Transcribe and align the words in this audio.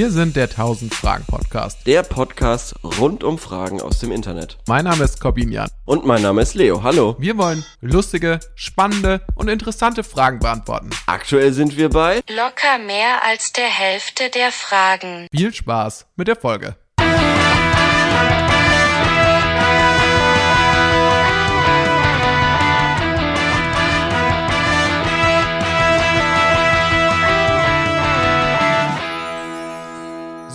Wir 0.00 0.10
sind 0.10 0.34
der 0.34 0.44
1000 0.44 0.94
Fragen 0.94 1.26
Podcast. 1.26 1.86
Der 1.86 2.02
Podcast 2.02 2.74
rund 2.82 3.22
um 3.22 3.36
Fragen 3.36 3.82
aus 3.82 3.98
dem 3.98 4.12
Internet. 4.12 4.56
Mein 4.66 4.86
Name 4.86 5.04
ist 5.04 5.20
Corbinian. 5.20 5.68
Und 5.84 6.06
mein 6.06 6.22
Name 6.22 6.40
ist 6.40 6.54
Leo. 6.54 6.82
Hallo. 6.82 7.16
Wir 7.18 7.36
wollen 7.36 7.66
lustige, 7.82 8.40
spannende 8.54 9.20
und 9.34 9.48
interessante 9.48 10.02
Fragen 10.02 10.38
beantworten. 10.38 10.88
Aktuell 11.04 11.52
sind 11.52 11.76
wir 11.76 11.90
bei 11.90 12.22
Locker 12.30 12.78
mehr 12.78 13.22
als 13.26 13.52
der 13.52 13.68
Hälfte 13.68 14.30
der 14.30 14.52
Fragen. 14.52 15.26
Viel 15.36 15.52
Spaß 15.52 16.06
mit 16.16 16.28
der 16.28 16.36
Folge. 16.36 16.76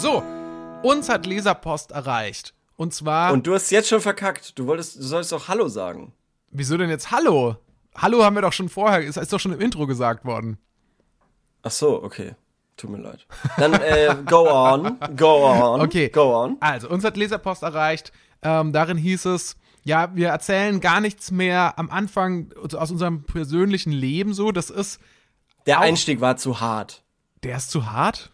So, 0.06 0.22
uns 0.84 1.10
hat 1.10 1.26
Leserpost 1.26 1.90
erreicht. 1.92 2.54
Und 2.76 2.94
zwar. 2.94 3.34
Und 3.34 3.48
du 3.48 3.56
hast 3.56 3.72
jetzt 3.72 3.90
schon 3.90 4.02
verkackt. 4.02 4.60
Du 4.60 4.68
wolltest, 4.68 4.98
du 4.98 5.02
solltest 5.02 5.32
doch 5.32 5.48
Hallo 5.48 5.68
sagen. 5.68 6.14
Wieso 6.52 6.78
denn 6.78 6.92
jetzt 6.92 7.10
Hallo? 7.10 7.56
Hallo 7.98 8.24
haben 8.24 8.36
wir 8.36 8.44
doch 8.44 8.54
schon 8.54 8.70
vorher, 8.70 9.02
ist, 9.02 9.18
ist 9.18 9.34
doch 9.34 9.40
schon 9.40 9.54
im 9.54 9.60
Intro 9.60 9.88
gesagt 9.88 10.24
worden. 10.24 10.60
Ach 11.64 11.72
so, 11.72 12.04
okay. 12.04 12.36
Tut 12.78 12.92
mir 12.92 13.00
leid. 13.00 13.26
Dann 13.58 13.74
äh, 13.74 14.16
go 14.28 14.48
on, 14.48 15.00
go 15.16 15.44
on, 15.44 15.82
Okay. 15.82 16.10
go 16.10 16.36
on. 16.40 16.58
Also, 16.60 16.88
uns 16.88 17.04
hat 17.04 17.18
Leserpost 17.18 17.64
erreicht. 17.64 18.12
Ähm, 18.44 18.74
darin 18.74 18.98
hieß 19.00 19.26
es, 19.26 19.56
ja, 19.86 20.16
wir 20.16 20.28
erzählen 20.30 20.82
gar 20.82 21.02
nichts 21.02 21.32
mehr 21.32 21.80
am 21.80 21.90
Anfang 21.90 22.54
aus 22.78 22.92
unserem 22.92 23.24
persönlichen 23.24 23.92
Leben 23.92 24.36
so. 24.36 24.52
Das 24.52 24.70
ist, 24.70 25.00
Der 25.66 25.80
Einstieg 25.80 26.22
war 26.22 26.38
zu 26.38 26.60
hart. 26.60 27.02
der 27.42 27.58
ist 27.58 27.72
zu 27.72 27.92
hart. 27.92 28.32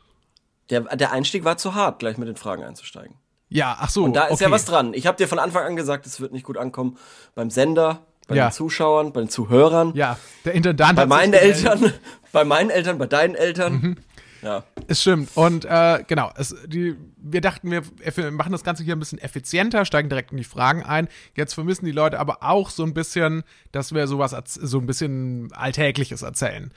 Der, 0.69 0.81
der 0.81 1.11
Einstieg 1.11 1.43
war 1.43 1.57
zu 1.57 1.75
hart, 1.75 1.99
gleich 1.99 2.17
mit 2.17 2.27
den 2.27 2.35
Fragen 2.37 2.63
einzusteigen. 2.63 3.15
Ja, 3.49 3.75
ach 3.79 3.89
so. 3.89 4.03
Und 4.05 4.13
da 4.13 4.25
ist 4.25 4.33
okay. 4.35 4.43
ja 4.45 4.51
was 4.51 4.63
dran. 4.65 4.93
Ich 4.93 5.07
habe 5.07 5.17
dir 5.17 5.27
von 5.27 5.39
Anfang 5.39 5.65
an 5.65 5.75
gesagt, 5.75 6.05
es 6.05 6.21
wird 6.21 6.31
nicht 6.31 6.45
gut 6.45 6.57
ankommen 6.57 6.97
beim 7.35 7.49
Sender, 7.49 8.05
bei 8.27 8.35
Ja. 8.35 8.47
den 8.47 8.53
Zuschauern, 8.53 9.11
bei 9.11 9.19
den 9.21 9.29
Zuhörern, 9.29 9.93
Ja, 9.93 10.17
der 10.45 10.53
Intendant 10.53 10.95
bei 10.95 11.05
meinen. 11.05 11.33
Eltern, 11.33 11.91
bei 12.31 12.45
meinen 12.45 12.69
Eltern, 12.69 12.97
bei 12.97 13.07
deinen 13.07 13.35
Eltern. 13.35 13.73
Mhm. 13.73 13.97
Ja. 14.41 14.63
Es 14.87 15.01
stimmt. 15.01 15.29
Und 15.35 15.65
äh, 15.65 16.03
genau, 16.07 16.31
es, 16.35 16.55
die, 16.65 16.95
wir 17.17 17.41
dachten, 17.41 17.69
wir, 17.69 17.83
wir 18.15 18.31
machen 18.31 18.51
das 18.53 18.63
Ganze 18.63 18.83
hier 18.83 18.95
ein 18.95 18.99
bisschen 18.99 19.19
effizienter, 19.19 19.85
steigen 19.85 20.09
direkt 20.09 20.31
in 20.31 20.37
die 20.37 20.43
Fragen 20.43 20.83
ein. 20.83 21.09
Jetzt 21.35 21.53
vermissen 21.53 21.85
die 21.85 21.91
Leute 21.91 22.19
aber 22.19 22.37
auch 22.41 22.69
so 22.71 22.83
ein 22.83 22.93
bisschen, 22.93 23.43
dass 23.71 23.93
wir 23.93 24.07
sowas 24.07 24.35
so 24.47 24.79
ein 24.79 24.85
bisschen 24.87 25.51
Alltägliches 25.53 26.21
erzählen. 26.23 26.71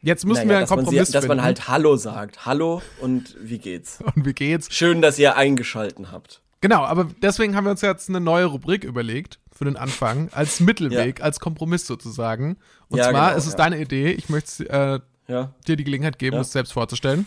Jetzt 0.00 0.24
müssen 0.24 0.46
Naja, 0.46 0.48
wir 0.48 0.56
einen 0.58 0.62
dass, 0.64 0.70
man, 0.70 0.78
Kompromiss 0.84 1.06
sie, 1.08 1.12
dass 1.12 1.26
man 1.26 1.42
halt 1.42 1.68
Hallo 1.68 1.96
sagt. 1.96 2.46
Hallo 2.46 2.82
und 3.00 3.36
wie 3.40 3.58
geht's? 3.58 3.98
Und 4.14 4.24
wie 4.24 4.32
geht's? 4.32 4.72
Schön, 4.72 5.02
dass 5.02 5.18
ihr 5.18 5.36
eingeschalten 5.36 6.12
habt. 6.12 6.40
Genau, 6.60 6.82
aber 6.84 7.08
deswegen 7.22 7.56
haben 7.56 7.64
wir 7.64 7.70
uns 7.72 7.80
jetzt 7.82 8.08
eine 8.08 8.20
neue 8.20 8.44
Rubrik 8.46 8.84
überlegt 8.84 9.38
für 9.52 9.64
den 9.64 9.76
Anfang, 9.76 10.28
als 10.32 10.60
Mittelweg, 10.60 11.20
als 11.22 11.40
Kompromiss 11.40 11.86
sozusagen. 11.86 12.58
Und 12.88 12.98
Ja, 12.98 13.10
zwar 13.10 13.26
genau, 13.28 13.38
ist 13.38 13.46
es 13.46 13.52
ja. 13.52 13.56
deine 13.58 13.80
Idee, 13.80 14.12
ich 14.12 14.28
möchte 14.28 14.68
äh, 14.68 15.00
Ja, 15.32 15.52
dir 15.66 15.76
die 15.76 15.84
Gelegenheit 15.84 16.18
geben, 16.18 16.34
Ja. 16.36 16.40
das 16.42 16.52
selbst 16.52 16.72
vorzustellen. 16.72 17.26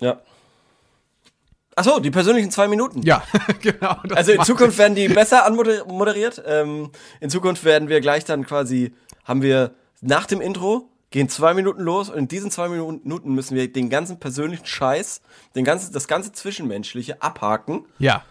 ja. 0.00 0.20
Ach 1.80 1.84
so, 1.84 2.00
die 2.00 2.10
persönlichen 2.10 2.50
zwei 2.50 2.66
Minuten. 2.66 3.02
Ja, 3.02 3.22
genau. 3.62 3.98
Also 4.12 4.32
in 4.32 4.42
Zukunft 4.42 4.78
werden 4.78 4.96
die 4.96 5.06
besser 5.06 5.46
anmoderiert. 5.46 6.42
Ähm, 6.44 6.90
in 7.20 7.30
Zukunft 7.30 7.62
werden 7.64 7.88
wir 7.88 8.00
gleich 8.00 8.24
dann 8.24 8.44
quasi, 8.44 8.92
haben 9.24 9.42
wir 9.42 9.74
nach 10.00 10.26
dem 10.26 10.40
Intro, 10.40 10.90
gehen 11.10 11.28
zwei 11.28 11.54
Minuten 11.54 11.80
los 11.82 12.10
und 12.10 12.18
in 12.18 12.28
diesen 12.28 12.50
zwei 12.50 12.68
Minuten 12.68 13.34
müssen 13.34 13.56
wir 13.56 13.72
den 13.72 13.88
ganzen 13.90 14.18
persönlichen 14.20 14.66
Scheiß, 14.66 15.22
den 15.54 15.64
ganzen, 15.64 15.92
das 15.92 16.06
ganze 16.08 16.32
Zwischenmenschliche 16.32 17.22
abhaken 17.22 17.86
Ja. 17.98 18.24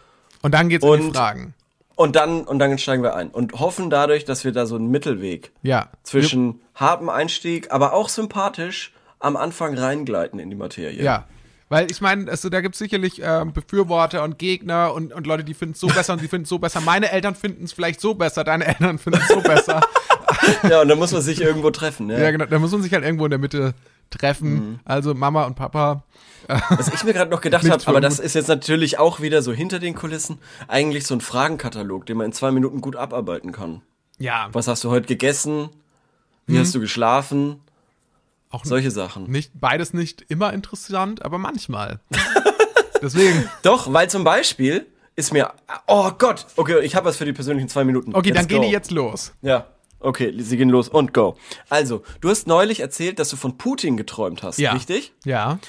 Und 0.44 0.54
dann 0.54 0.70
geht's 0.70 0.86
in 0.86 0.92
die 0.94 1.08
Und- 1.08 1.16
Fragen. 1.16 1.54
und 1.96 2.16
dann, 2.16 2.42
und 2.44 2.60
dann 2.60 2.78
steigen 2.78 3.02
wir 3.02 3.16
ein 3.16 3.30
und 3.30 3.54
hoffen 3.54 3.90
dadurch, 3.90 4.24
dass 4.26 4.44
wir 4.46 4.52
da 4.52 4.66
so 4.68 4.76
einen 4.76 4.90
Mittelweg 4.92 5.52
Ja. 5.64 5.90
zwischen 6.04 6.62
hartem 6.76 7.10
Einstieg, 7.10 7.72
aber 7.72 7.94
auch 7.94 8.10
sympathisch 8.10 8.94
am 9.20 9.36
Anfang 9.36 9.76
reingleiten 9.76 10.40
in 10.40 10.50
die 10.52 10.56
Materie. 10.56 11.02
Ja. 11.04 11.26
Weil 11.70 11.90
ich 11.92 12.00
meine, 12.00 12.30
also, 12.32 12.48
da 12.50 12.62
gibt 12.62 12.76
es 12.76 12.80
sicherlich 12.80 13.20
ähm, 13.22 13.52
Befürworter 13.52 14.24
und 14.24 14.38
Gegner 14.40 14.94
und, 14.94 15.12
und 15.12 15.28
Leute, 15.28 15.44
die 15.44 15.54
finden 15.54 15.74
es 15.74 15.82
so 15.82 15.88
besser 15.88 16.14
und 16.14 16.22
die 16.22 16.28
finden 16.30 16.44
es 16.44 16.50
so 16.50 16.60
besser. 16.60 16.80
Meine 16.80 17.12
Eltern 17.12 17.36
finden 17.36 17.66
es 17.66 17.74
vielleicht 17.74 18.00
so 18.00 18.14
besser, 18.14 18.44
deine 18.46 18.66
Eltern 18.68 18.98
finden 19.00 19.20
es 19.22 19.28
so 19.28 19.42
besser. 19.42 19.82
Ja, 20.70 20.82
und 20.82 20.88
dann 20.88 20.98
muss 20.98 21.12
man 21.12 21.22
sich 21.22 21.42
irgendwo 21.42 21.70
treffen. 21.72 22.10
Ja. 22.10 22.18
ja, 22.20 22.32
genau. 22.32 22.46
Da 22.46 22.60
muss 22.60 22.72
man 22.72 22.82
sich 22.82 22.94
halt 22.94 23.04
irgendwo 23.04 23.26
in 23.26 23.32
der 23.32 23.40
Mitte 23.40 23.74
treffen. 24.10 24.54
Mhm. 24.54 24.80
Also 24.86 25.14
Mama 25.14 25.46
und 25.46 25.56
Papa. 25.56 26.04
Was 26.70 26.88
ich 26.94 27.04
mir 27.04 27.14
gerade 27.14 27.30
noch 27.30 27.42
gedacht 27.42 27.70
habe, 27.70 27.84
aber 27.88 28.00
das 28.00 28.20
ist 28.20 28.34
jetzt 28.36 28.48
natürlich 28.48 29.00
auch 29.00 29.20
wieder 29.20 29.42
so 29.42 29.52
hinter 29.52 29.80
den 29.80 29.96
Kulissen, 29.96 30.38
eigentlich 30.70 31.06
so 31.06 31.14
ein 31.14 31.20
Fragenkatalog, 31.22 32.06
den 32.06 32.18
man 32.18 32.28
in 32.28 32.32
zwei 32.34 32.52
Minuten 32.52 32.80
gut 32.80 32.96
abarbeiten 32.96 33.52
kann. 33.52 33.82
Ja, 34.18 34.48
Was 34.54 34.68
hast 34.70 34.84
du 34.86 34.90
heute 34.90 35.08
gegessen? 35.08 35.70
Wie 36.46 36.54
Mhm. 36.56 36.60
hast 36.60 36.74
du 36.76 36.80
geschlafen? 36.80 37.60
auch 38.50 38.64
Solche 38.64 38.92
Sachen. 38.92 39.30
nicht, 39.30 39.52
beides 39.60 39.94
nicht 39.94 40.24
immer 40.30 40.54
interessant, 40.54 41.22
aber 41.26 41.38
manchmal. 41.38 42.00
Deswegen. 43.02 43.50
Doch, 43.62 43.92
weil 43.92 44.10
zum 44.10 44.24
Beispiel 44.24 44.86
ist 45.18 45.34
mir, 45.34 45.52
oh 45.88 46.12
Gott, 46.18 46.46
okay, 46.56 46.80
ich 46.82 46.96
habe 46.96 47.08
was 47.08 47.18
für 47.18 47.26
die 47.26 47.34
persönlichen 47.34 47.68
zwei 47.70 47.84
Minuten. 47.84 48.16
Okay, 48.16 48.30
Let's 48.30 48.40
dann 48.40 48.48
gehen 48.48 48.62
go. 48.62 48.68
die 48.68 48.72
jetzt 48.72 48.92
los. 48.92 49.34
Ja, 49.42 49.68
okay, 50.00 50.34
sie 50.38 50.58
gehen 50.58 50.70
los 50.70 50.90
und 50.90 51.14
go. 51.14 51.36
Also, 51.70 52.04
du 52.22 52.30
hast 52.30 52.48
neulich 52.48 52.80
erzählt, 52.80 53.20
dass 53.20 53.30
du 53.30 53.36
von 53.36 53.58
Putin 53.58 53.98
geträumt 53.98 54.44
hast, 54.44 54.58
Ja. 54.60 54.74
richtig? 54.74 55.14
Ja. 55.26 55.60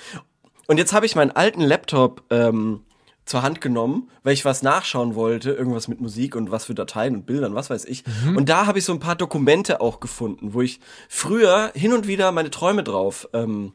Und 0.66 0.78
jetzt 0.78 0.92
habe 0.92 1.06
ich 1.06 1.16
meinen 1.16 1.30
alten 1.30 1.62
Laptop 1.62 2.24
ähm, 2.30 2.80
zur 3.24 3.42
Hand 3.42 3.60
genommen, 3.60 4.10
weil 4.22 4.32
ich 4.34 4.44
was 4.44 4.62
nachschauen 4.62 5.14
wollte, 5.14 5.50
irgendwas 5.52 5.88
mit 5.88 6.00
Musik 6.00 6.34
und 6.36 6.50
was 6.50 6.64
für 6.66 6.74
Dateien 6.74 7.14
und 7.14 7.26
Bildern, 7.26 7.54
was 7.54 7.68
weiß 7.70 7.84
ich. 7.86 8.04
Mhm. 8.24 8.36
Und 8.36 8.48
da 8.48 8.66
habe 8.66 8.78
ich 8.78 8.84
so 8.84 8.92
ein 8.92 9.00
paar 9.00 9.16
Dokumente 9.16 9.80
auch 9.80 10.00
gefunden, 10.00 10.54
wo 10.54 10.62
ich 10.62 10.80
früher 11.08 11.70
hin 11.74 11.92
und 11.92 12.06
wieder 12.06 12.32
meine 12.32 12.50
Träume 12.50 12.82
drauf 12.84 13.28
ähm, 13.34 13.72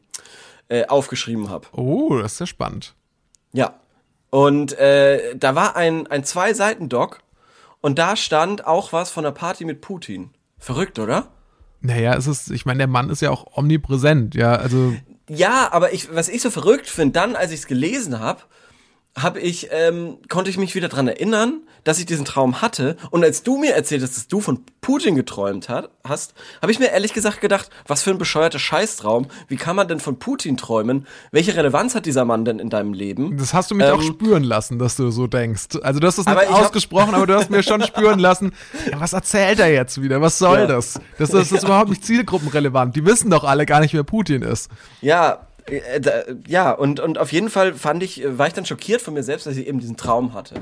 äh, 0.68 0.86
aufgeschrieben 0.86 1.50
habe. 1.50 1.68
Oh, 1.72 2.16
das 2.20 2.34
ist 2.34 2.38
ja 2.40 2.46
spannend. 2.46 2.94
Ja. 3.52 3.78
Und 4.30 4.76
äh, 4.78 5.36
da 5.36 5.54
war 5.54 5.76
ein, 5.76 6.08
ein 6.08 6.24
Zwei-Seiten-Doc 6.24 7.20
und 7.80 7.98
da 7.98 8.16
stand 8.16 8.66
auch 8.66 8.92
was 8.92 9.10
von 9.10 9.22
der 9.22 9.30
Party 9.30 9.64
mit 9.64 9.80
Putin. 9.80 10.30
Verrückt, 10.64 10.98
oder? 10.98 11.28
Naja, 11.82 12.14
es 12.16 12.26
ist, 12.26 12.50
ich 12.50 12.64
meine, 12.64 12.78
der 12.78 12.86
Mann 12.86 13.10
ist 13.10 13.20
ja 13.20 13.30
auch 13.30 13.58
omnipräsent, 13.58 14.34
ja, 14.34 14.54
also. 14.54 14.94
Ja, 15.28 15.68
aber 15.72 15.92
ich, 15.92 16.14
was 16.14 16.30
ich 16.30 16.40
so 16.40 16.50
verrückt 16.50 16.88
finde, 16.88 17.12
dann, 17.12 17.36
als 17.36 17.52
ich 17.52 17.60
es 17.60 17.66
gelesen 17.66 18.18
habe, 18.18 18.40
habe 19.16 19.38
ich, 19.40 19.68
ähm, 19.70 20.18
konnte 20.28 20.50
ich 20.50 20.58
mich 20.58 20.74
wieder 20.74 20.88
dran 20.88 21.06
erinnern, 21.06 21.60
dass 21.84 21.98
ich 22.00 22.06
diesen 22.06 22.24
Traum 22.24 22.62
hatte. 22.62 22.96
Und 23.10 23.22
als 23.22 23.42
du 23.42 23.58
mir 23.58 23.74
erzählt 23.74 24.02
hast, 24.02 24.16
dass 24.16 24.26
du 24.26 24.40
von 24.40 24.64
Putin 24.80 25.14
geträumt 25.14 25.68
hat, 25.68 25.90
hast, 26.02 26.34
habe 26.62 26.72
ich 26.72 26.78
mir 26.80 26.86
ehrlich 26.90 27.12
gesagt 27.12 27.40
gedacht, 27.40 27.70
was 27.86 28.02
für 28.02 28.10
ein 28.10 28.18
bescheuerter 28.18 28.58
Scheißtraum. 28.58 29.26
Wie 29.48 29.56
kann 29.56 29.76
man 29.76 29.86
denn 29.86 30.00
von 30.00 30.18
Putin 30.18 30.56
träumen? 30.56 31.06
Welche 31.30 31.54
Relevanz 31.54 31.94
hat 31.94 32.06
dieser 32.06 32.24
Mann 32.24 32.44
denn 32.44 32.58
in 32.58 32.70
deinem 32.70 32.92
Leben? 32.92 33.36
Das 33.36 33.54
hast 33.54 33.70
du 33.70 33.74
mich 33.76 33.86
auch 33.86 34.00
Ähm, 34.00 34.06
spüren 34.14 34.42
lassen, 34.44 34.78
dass 34.78 34.96
du 34.96 35.10
so 35.10 35.26
denkst. 35.26 35.76
Also 35.82 36.00
du 36.00 36.06
hast 36.06 36.18
es 36.18 36.26
nicht 36.26 36.34
hab- 36.36 36.50
ausgesprochen, 36.50 37.14
aber 37.14 37.26
du 37.26 37.34
hast 37.34 37.50
mir 37.50 37.62
schon 37.62 37.82
spüren 37.82 38.18
lassen, 38.18 38.52
ja, 38.90 38.98
was 38.98 39.12
erzählt 39.12 39.60
er 39.60 39.70
jetzt 39.72 40.00
wieder? 40.02 40.20
Was 40.22 40.38
soll 40.38 40.60
Ja. 40.60 40.66
das? 40.66 40.98
Das, 41.18 41.30
das 41.30 41.52
ist 41.52 41.62
überhaupt 41.64 41.90
nicht 41.90 42.04
zielgruppenrelevant. 42.04 42.96
Die 42.96 43.04
wissen 43.06 43.30
doch 43.30 43.44
alle 43.44 43.66
gar 43.66 43.80
nicht, 43.80 43.94
wer 43.94 44.02
Putin 44.04 44.42
ist. 44.42 44.70
Ja, 45.02 45.46
ja, 46.46 46.72
und, 46.72 47.00
und 47.00 47.18
auf 47.18 47.32
jeden 47.32 47.50
Fall 47.50 47.74
fand 47.74 48.02
ich, 48.02 48.22
äh, 48.22 48.38
war 48.38 48.46
ich 48.46 48.52
dann 48.52 48.66
schockiert 48.66 49.00
von 49.00 49.14
mir 49.14 49.22
selbst, 49.22 49.46
dass 49.46 49.56
ich 49.56 49.66
eben 49.66 49.78
diesen 49.80 49.96
Traum 49.96 50.34
hatte. 50.34 50.56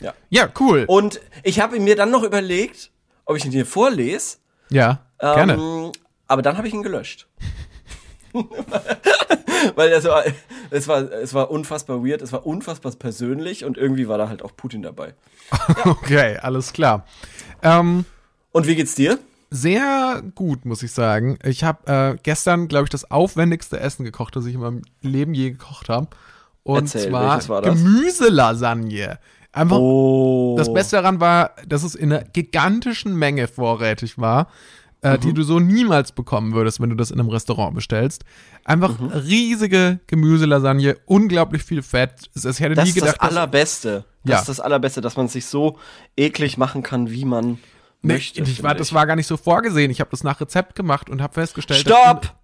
Ja. 0.00 0.14
Ja, 0.28 0.48
cool. 0.60 0.84
Und 0.86 1.20
ich 1.42 1.58
habe 1.60 1.80
mir 1.80 1.96
dann 1.96 2.10
noch 2.12 2.22
überlegt, 2.22 2.92
ob 3.24 3.36
ich 3.36 3.44
ihn 3.44 3.50
dir 3.50 3.66
vorlese. 3.66 4.36
ja, 4.68 5.00
gerne. 5.20 5.54
Ähm, 5.54 5.92
aber 6.28 6.42
dann 6.42 6.56
habe 6.56 6.68
ich 6.68 6.74
ihn 6.74 6.84
gelöscht. 6.84 7.26
Weil 9.74 9.90
das 9.90 10.04
war, 10.04 10.22
es 10.70 10.86
war, 10.86 11.10
es 11.10 11.34
war 11.34 11.50
unfassbar 11.50 12.04
weird, 12.04 12.22
es 12.22 12.32
war 12.32 12.46
unfassbar 12.46 12.92
persönlich 12.92 13.64
und 13.64 13.76
irgendwie 13.76 14.06
war 14.08 14.18
da 14.18 14.28
halt 14.28 14.42
auch 14.42 14.56
Putin 14.56 14.82
dabei. 14.82 15.14
Okay, 15.84 16.38
alles 16.40 16.72
klar. 16.72 17.04
Ähm, 17.62 18.04
Und 18.52 18.68
wie 18.68 18.76
geht's 18.76 18.94
dir? 18.94 19.18
Sehr 19.50 20.22
gut, 20.34 20.64
muss 20.64 20.82
ich 20.82 20.92
sagen. 20.92 21.38
Ich 21.44 21.64
habe 21.64 21.86
äh, 22.14 22.16
gestern, 22.22 22.68
glaube 22.68 22.84
ich, 22.84 22.90
das 22.90 23.10
aufwendigste 23.10 23.80
Essen 23.80 24.04
gekocht, 24.04 24.36
das 24.36 24.46
ich 24.46 24.54
in 24.54 24.60
meinem 24.60 24.82
Leben 25.02 25.34
je 25.34 25.50
gekocht 25.50 25.88
habe. 25.88 26.08
Und 26.62 26.94
Erzähl, 26.94 27.08
zwar? 27.10 27.62
Gemüselasagne. 27.62 29.18
Einfach 29.52 29.78
Oh. 29.78 30.54
Das 30.56 30.72
Beste 30.72 30.96
daran 30.96 31.20
war, 31.20 31.50
dass 31.66 31.82
es 31.82 31.94
in 31.94 32.12
einer 32.12 32.22
gigantischen 32.24 33.16
Menge 33.16 33.48
vorrätig 33.48 34.18
war, 34.18 34.48
äh, 35.02 35.16
Mhm. 35.16 35.20
die 35.22 35.32
du 35.34 35.42
so 35.42 35.58
niemals 35.58 36.12
bekommen 36.12 36.52
würdest, 36.54 36.80
wenn 36.80 36.90
du 36.90 36.94
das 36.96 37.10
in 37.10 37.18
einem 37.18 37.30
Restaurant 37.30 37.74
bestellst. 37.74 38.24
Einfach 38.64 39.00
Mhm. 39.00 39.08
riesige 39.08 39.98
Gemüselasagne, 40.06 40.98
unglaublich 41.06 41.64
viel 41.64 41.82
Fett. 41.82 42.30
Es- 42.34 42.60
hätte 42.60 42.74
das 42.74 42.84
nie 42.84 42.90
ist 42.90 42.94
gedacht, 42.96 43.16
das 43.20 43.28
Allerbeste. 43.30 44.04
Das 44.24 44.30
Ja. 44.32 44.38
ist 44.40 44.48
das 44.50 44.60
Allerbeste, 44.60 45.00
dass 45.00 45.16
man 45.16 45.26
sich 45.28 45.46
so 45.46 45.78
eklig 46.16 46.56
machen 46.58 46.82
kann, 46.84 47.10
wie 47.10 47.24
man 47.24 47.58
Nee, 48.02 48.14
möchte. 48.14 48.40
ich 48.42 48.62
war, 48.62 48.70
finde 48.70 48.78
das 48.80 48.92
war 48.94 49.06
gar 49.06 49.16
nicht 49.16 49.26
so 49.26 49.36
vorgesehen. 49.36 49.90
Ich 49.90 50.00
habe 50.00 50.10
das 50.10 50.24
nach 50.24 50.40
Rezept 50.40 50.74
gemacht 50.74 51.10
und 51.10 51.20
habe 51.22 51.34
festgestellt, 51.34 51.80
Stopp! 51.80 52.34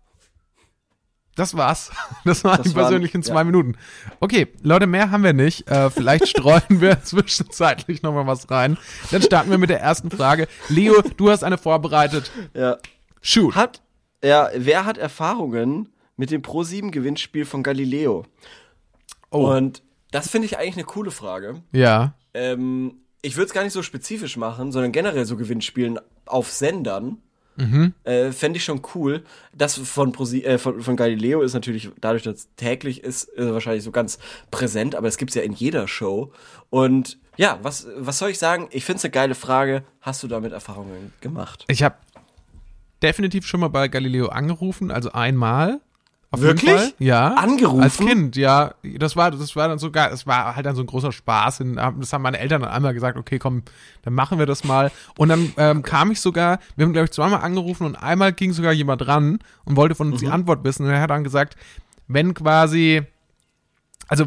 Das 1.34 1.54
war's. 1.56 1.90
Das 2.24 2.44
waren 2.44 2.56
Das 2.58 2.68
die 2.68 2.74
waren- 2.74 2.84
persönlichen 2.84 3.20
ja. 3.20 3.26
zwei 3.26 3.44
Minuten. 3.44 3.76
Okay, 4.20 4.48
Leute, 4.62 4.86
mehr 4.86 5.10
haben 5.10 5.22
wir 5.22 5.32
nicht. 5.34 5.68
Äh, 5.70 5.90
vielleicht 5.90 6.28
streuen 6.28 6.62
wir 6.80 7.02
zwischenzeitlich 7.04 8.02
nochmal 8.02 8.26
was 8.26 8.50
rein. 8.50 8.78
Dann 9.10 9.22
starten 9.22 9.50
wir 9.50 9.58
mit 9.58 9.70
der 9.70 9.80
ersten 9.80 10.10
Frage. 10.10 10.48
Leo, 10.68 11.00
du 11.16 11.30
hast 11.30 11.44
eine 11.44 11.58
vorbereitet. 11.58 12.30
Ja. 12.54 12.78
Shoot. 13.20 13.54
Hat, 13.54 13.82
ja, 14.24 14.48
wer 14.56 14.84
hat 14.86 14.98
Erfahrungen 14.98 15.90
mit 16.16 16.30
dem 16.30 16.40
Pro-7-Gewinnspiel 16.42 17.44
von 17.44 17.62
Galileo? 17.62 18.24
Oh. 19.30 19.50
Und 19.54 19.82
das 20.10 20.30
finde 20.30 20.46
ich 20.46 20.58
eigentlich 20.58 20.76
eine 20.76 20.84
coole 20.84 21.10
Frage. 21.10 21.62
Ja. 21.72 22.14
Ähm, 22.32 23.02
ich 23.26 23.36
würde 23.36 23.46
es 23.46 23.52
gar 23.52 23.64
nicht 23.64 23.72
so 23.72 23.82
spezifisch 23.82 24.36
machen, 24.36 24.70
sondern 24.70 24.92
generell 24.92 25.24
so 25.24 25.36
Gewinnspielen 25.36 25.98
auf 26.26 26.50
Sendern. 26.50 27.18
Äh, 28.04 28.32
Fände 28.32 28.58
ich 28.58 28.64
schon 28.64 28.82
cool. 28.94 29.24
Das 29.52 29.76
von, 29.76 30.12
Prosi 30.12 30.42
äh, 30.42 30.58
von, 30.58 30.80
von 30.80 30.94
Galileo 30.94 31.42
ist 31.42 31.54
natürlich, 31.54 31.90
dadurch, 32.00 32.22
dass 32.22 32.34
es 32.34 32.48
täglich 32.56 33.02
ist, 33.02 33.36
äh, 33.36 33.52
wahrscheinlich 33.52 33.82
so 33.82 33.90
ganz 33.90 34.18
präsent, 34.50 34.94
aber 34.94 35.08
es 35.08 35.16
gibt's 35.16 35.34
ja 35.34 35.42
in 35.42 35.52
jeder 35.52 35.88
Show. 35.88 36.32
Und 36.70 37.18
ja, 37.36 37.58
was, 37.62 37.88
was 37.96 38.18
soll 38.18 38.30
ich 38.30 38.38
sagen? 38.38 38.68
Ich 38.70 38.84
finde 38.84 38.98
es 38.98 39.04
eine 39.04 39.10
geile 39.10 39.34
Frage. 39.34 39.84
Hast 40.00 40.22
du 40.22 40.28
damit 40.28 40.52
Erfahrungen 40.52 41.12
gemacht? 41.20 41.64
Ich 41.68 41.82
habe 41.82 41.96
definitiv 43.02 43.46
schon 43.46 43.60
mal 43.60 43.68
bei 43.68 43.88
Galileo 43.88 44.28
angerufen, 44.28 44.90
also 44.90 45.12
einmal. 45.12 45.80
Auf 46.32 46.40
Wirklich? 46.40 46.64
Jeden 46.70 46.78
Fall. 46.78 46.92
Ja. 46.98 47.34
Angerufen? 47.34 47.82
Als 47.82 47.98
Kind, 47.98 48.36
ja. 48.36 48.74
Das 48.98 49.14
war, 49.16 49.30
das 49.30 49.54
war 49.54 49.68
dann 49.68 49.78
sogar, 49.78 50.10
es 50.10 50.26
war 50.26 50.56
halt 50.56 50.66
dann 50.66 50.74
so 50.74 50.82
ein 50.82 50.86
großer 50.86 51.12
Spaß. 51.12 51.60
Und 51.60 51.76
Das 51.76 52.12
haben 52.12 52.22
meine 52.22 52.38
Eltern 52.38 52.62
dann 52.62 52.70
einmal 52.70 52.94
gesagt, 52.94 53.16
okay, 53.16 53.38
komm, 53.38 53.62
dann 54.02 54.12
machen 54.12 54.38
wir 54.38 54.46
das 54.46 54.64
mal. 54.64 54.90
Und 55.16 55.28
dann 55.28 55.52
ähm, 55.56 55.82
kam 55.82 56.10
ich 56.10 56.20
sogar, 56.20 56.58
wir 56.74 56.84
haben, 56.84 56.92
glaube 56.92 57.04
ich, 57.06 57.12
zweimal 57.12 57.40
angerufen 57.42 57.86
und 57.86 57.94
einmal 57.96 58.32
ging 58.32 58.52
sogar 58.52 58.72
jemand 58.72 59.06
ran 59.06 59.38
und 59.64 59.76
wollte 59.76 59.94
von 59.94 60.12
uns 60.12 60.20
Mhm. 60.20 60.26
die 60.26 60.32
Antwort 60.32 60.64
wissen. 60.64 60.84
Und 60.84 60.90
er 60.92 61.00
hat 61.00 61.10
dann 61.10 61.24
gesagt, 61.24 61.56
wenn 62.08 62.34
quasi, 62.34 63.02
also 64.08 64.26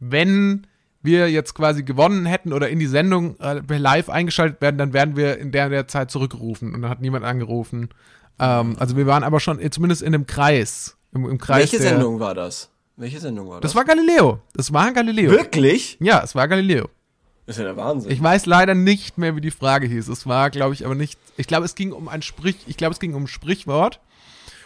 wenn 0.00 0.66
wir 1.02 1.30
jetzt 1.30 1.54
quasi 1.54 1.82
gewonnen 1.82 2.26
hätten 2.26 2.52
oder 2.52 2.68
in 2.70 2.78
die 2.78 2.86
Sendung 2.86 3.38
äh, 3.40 3.60
live 3.76 4.08
eingeschaltet 4.08 4.60
werden, 4.62 4.78
dann 4.78 4.92
werden 4.92 5.16
wir 5.16 5.38
in 5.38 5.52
der, 5.52 5.68
der 5.68 5.86
Zeit 5.88 6.10
zurückgerufen. 6.10 6.72
Und 6.74 6.82
dann 6.82 6.90
hat 6.90 7.00
niemand 7.00 7.24
angerufen. 7.24 7.90
Ähm, 8.38 8.76
also 8.78 8.96
wir 8.96 9.06
waren 9.06 9.22
aber 9.24 9.40
schon 9.40 9.60
zumindest 9.70 10.00
in 10.02 10.12
dem 10.12 10.26
Kreis. 10.26 10.96
Im, 11.14 11.28
im 11.30 11.38
Kreis 11.38 11.60
Welche 11.60 11.78
der, 11.78 11.90
Sendung 11.90 12.20
war 12.20 12.34
das? 12.34 12.70
Welche 12.96 13.20
Sendung 13.20 13.48
war 13.48 13.60
das? 13.60 13.70
Das 13.70 13.76
war 13.76 13.84
Galileo. 13.84 14.40
Das 14.54 14.72
war 14.72 14.92
Galileo. 14.92 15.30
Wirklich? 15.30 15.96
Ja, 16.00 16.22
es 16.22 16.34
war 16.34 16.46
Galileo. 16.48 16.88
Das 17.46 17.56
ist 17.56 17.60
ja 17.60 17.66
der 17.66 17.76
Wahnsinn. 17.76 18.10
Ich 18.10 18.22
weiß 18.22 18.46
leider 18.46 18.74
nicht 18.74 19.18
mehr, 19.18 19.36
wie 19.36 19.40
die 19.40 19.50
Frage 19.50 19.86
hieß. 19.86 20.08
Es 20.08 20.26
war, 20.26 20.50
glaube 20.50 20.74
ich, 20.74 20.84
aber 20.86 20.94
nicht. 20.94 21.18
Ich 21.36 21.46
glaube, 21.46 21.66
es 21.66 21.74
ging 21.74 21.92
um 21.92 22.08
ein 22.08 22.22
Sprich. 22.22 22.56
Ich 22.66 22.76
glaube, 22.76 22.94
es 22.94 23.00
ging 23.00 23.14
um 23.14 23.24
ein 23.24 23.28
Sprichwort. 23.28 24.00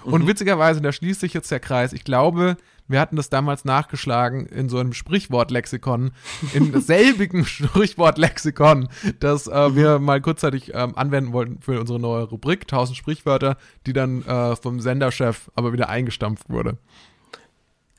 Und 0.05 0.27
witzigerweise, 0.27 0.81
da 0.81 0.93
schließt 0.93 1.21
sich 1.21 1.35
jetzt 1.35 1.51
der 1.51 1.61
Kreis. 1.61 1.93
Ich 1.93 2.05
glaube, 2.05 2.57
wir 2.89 3.01
hatten 3.01 3.17
das 3.17 3.31
damals 3.31 3.65
nachgeschlagen 3.65 4.47
in 4.47 4.69
so 4.69 4.79
einem 4.79 4.93
Sprichwortlexikon, 4.93 6.13
in 6.55 6.81
selbigen 6.81 7.45
Sprichwortlexikon, 7.45 8.89
das 9.21 9.47
äh, 9.47 9.75
wir 9.75 9.99
mal 9.99 10.21
kurzzeitig 10.21 10.73
ähm, 10.75 10.97
anwenden 10.97 11.33
wollten 11.33 11.61
für 11.61 11.79
unsere 11.79 12.01
neue 12.01 12.25
Rubrik, 12.25 12.63
1000 12.63 12.97
Sprichwörter, 12.97 13.57
die 13.87 13.93
dann 13.93 14.23
äh, 14.25 14.57
vom 14.57 14.81
Senderchef 14.81 15.51
aber 15.55 15.73
wieder 15.73 15.89
eingestampft 15.89 16.49
wurde. 16.49 16.79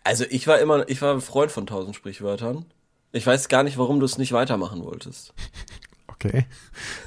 Also 0.04 0.26
ich 0.30 0.48
war 0.48 0.60
immer, 0.60 0.90
ich 0.90 1.02
war 1.02 1.14
ein 1.14 1.22
Freund 1.22 1.52
von 1.52 1.68
tausend 1.68 1.96
Sprichwörtern. 1.96 2.66
Ich 3.12 3.26
weiß 3.26 3.48
gar 3.48 3.64
nicht, 3.64 3.78
warum 3.78 4.00
du 4.00 4.06
es 4.06 4.18
nicht 4.18 4.32
weitermachen 4.32 4.84
wolltest. 4.84 5.34
Okay, 6.22 6.46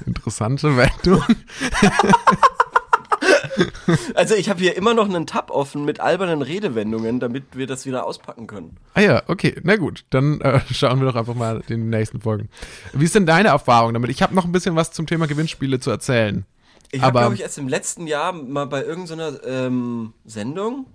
interessante 0.07 0.75
Wendung. 0.75 1.21
Also 4.15 4.35
ich 4.35 4.49
habe 4.49 4.59
hier 4.59 4.75
immer 4.77 4.93
noch 4.93 5.05
einen 5.09 5.27
Tab 5.27 5.51
offen 5.51 5.85
mit 5.85 5.99
albernen 5.99 6.41
Redewendungen, 6.41 7.19
damit 7.19 7.43
wir 7.53 7.67
das 7.67 7.85
wieder 7.85 8.05
auspacken 8.05 8.47
können. 8.47 8.77
Ah 8.93 9.01
ja, 9.01 9.23
okay, 9.27 9.55
na 9.63 9.75
gut, 9.75 10.05
dann 10.09 10.41
äh, 10.41 10.59
schauen 10.71 10.99
wir 10.99 11.07
doch 11.07 11.15
einfach 11.15 11.35
mal 11.35 11.61
den 11.61 11.89
nächsten 11.89 12.21
Folgen. 12.21 12.49
Wie 12.93 13.05
ist 13.05 13.15
denn 13.15 13.25
deine 13.25 13.49
Erfahrung 13.49 13.93
damit? 13.93 14.09
Ich 14.09 14.21
habe 14.21 14.33
noch 14.35 14.45
ein 14.45 14.51
bisschen 14.51 14.75
was 14.75 14.91
zum 14.91 15.07
Thema 15.07 15.27
Gewinnspiele 15.27 15.79
zu 15.79 15.91
erzählen. 15.91 16.45
Ich 16.91 17.01
habe, 17.01 17.19
glaube 17.19 17.35
ich, 17.35 17.41
erst 17.41 17.57
im 17.57 17.67
letzten 17.67 18.05
Jahr 18.07 18.33
mal 18.33 18.65
bei 18.65 18.83
irgendeiner 18.83 19.43
ähm, 19.45 20.13
Sendung 20.25 20.85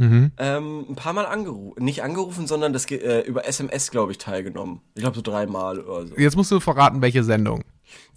Mhm. 0.00 0.30
ähm, 0.38 0.86
ein 0.90 0.94
paar 0.94 1.12
Mal 1.12 1.26
angerufen. 1.26 1.84
Nicht 1.84 2.04
angerufen, 2.04 2.46
sondern 2.46 2.72
das 2.72 2.88
äh, 2.88 3.22
über 3.22 3.48
SMS, 3.48 3.90
glaube 3.90 4.12
ich, 4.12 4.18
teilgenommen. 4.18 4.80
Ich 4.94 5.02
glaube 5.02 5.16
so 5.16 5.22
dreimal 5.22 5.80
oder 5.80 6.06
so. 6.06 6.14
Jetzt 6.16 6.36
musst 6.36 6.52
du 6.52 6.60
verraten, 6.60 7.02
welche 7.02 7.24
Sendung. 7.24 7.64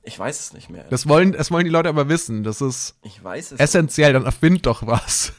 Ich 0.04 0.18
weiß 0.18 0.40
es 0.40 0.54
nicht 0.54 0.70
mehr. 0.70 0.86
Das 0.90 1.08
wollen, 1.08 1.32
das 1.34 1.52
wollen 1.52 1.64
die 1.66 1.70
Leute 1.70 1.90
aber 1.90 2.10
wissen. 2.10 2.44
Das 2.44 2.62
ist 2.62 2.96
ich 3.04 3.24
weiß 3.24 3.52
es. 3.54 3.60
essentiell, 3.60 4.14
dann 4.14 4.26
erfind 4.26 4.66
doch 4.66 4.86
was. 4.88 5.34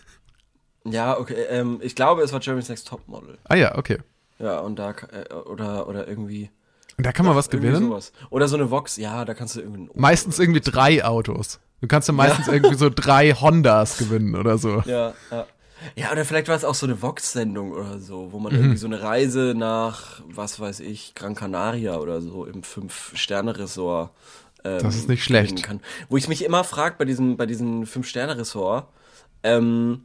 ja, 0.85 1.19
okay. 1.19 1.35
Ähm, 1.51 1.81
ich 1.83 1.95
glaube, 1.95 2.23
es 2.23 2.33
war 2.33 2.41
Jeremy's 2.41 2.69
Next 2.69 2.87
Topmodel. 2.89 3.39
Ah 3.45 3.57
ja, 3.57 3.77
okay. 3.77 3.99
Ja, 4.39 4.61
und 4.61 4.77
da 4.79 4.91
äh, 4.91 5.33
oder 5.35 5.89
oder 5.89 6.07
irgendwie. 6.09 6.51
Und 6.97 7.07
da 7.07 7.13
kann 7.13 7.27
man 7.27 7.35
was 7.37 7.51
gewinnen. 7.51 7.89
Sowas. 7.89 8.13
Oder 8.31 8.47
so 8.49 8.57
eine 8.57 8.71
Vox. 8.71 8.97
Ja, 8.99 9.25
da 9.25 9.35
kannst 9.35 9.57
du 9.57 9.61
irgendwie. 9.61 9.89
Meistens 9.95 10.39
irgendwie 10.39 10.61
drei 10.61 11.05
Autos. 11.05 11.59
Du 11.81 11.89
kannst 11.89 12.07
ja 12.07 12.15
meistens 12.15 12.47
irgendwie 12.47 12.77
so 12.77 12.89
drei 12.89 13.33
Hondas 13.33 13.99
gewinnen 13.99 14.37
oder 14.37 14.59
so. 14.59 14.83
Ja, 14.87 15.15
ja. 15.31 15.47
Ja, 15.97 16.13
oder 16.13 16.25
vielleicht 16.25 16.47
war 16.47 16.55
es 16.55 16.65
auch 16.65 16.77
so 16.77 16.87
eine 16.87 17.03
Vox-Sendung 17.03 17.73
oder 17.73 17.99
so, 17.99 18.31
wo 18.31 18.39
Mhm. 18.39 18.43
man 18.45 18.53
irgendwie 18.55 18.77
so 18.77 18.87
eine 18.87 19.03
Reise 19.03 19.53
nach, 19.57 20.21
was 20.29 20.61
weiß 20.61 20.79
ich, 20.79 21.17
Gran 21.17 21.35
Canaria 21.35 21.97
oder 21.97 22.21
so 22.21 22.45
im 22.47 22.63
Fünf-Sterne-Ressort. 22.63 24.11
Ähm, 24.65 24.79
Das 24.83 24.95
ist 24.97 25.09
nicht 25.09 25.25
schlecht. 25.25 25.63
Kann. 25.63 25.81
Wo 26.09 26.17
ich 26.17 26.29
mich 26.29 26.45
immer 26.45 26.65
frage 26.65 26.97
bei 26.99 27.05
diesem, 27.05 27.37
bei 27.37 27.47
diesem 27.47 27.87
Fünf-Sterne-Ressort, 27.87 28.89
ähm, 29.43 30.05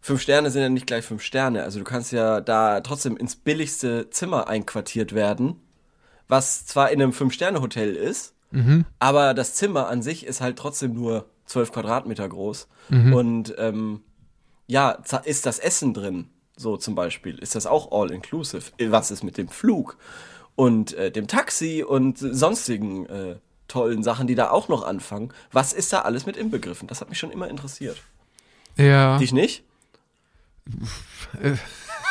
fünf 0.00 0.20
Sterne 0.22 0.50
sind 0.50 0.62
ja 0.62 0.68
nicht 0.68 0.86
gleich 0.86 1.04
fünf 1.04 1.22
Sterne. 1.22 1.62
Also 1.64 1.78
du 1.78 1.84
kannst 1.84 2.12
ja 2.12 2.40
da 2.40 2.80
trotzdem 2.80 3.16
ins 3.16 3.36
billigste 3.36 4.08
Zimmer 4.10 4.48
einquartiert 4.48 5.14
werden, 5.14 5.56
was 6.28 6.66
zwar 6.66 6.90
in 6.90 7.02
einem 7.02 7.12
Fünf-Sterne-Hotel 7.12 7.94
ist, 7.96 8.34
Mhm. 8.52 8.84
aber 8.98 9.32
das 9.34 9.54
Zimmer 9.54 9.86
an 9.88 10.02
sich 10.02 10.26
ist 10.26 10.40
halt 10.40 10.56
trotzdem 10.58 10.92
nur 10.94 11.26
zwölf 11.46 11.70
Quadratmeter 11.70 12.28
groß. 12.28 12.66
Mhm. 12.88 13.12
Und 13.14 13.54
ähm, 13.58 14.02
ja, 14.66 14.90
ist 15.24 15.46
das 15.46 15.58
Essen 15.60 15.94
drin, 15.94 16.28
so 16.56 16.76
zum 16.76 16.94
Beispiel, 16.96 17.38
ist 17.38 17.54
das 17.54 17.66
auch 17.66 17.92
all-inclusive? 17.92 18.72
Was 18.88 19.10
ist 19.12 19.22
mit 19.22 19.36
dem 19.38 19.48
Flug 19.48 19.98
und 20.56 20.94
äh, 20.94 21.10
dem 21.12 21.26
Taxi 21.28 21.84
und 21.86 22.18
sonstigen 22.18 23.06
äh, 23.06 23.36
tollen 23.70 24.02
Sachen, 24.02 24.26
die 24.26 24.34
da 24.34 24.50
auch 24.50 24.68
noch 24.68 24.82
anfangen? 24.84 25.32
Was 25.52 25.72
ist 25.72 25.92
da 25.92 26.00
alles 26.02 26.26
mit 26.26 26.36
inbegriffen? 26.36 26.88
Das 26.88 27.00
hat 27.00 27.08
mich 27.08 27.18
schon 27.18 27.30
immer 27.30 27.48
interessiert. 27.48 27.96
Ja, 28.76 29.18
Dich 29.18 29.32
nicht? 29.32 29.64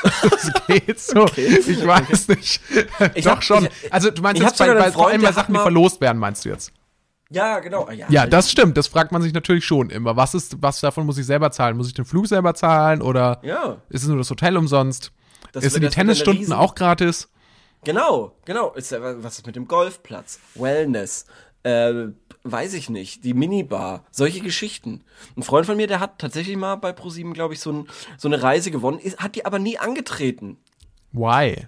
das 0.02 0.52
geht 0.68 1.00
so. 1.00 1.26
Ich 1.36 1.86
weiß 1.86 2.28
nicht. 2.30 2.62
Ich 3.16 3.26
Doch 3.26 3.32
hab- 3.32 3.44
schon. 3.44 3.66
ich- 3.66 3.94
also 3.94 4.10
du 4.12 4.22
meinst 4.22 4.42
jetzt 4.42 4.58
bei, 4.58 4.74
bei, 4.74 4.92
vor 4.92 5.08
allem 5.10 5.22
bei 5.22 5.32
Sachen, 5.32 5.54
die 5.54 5.60
verlost 5.60 6.02
werden, 6.02 6.18
meinst 6.18 6.46
du 6.46 6.50
jetzt? 6.50 6.72
Ja, 7.32 7.60
genau. 7.60 7.90
Ja, 7.92 8.08
Ja, 8.10 8.26
das 8.26 8.50
stimmt. 8.50 8.76
Das 8.78 8.88
fragt 8.88 9.12
man 9.12 9.22
sich 9.22 9.34
natürlich 9.34 9.64
schon 9.66 9.90
immer. 9.92 10.16
Was 10.16 10.34
ist, 10.34 10.56
was 10.62 10.80
davon 10.82 11.06
muss 11.06 11.18
ich 11.18 11.26
selber 11.28 11.52
zahlen? 11.52 11.78
Muss 11.78 11.88
ich 11.88 11.94
den 11.94 12.06
Flug 12.06 12.28
selber 12.28 12.56
zahlen 12.56 13.02
oder 13.02 13.40
Ja. 13.44 13.78
ist 13.90 14.02
es 14.04 14.08
nur 14.08 14.18
das 14.18 14.30
Hotel 14.32 14.58
umsonst? 14.58 15.12
Das 15.52 15.64
ist 15.64 15.74
wird- 15.74 15.84
die 15.84 15.96
Tennisstunden 15.96 16.54
auch 16.54 16.74
gratis? 16.76 17.30
Genau, 17.84 18.34
genau. 18.46 18.74
Ist, 18.74 18.92
was 19.00 19.38
ist 19.38 19.46
mit 19.48 19.56
dem 19.56 19.68
Golfplatz? 19.68 20.40
Wellness? 20.56 21.26
Äh, 21.64 22.08
weiß 22.44 22.74
ich 22.74 22.90
nicht. 22.90 23.24
Die 23.26 23.34
Minibar. 23.34 24.06
Solche 24.12 24.40
Geschichten. 24.42 25.04
Ein 25.36 25.44
Freund 25.44 25.66
von 25.66 25.76
mir, 25.78 25.88
der 25.88 26.00
hat 26.00 26.20
tatsächlich 26.20 26.56
mal 26.56 26.76
bei 26.76 26.94
ProSieben, 26.94 27.34
glaube 27.34 27.54
ich, 27.54 27.60
so, 27.60 27.72
ein, 27.72 27.88
so 28.18 28.28
eine 28.28 28.42
Reise 28.42 28.72
gewonnen, 28.72 29.00
ist, 29.00 29.20
hat 29.20 29.36
die 29.36 29.46
aber 29.46 29.60
nie 29.60 29.78
angetreten. 29.78 30.58
Why? 31.12 31.68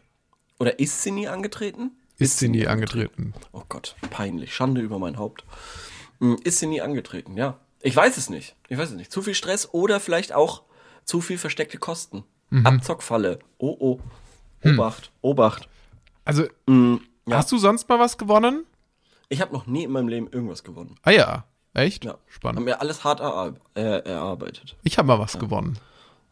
Oder 0.59 0.79
ist 0.79 1.01
sie 1.01 1.11
nie 1.11 1.27
angetreten? 1.27 1.91
Ist 2.17 2.37
sie 2.39 2.47
nie 2.49 2.67
angetreten? 2.67 3.33
Oh 3.51 3.63
Gott, 3.67 3.95
peinlich. 4.11 4.53
Schande 4.55 4.81
über 4.81 4.99
mein 4.99 5.17
Haupt. 5.17 5.43
Hm, 6.19 6.37
Ist 6.43 6.59
sie 6.59 6.67
nie 6.67 6.81
angetreten, 6.81 7.35
ja. 7.35 7.57
Ich 7.81 7.95
weiß 7.95 8.15
es 8.17 8.29
nicht. 8.29 8.55
Ich 8.69 8.77
weiß 8.77 8.91
es 8.91 8.95
nicht. 8.95 9.11
Zu 9.11 9.23
viel 9.23 9.33
Stress 9.33 9.73
oder 9.73 9.99
vielleicht 9.99 10.31
auch 10.33 10.61
zu 11.03 11.19
viel 11.19 11.39
versteckte 11.39 11.79
Kosten. 11.79 12.23
Abzockfalle. 12.63 13.39
Oh, 13.57 13.75
oh. 13.79 13.99
Obacht, 14.63 15.11
Obacht. 15.21 15.67
Also, 16.25 16.45
Hm, 16.67 17.01
ja. 17.25 17.37
hast 17.37 17.51
du 17.51 17.57
sonst 17.57 17.89
mal 17.89 17.97
was 17.97 18.17
gewonnen? 18.19 18.65
Ich 19.31 19.39
habe 19.39 19.53
noch 19.53 19.65
nie 19.65 19.85
in 19.85 19.91
meinem 19.91 20.09
Leben 20.09 20.27
irgendwas 20.27 20.61
gewonnen. 20.65 20.95
Ah 21.03 21.11
ja, 21.11 21.45
echt? 21.73 22.03
Ja. 22.03 22.11
Haben 22.11 22.19
Spannend. 22.27 22.65
mir 22.65 22.81
alles 22.81 23.05
hart 23.05 23.21
erar 23.21 23.53
äh, 23.75 24.03
erarbeitet. 24.03 24.75
Ich 24.83 24.97
habe 24.97 25.07
mal 25.07 25.19
was 25.19 25.39
gewonnen. 25.39 25.79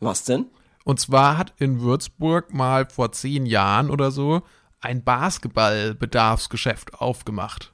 Was 0.01 0.25
denn? 0.25 0.47
Und 0.83 0.99
zwar 0.99 1.37
hat 1.37 1.53
in 1.59 1.79
Würzburg 1.79 2.53
mal 2.53 2.89
vor 2.89 3.13
zehn 3.13 3.45
Jahren 3.45 3.89
oder 3.89 4.11
so 4.11 4.41
ein 4.81 5.01
Basketball-Bedarfsgeschäft 5.03 6.95
aufgemacht. 6.95 7.71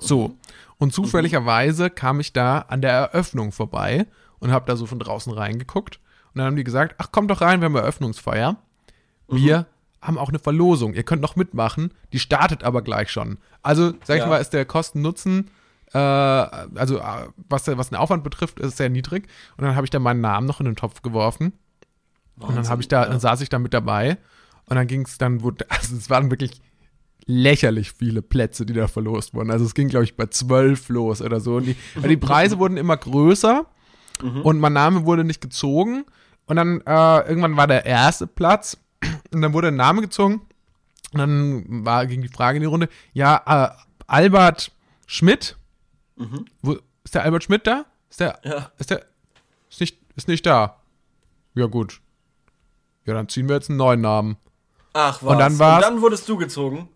so. 0.00 0.36
Und 0.76 0.92
zufälligerweise 0.92 1.88
kam 1.88 2.20
ich 2.20 2.34
da 2.34 2.58
an 2.58 2.82
der 2.82 2.92
Eröffnung 2.92 3.50
vorbei 3.50 4.06
und 4.40 4.50
habe 4.52 4.66
da 4.66 4.76
so 4.76 4.84
von 4.84 4.98
draußen 4.98 5.32
reingeguckt. 5.32 6.00
Und 6.34 6.38
dann 6.38 6.48
haben 6.48 6.56
die 6.56 6.64
gesagt, 6.64 6.96
ach 6.98 7.12
kommt 7.12 7.30
doch 7.30 7.40
rein, 7.40 7.62
wir 7.62 7.66
haben 7.66 7.76
Eröffnungsfeier. 7.76 8.56
Wir 9.28 9.66
haben 10.02 10.18
auch 10.18 10.28
eine 10.28 10.38
Verlosung. 10.40 10.94
Ihr 10.94 11.04
könnt 11.04 11.22
noch 11.22 11.36
mitmachen. 11.36 11.94
Die 12.12 12.18
startet 12.18 12.64
aber 12.64 12.82
gleich 12.82 13.10
schon. 13.10 13.38
Also, 13.62 13.92
sag 14.04 14.16
ich 14.16 14.22
Ja. 14.22 14.26
mal, 14.28 14.38
ist 14.38 14.52
der 14.52 14.64
Kosten-Nutzen, 14.66 15.48
äh, 15.94 15.98
also 15.98 16.98
äh, 16.98 17.28
was, 17.48 17.66
was 17.68 17.88
den 17.90 17.96
Aufwand 17.98 18.24
betrifft, 18.24 18.58
ist 18.60 18.76
sehr 18.76 18.90
niedrig. 18.90 19.28
Und 19.56 19.64
dann 19.64 19.76
habe 19.76 19.86
ich 19.86 19.90
da 19.90 19.98
meinen 19.98 20.20
Namen 20.20 20.46
noch 20.46 20.58
in 20.60 20.66
den 20.66 20.76
Topf 20.76 21.02
geworfen. 21.02 21.52
und 22.36 22.48
dann 22.48 22.56
Wahnsinn, 22.56 22.70
habe 22.70 22.82
ich 22.82 22.88
da, 22.88 23.02
ja. 23.04 23.08
dann 23.10 23.20
saß 23.20 23.40
ich 23.42 23.48
da 23.50 23.58
mit 23.58 23.72
dabei 23.74 24.16
und 24.66 24.74
dann 24.76 24.86
ging 24.86 25.02
es 25.02 25.18
dann, 25.18 25.42
wurde, 25.42 25.66
also 25.70 25.94
es 25.96 26.10
waren 26.10 26.30
wirklich 26.30 26.60
lächerlich 27.26 27.92
viele 27.92 28.22
Plätze, 28.22 28.66
die 28.66 28.72
da 28.72 28.88
verlost 28.88 29.34
wurden. 29.34 29.50
Also 29.52 29.64
es 29.64 29.74
ging, 29.74 29.88
glaube 29.88 30.04
ich, 30.04 30.16
bei 30.16 30.26
zwölf 30.26 30.88
los 30.88 31.22
oder 31.22 31.38
so. 31.40 31.56
Und 31.56 31.66
die, 31.66 31.76
die 32.08 32.16
Preise 32.16 32.58
wurden 32.58 32.76
immer 32.76 32.96
größer 32.96 33.66
und 34.42 34.58
mein 34.58 34.72
Name 34.72 35.04
wurde 35.04 35.22
nicht 35.24 35.40
gezogen. 35.40 36.04
Und 36.46 36.56
dann 36.56 36.80
äh, 36.80 37.28
irgendwann 37.28 37.56
war 37.56 37.66
der 37.68 37.86
erste 37.86 38.26
Platz 38.26 38.76
und 39.34 39.42
dann 39.42 39.52
wurde 39.52 39.68
ein 39.68 39.76
Name 39.76 40.00
gezogen. 40.02 40.42
Und 41.12 41.18
dann 41.18 41.84
war, 41.84 42.06
ging 42.06 42.22
die 42.22 42.28
Frage 42.28 42.56
in 42.56 42.62
die 42.62 42.66
Runde, 42.68 42.88
ja, 43.12 43.42
äh, 43.46 43.70
Albert 44.06 44.72
Schmidt, 45.06 45.56
wo, 46.62 46.76
ist 47.04 47.14
der 47.14 47.22
Albert 47.24 47.44
Schmidt 47.44 47.66
da? 47.66 47.84
Ist 48.10 48.20
der, 48.20 48.38
Ja. 48.44 48.70
ist 48.78 48.90
der, 48.90 49.04
ist 49.70 49.80
nicht, 49.80 49.98
ist 50.16 50.28
nicht 50.28 50.46
da. 50.46 50.76
Ja, 51.54 51.66
gut. 51.66 52.00
Ja, 53.04 53.14
dann 53.14 53.28
ziehen 53.28 53.48
wir 53.48 53.56
jetzt 53.56 53.68
einen 53.68 53.78
neuen 53.78 54.00
Namen. 54.00 54.36
Ach 54.94 55.22
was. 55.22 55.32
Und 55.32 55.38
dann 55.38 55.58
war's- 55.58 55.84
Und 55.84 55.94
dann 55.94 56.02
wurdest 56.02 56.28
du 56.28 56.36
gezogen. 56.36 56.88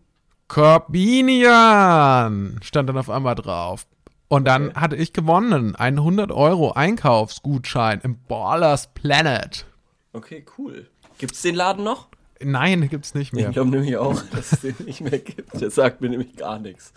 Corbinian 0.49 2.59
stand 2.63 2.89
dann 2.89 2.99
auf 2.99 3.11
einmal 3.11 3.35
drauf. 3.35 3.87
Und 4.29 4.45
dann 4.45 4.75
hatte 4.75 4.97
ich 4.97 5.13
gewonnen. 5.13 5.75
Einen 5.77 5.99
100 5.99 6.31
Euro 6.33 6.73
Einkaufsgutschein 6.73 8.01
im 8.03 8.19
Ballers 8.29 8.93
Planet. 8.95 9.67
Okay, 10.13 10.45
cool. 10.59 10.89
Gibt's 11.19 11.43
den 11.43 11.55
Laden 11.55 11.85
noch? 11.85 12.09
Nein, 12.43 12.89
gibt's 12.89 13.15
nicht 13.15 13.33
mehr. 13.33 13.49
Ich 13.49 13.55
glaube 13.55 13.71
nämlich 13.71 13.97
auch, 13.97 14.21
dass 14.33 14.53
es 14.53 14.61
den 14.61 14.75
nicht 14.85 15.01
mehr 15.01 15.19
gibt. 15.19 15.61
Der 15.61 15.71
sagt 15.71 16.01
mir 16.01 16.09
nämlich 16.11 16.37
gar 16.37 16.59
nichts. 16.59 16.93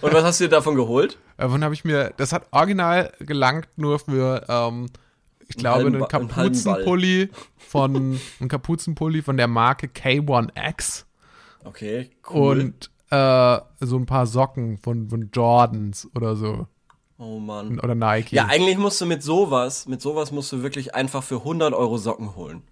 Und 0.00 0.12
was 0.12 0.24
hast 0.24 0.40
du 0.40 0.44
dir 0.44 0.50
davon 0.50 0.74
geholt? 0.74 1.18
Davon 1.36 1.64
habe 1.64 1.74
ich 1.74 1.84
mir, 1.84 2.12
das 2.16 2.32
hat 2.32 2.46
original 2.50 3.12
gelangt 3.20 3.68
nur 3.76 3.98
für, 3.98 4.44
ähm, 4.48 4.86
ich 5.48 5.56
glaube, 5.56 5.86
einen 5.86 5.96
einen. 5.96 6.08
Kapuzenpulli 6.08 7.30
von, 7.56 8.18
einen 8.40 8.48
Kapuzenpulli 8.48 9.22
von 9.22 9.36
der 9.36 9.48
Marke 9.48 9.86
K1X 9.86 11.04
Okay, 11.64 12.10
cool. 12.30 12.60
und 12.60 12.90
äh, 13.10 13.60
so 13.80 13.96
ein 13.96 14.06
paar 14.06 14.26
Socken 14.26 14.78
von, 14.78 15.08
von 15.08 15.30
Jordans 15.32 16.08
oder 16.14 16.36
so. 16.36 16.66
oh 17.18 17.38
Mann. 17.38 17.80
Oder 17.80 17.94
Nike. 17.94 18.36
Ja, 18.36 18.46
eigentlich 18.46 18.76
musst 18.76 19.00
du 19.00 19.06
mit 19.06 19.22
sowas, 19.22 19.86
mit 19.86 20.02
sowas 20.02 20.30
musst 20.30 20.52
du 20.52 20.62
wirklich 20.62 20.94
einfach 20.94 21.22
für 21.22 21.36
100 21.36 21.72
Euro 21.72 21.96
Socken 21.96 22.36
holen. 22.36 22.62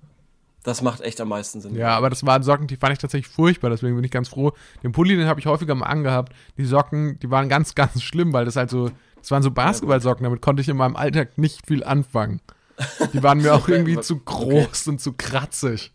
Das 0.62 0.80
macht 0.82 1.00
echt 1.00 1.20
am 1.20 1.28
meisten 1.28 1.60
Sinn. 1.60 1.74
Ja, 1.74 1.96
aber 1.96 2.08
das 2.08 2.24
waren 2.24 2.42
Socken, 2.42 2.66
die 2.68 2.76
fand 2.76 2.92
ich 2.92 2.98
tatsächlich 3.00 3.28
furchtbar, 3.32 3.70
deswegen 3.70 3.96
bin 3.96 4.04
ich 4.04 4.10
ganz 4.12 4.28
froh. 4.28 4.52
Den 4.82 4.92
Pulli, 4.92 5.16
den 5.16 5.26
habe 5.26 5.40
ich 5.40 5.46
häufiger 5.46 5.74
mal 5.74 5.86
angehabt. 5.86 6.32
Die 6.56 6.64
Socken, 6.64 7.18
die 7.20 7.30
waren 7.30 7.48
ganz, 7.48 7.74
ganz 7.76 8.02
schlimm, 8.02 8.32
weil 8.32 8.44
das 8.44 8.56
halt 8.56 8.70
so, 8.70 8.90
das 9.16 9.30
waren 9.30 9.42
so 9.42 9.50
Basketballsocken, 9.50 10.24
damit 10.24 10.40
konnte 10.40 10.62
ich 10.62 10.68
in 10.68 10.76
meinem 10.76 10.96
Alltag 10.96 11.36
nicht 11.38 11.66
viel 11.66 11.82
anfangen. 11.84 12.40
Die 13.12 13.22
waren 13.22 13.38
mir 13.38 13.54
auch 13.56 13.68
irgendwie 13.68 14.00
zu 14.00 14.18
groß 14.18 14.88
und 14.88 15.00
zu 15.00 15.12
kratzig. 15.12 15.92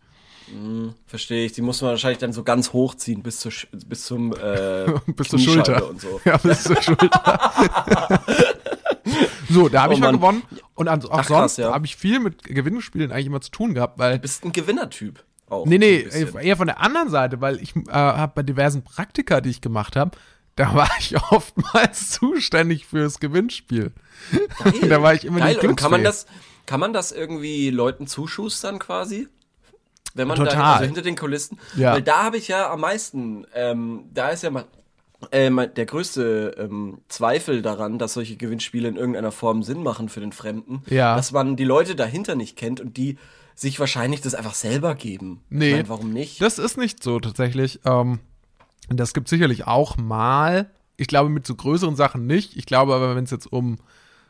Verstehe 1.06 1.44
ich. 1.44 1.52
Die 1.52 1.60
muss 1.62 1.82
man 1.82 1.90
wahrscheinlich 1.90 2.18
dann 2.18 2.32
so 2.32 2.42
ganz 2.42 2.72
hochziehen 2.72 3.22
bis, 3.22 3.40
zur, 3.40 3.52
bis 3.86 4.04
zum 4.04 4.32
äh, 4.32 4.86
Bis 5.06 5.28
zur 5.28 5.38
Schulter. 5.38 5.90
und 5.90 6.00
so. 6.00 6.20
Ja, 6.24 6.38
bis 6.38 6.62
zur 6.62 6.80
Schulter. 6.80 8.22
So, 9.48 9.68
da 9.68 9.82
habe 9.82 9.92
Oh 9.92 9.96
ich 9.96 10.00
mal 10.00 10.12
Mann. 10.12 10.20
gewonnen. 10.20 10.42
Und 10.74 10.88
an, 10.88 11.04
auch 11.04 11.18
Ach, 11.18 11.24
sonst 11.24 11.58
ja. 11.58 11.72
habe 11.72 11.86
ich 11.86 11.96
viel 11.96 12.20
mit 12.20 12.42
Gewinnspielen 12.42 13.12
eigentlich 13.12 13.26
immer 13.26 13.40
zu 13.40 13.50
tun 13.50 13.74
gehabt, 13.74 13.98
weil 13.98 14.18
Bist 14.18 14.44
ein 14.44 14.52
Gewinnertyp. 14.52 15.24
Auch 15.48 15.64
Nee, 15.64 15.78
nee, 15.78 16.06
eher 16.42 16.56
von 16.56 16.66
der 16.66 16.80
anderen 16.80 17.08
Seite, 17.08 17.40
weil 17.40 17.60
ich 17.62 17.74
äh, 17.74 17.90
habe 17.90 18.32
bei 18.34 18.42
diversen 18.42 18.82
Praktika, 18.84 19.40
die 19.40 19.50
ich 19.50 19.60
gemacht 19.60 19.96
habe, 19.96 20.10
da 20.56 20.74
war 20.74 20.90
ich 20.98 21.16
oftmals 21.30 22.10
zuständig 22.10 22.86
fürs 22.86 23.20
Gewinnspiel. 23.20 23.92
da 24.88 25.02
war 25.02 25.14
ich 25.14 25.24
immer 25.24 25.40
Geil. 25.40 25.58
die 25.60 25.66
Und 25.66 25.76
kann 25.76 25.90
man 25.90 26.04
das, 26.04 26.26
kann 26.66 26.80
man 26.80 26.92
das 26.92 27.12
irgendwie 27.12 27.70
Leuten 27.70 28.06
zuschustern 28.06 28.78
quasi? 28.78 29.28
Wenn 30.14 30.26
man 30.26 30.36
Total. 30.36 30.56
da 30.56 30.72
also 30.74 30.84
hinter 30.84 31.02
den 31.02 31.16
Kulissen. 31.16 31.58
Ja. 31.76 31.92
Weil 31.92 32.02
da 32.02 32.24
habe 32.24 32.38
ich 32.38 32.48
ja 32.48 32.70
am 32.70 32.80
meisten, 32.80 33.46
ähm, 33.54 34.04
da 34.12 34.30
ist 34.30 34.42
ja 34.42 34.50
mal 34.50 34.64
äh, 35.32 35.50
mein- 35.50 35.74
der 35.74 35.86
größte 35.86 36.54
ähm, 36.58 36.98
Zweifel 37.08 37.62
daran, 37.62 37.98
dass 37.98 38.14
solche 38.14 38.36
Gewinnspiele 38.36 38.88
in 38.88 38.96
irgendeiner 38.96 39.32
Form 39.32 39.62
Sinn 39.62 39.82
machen 39.82 40.08
für 40.08 40.20
den 40.20 40.32
Fremden, 40.32 40.82
Ja. 40.86 41.16
dass 41.16 41.32
man 41.32 41.56
die 41.56 41.64
Leute 41.64 41.96
dahinter 41.96 42.34
nicht 42.36 42.56
kennt 42.56 42.80
und 42.80 42.96
die 42.96 43.18
sich 43.54 43.80
wahrscheinlich 43.80 44.20
das 44.20 44.34
einfach 44.36 44.54
selber 44.54 44.94
geben. 44.94 45.40
Nee. 45.50 45.70
Ich 45.70 45.76
mein, 45.76 45.88
warum 45.88 46.12
nicht? 46.12 46.40
Das 46.40 46.58
ist 46.60 46.78
nicht 46.78 47.02
so 47.02 47.18
tatsächlich. 47.18 47.80
Ähm, 47.84 48.20
das 48.88 49.12
gibt 49.14 49.28
sicherlich 49.28 49.66
auch 49.66 49.96
mal. 49.96 50.70
Ich 50.96 51.08
glaube 51.08 51.28
mit 51.30 51.46
so 51.46 51.54
größeren 51.56 51.96
Sachen 51.96 52.26
nicht. 52.26 52.56
Ich 52.56 52.66
glaube 52.66 52.94
aber, 52.94 53.16
wenn 53.16 53.24
es 53.24 53.30
jetzt 53.32 53.52
um, 53.52 53.78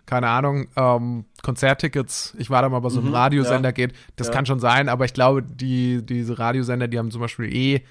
keine 0.07 0.29
Ahnung, 0.29 0.69
ähm, 0.77 1.27
Konzerttickets, 1.43 2.35
ich 2.39 2.49
war 2.49 2.63
da 2.63 2.71
mal 2.71 2.81
bei 2.81 2.89
so 2.89 3.01
einem 3.01 3.13
Radiosender 3.13 3.69
ja. 3.69 3.73
geht, 3.73 3.93
das 4.17 4.29
Ja. 4.29 4.33
kann 4.33 4.47
schon 4.47 4.61
sein, 4.61 4.89
aber 4.89 5.05
ich 5.05 5.13
glaube, 5.13 5.43
die, 5.43 6.01
diese 6.05 6.39
Radiosender, 6.39 6.89
die 6.89 6.99
haben 6.99 7.11
zum 7.11 7.21
Beispiel 7.21 7.55
eh 7.55 7.85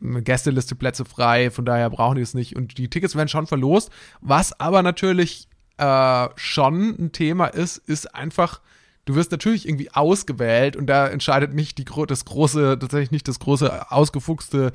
Gästeliste 0.00 0.74
Plätze 0.74 1.04
frei, 1.04 1.50
von 1.50 1.64
daher 1.64 1.90
brauchen 1.90 2.16
die 2.16 2.22
es 2.22 2.34
nicht. 2.34 2.56
Und 2.56 2.78
die 2.78 2.88
Tickets 2.88 3.16
werden 3.16 3.28
schon 3.28 3.46
verlost. 3.46 3.90
Was 4.20 4.58
aber 4.60 4.82
natürlich 4.82 5.48
äh, 5.78 6.28
schon 6.36 6.96
ein 6.98 7.12
Thema 7.12 7.46
ist, 7.46 7.78
ist 7.78 8.14
einfach, 8.14 8.60
du 9.06 9.14
wirst 9.14 9.32
natürlich 9.32 9.66
irgendwie 9.66 9.90
ausgewählt 9.92 10.76
und 10.76 10.86
da 10.86 11.06
entscheidet 11.08 11.54
nicht 11.54 11.78
die 11.78 11.84
das 12.06 12.24
große, 12.24 12.78
tatsächlich 12.78 13.10
nicht 13.10 13.26
das 13.26 13.38
große 13.38 13.90
ausgefuchste 13.90 14.72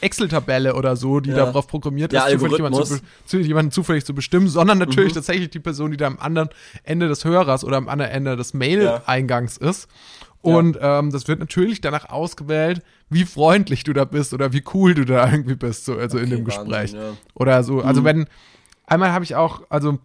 Excel-Tabelle 0.00 0.74
oder 0.74 0.94
so, 0.96 1.20
die 1.20 1.30
Ja. 1.30 1.36
darauf 1.46 1.66
programmiert 1.66 2.12
ist, 2.12 2.20
zufällig 2.22 2.56
jemanden, 2.58 2.84
zu, 2.84 3.00
zu, 3.24 3.38
jemanden 3.38 3.72
zufällig 3.72 4.04
zu 4.04 4.14
bestimmen, 4.14 4.48
sondern 4.48 4.78
natürlich 4.78 5.12
tatsächlich 5.12 5.50
die 5.50 5.60
Person, 5.60 5.90
die 5.90 5.96
da 5.96 6.06
am 6.06 6.18
anderen 6.18 6.50
Ende 6.82 7.08
des 7.08 7.24
Hörers 7.24 7.64
oder 7.64 7.78
am 7.78 7.88
anderen 7.88 8.12
Ende 8.12 8.36
des 8.36 8.52
Mail-Eingangs 8.54 9.56
ist. 9.56 9.88
Und 10.42 10.78
ähm, 10.80 11.10
das 11.12 11.28
wird 11.28 11.38
natürlich 11.40 11.80
danach 11.82 12.08
ausgewählt, 12.08 12.82
wie 13.10 13.24
freundlich 13.24 13.84
du 13.84 13.92
da 13.92 14.04
bist 14.06 14.32
oder 14.32 14.52
wie 14.52 14.64
cool 14.72 14.94
du 14.94 15.04
da 15.04 15.28
irgendwie 15.30 15.54
bist, 15.56 15.84
so, 15.84 15.96
also 15.96 16.18
in 16.18 16.24
Okay, 16.32 16.36
dem 16.36 16.46
Wahnsinn, 16.46 16.64
Gespräch. 16.70 16.92
ja. 16.92 17.12
Oder 17.34 17.62
so. 17.62 17.82
Also 17.82 18.04
wenn, 18.04 18.26
einmal 18.86 19.12
habe 19.12 19.24
ich 19.24 19.34
auch, 19.34 19.62
also 19.68 19.98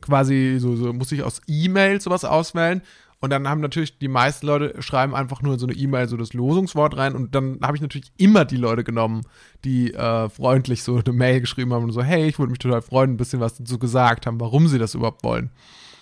quasi 0.00 0.56
so, 0.58 0.76
so 0.76 0.92
muss 0.92 1.12
ich 1.12 1.22
aus 1.22 1.40
E-Mail 1.46 2.00
sowas 2.00 2.24
auswählen. 2.24 2.82
Und 3.22 3.28
dann 3.30 3.46
haben 3.48 3.60
natürlich 3.60 3.98
die 3.98 4.08
meisten 4.08 4.46
Leute 4.46 4.80
schreiben 4.82 5.14
einfach 5.14 5.42
nur 5.42 5.58
so 5.58 5.66
eine 5.66 5.76
E-Mail, 5.76 6.08
so 6.08 6.16
das 6.16 6.32
Losungswort 6.32 6.96
rein. 6.96 7.14
Und 7.14 7.34
dann 7.34 7.58
habe 7.62 7.76
ich 7.76 7.82
natürlich 7.82 8.10
immer 8.16 8.46
die 8.46 8.56
Leute 8.56 8.82
genommen, 8.82 9.20
die 9.62 9.92
äh, 9.92 10.30
freundlich 10.30 10.82
so 10.82 10.96
eine 11.04 11.12
Mail 11.12 11.42
geschrieben 11.42 11.74
haben 11.74 11.84
und 11.84 11.92
so, 11.92 12.02
hey, 12.02 12.26
ich 12.26 12.38
würde 12.38 12.50
mich 12.50 12.60
total 12.60 12.80
freuen, 12.80 13.10
ein 13.12 13.16
bisschen 13.18 13.40
was 13.40 13.56
dazu 13.58 13.78
gesagt 13.78 14.24
haben, 14.26 14.40
warum 14.40 14.68
sie 14.68 14.78
das 14.78 14.94
überhaupt 14.94 15.22
wollen. 15.22 15.50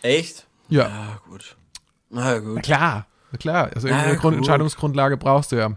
Echt? 0.03 0.47
Ja, 0.69 0.85
Ja, 0.89 1.21
gut. 1.29 1.57
Na 2.11 2.35
ja, 2.35 2.39
gut. 2.39 2.55
na 2.55 2.61
klar. 2.61 3.07
Also 3.75 3.89
Na 3.89 3.97
irgendeine 4.07 4.19
gut. 4.21 4.35
Entscheidungsgrundlage 4.35 5.17
brauchst 5.17 5.53
du 5.53 5.57
ja. 5.57 5.77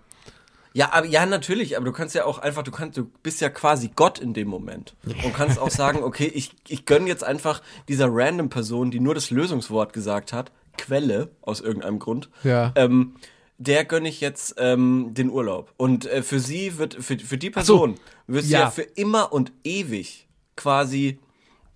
Ja, 0.74 0.94
aber 0.94 1.06
ja, 1.06 1.26
natürlich, 1.26 1.76
aber 1.76 1.86
du 1.86 1.92
kannst 1.92 2.16
ja 2.16 2.24
auch 2.24 2.38
einfach, 2.40 2.64
du 2.64 2.72
kannst, 2.72 2.98
du 2.98 3.04
bist 3.24 3.42
ja 3.42 3.50
quasi 3.50 3.92
Gott 3.94 4.20
in 4.20 4.34
dem 4.34 4.48
Moment. 4.48 4.96
Und 5.04 5.34
kannst 5.34 5.60
auch 5.60 5.70
sagen, 5.70 6.02
okay, 6.04 6.32
ich, 6.34 6.52
ich 6.70 6.86
gönn 6.86 7.08
jetzt 7.08 7.26
einfach 7.26 7.62
dieser 7.90 8.08
random 8.10 8.50
Person, 8.50 8.90
die 8.90 9.02
nur 9.02 9.14
das 9.14 9.32
Lösungswort 9.32 9.92
gesagt 9.92 10.32
hat, 10.32 10.52
Quelle, 10.78 11.30
aus 11.42 11.60
irgendeinem 11.60 12.00
Grund, 12.00 12.30
Ja. 12.44 12.72
ähm, 12.76 13.16
der 13.58 13.84
gönne 13.84 14.08
ich 14.08 14.22
jetzt 14.22 14.56
ähm, 14.58 15.10
den 15.14 15.30
Urlaub. 15.30 15.74
Und 15.76 16.06
äh, 16.06 16.24
für 16.24 16.40
sie 16.40 16.78
wird, 16.78 16.94
für, 16.96 17.20
für 17.20 17.38
die 17.38 17.50
Person 17.50 17.96
wirst 18.28 18.48
du 18.50 18.54
Ja. 18.54 18.60
ja 18.62 18.72
für 18.72 18.82
immer 18.84 19.34
und 19.34 19.52
ewig 19.66 20.28
quasi 20.56 21.20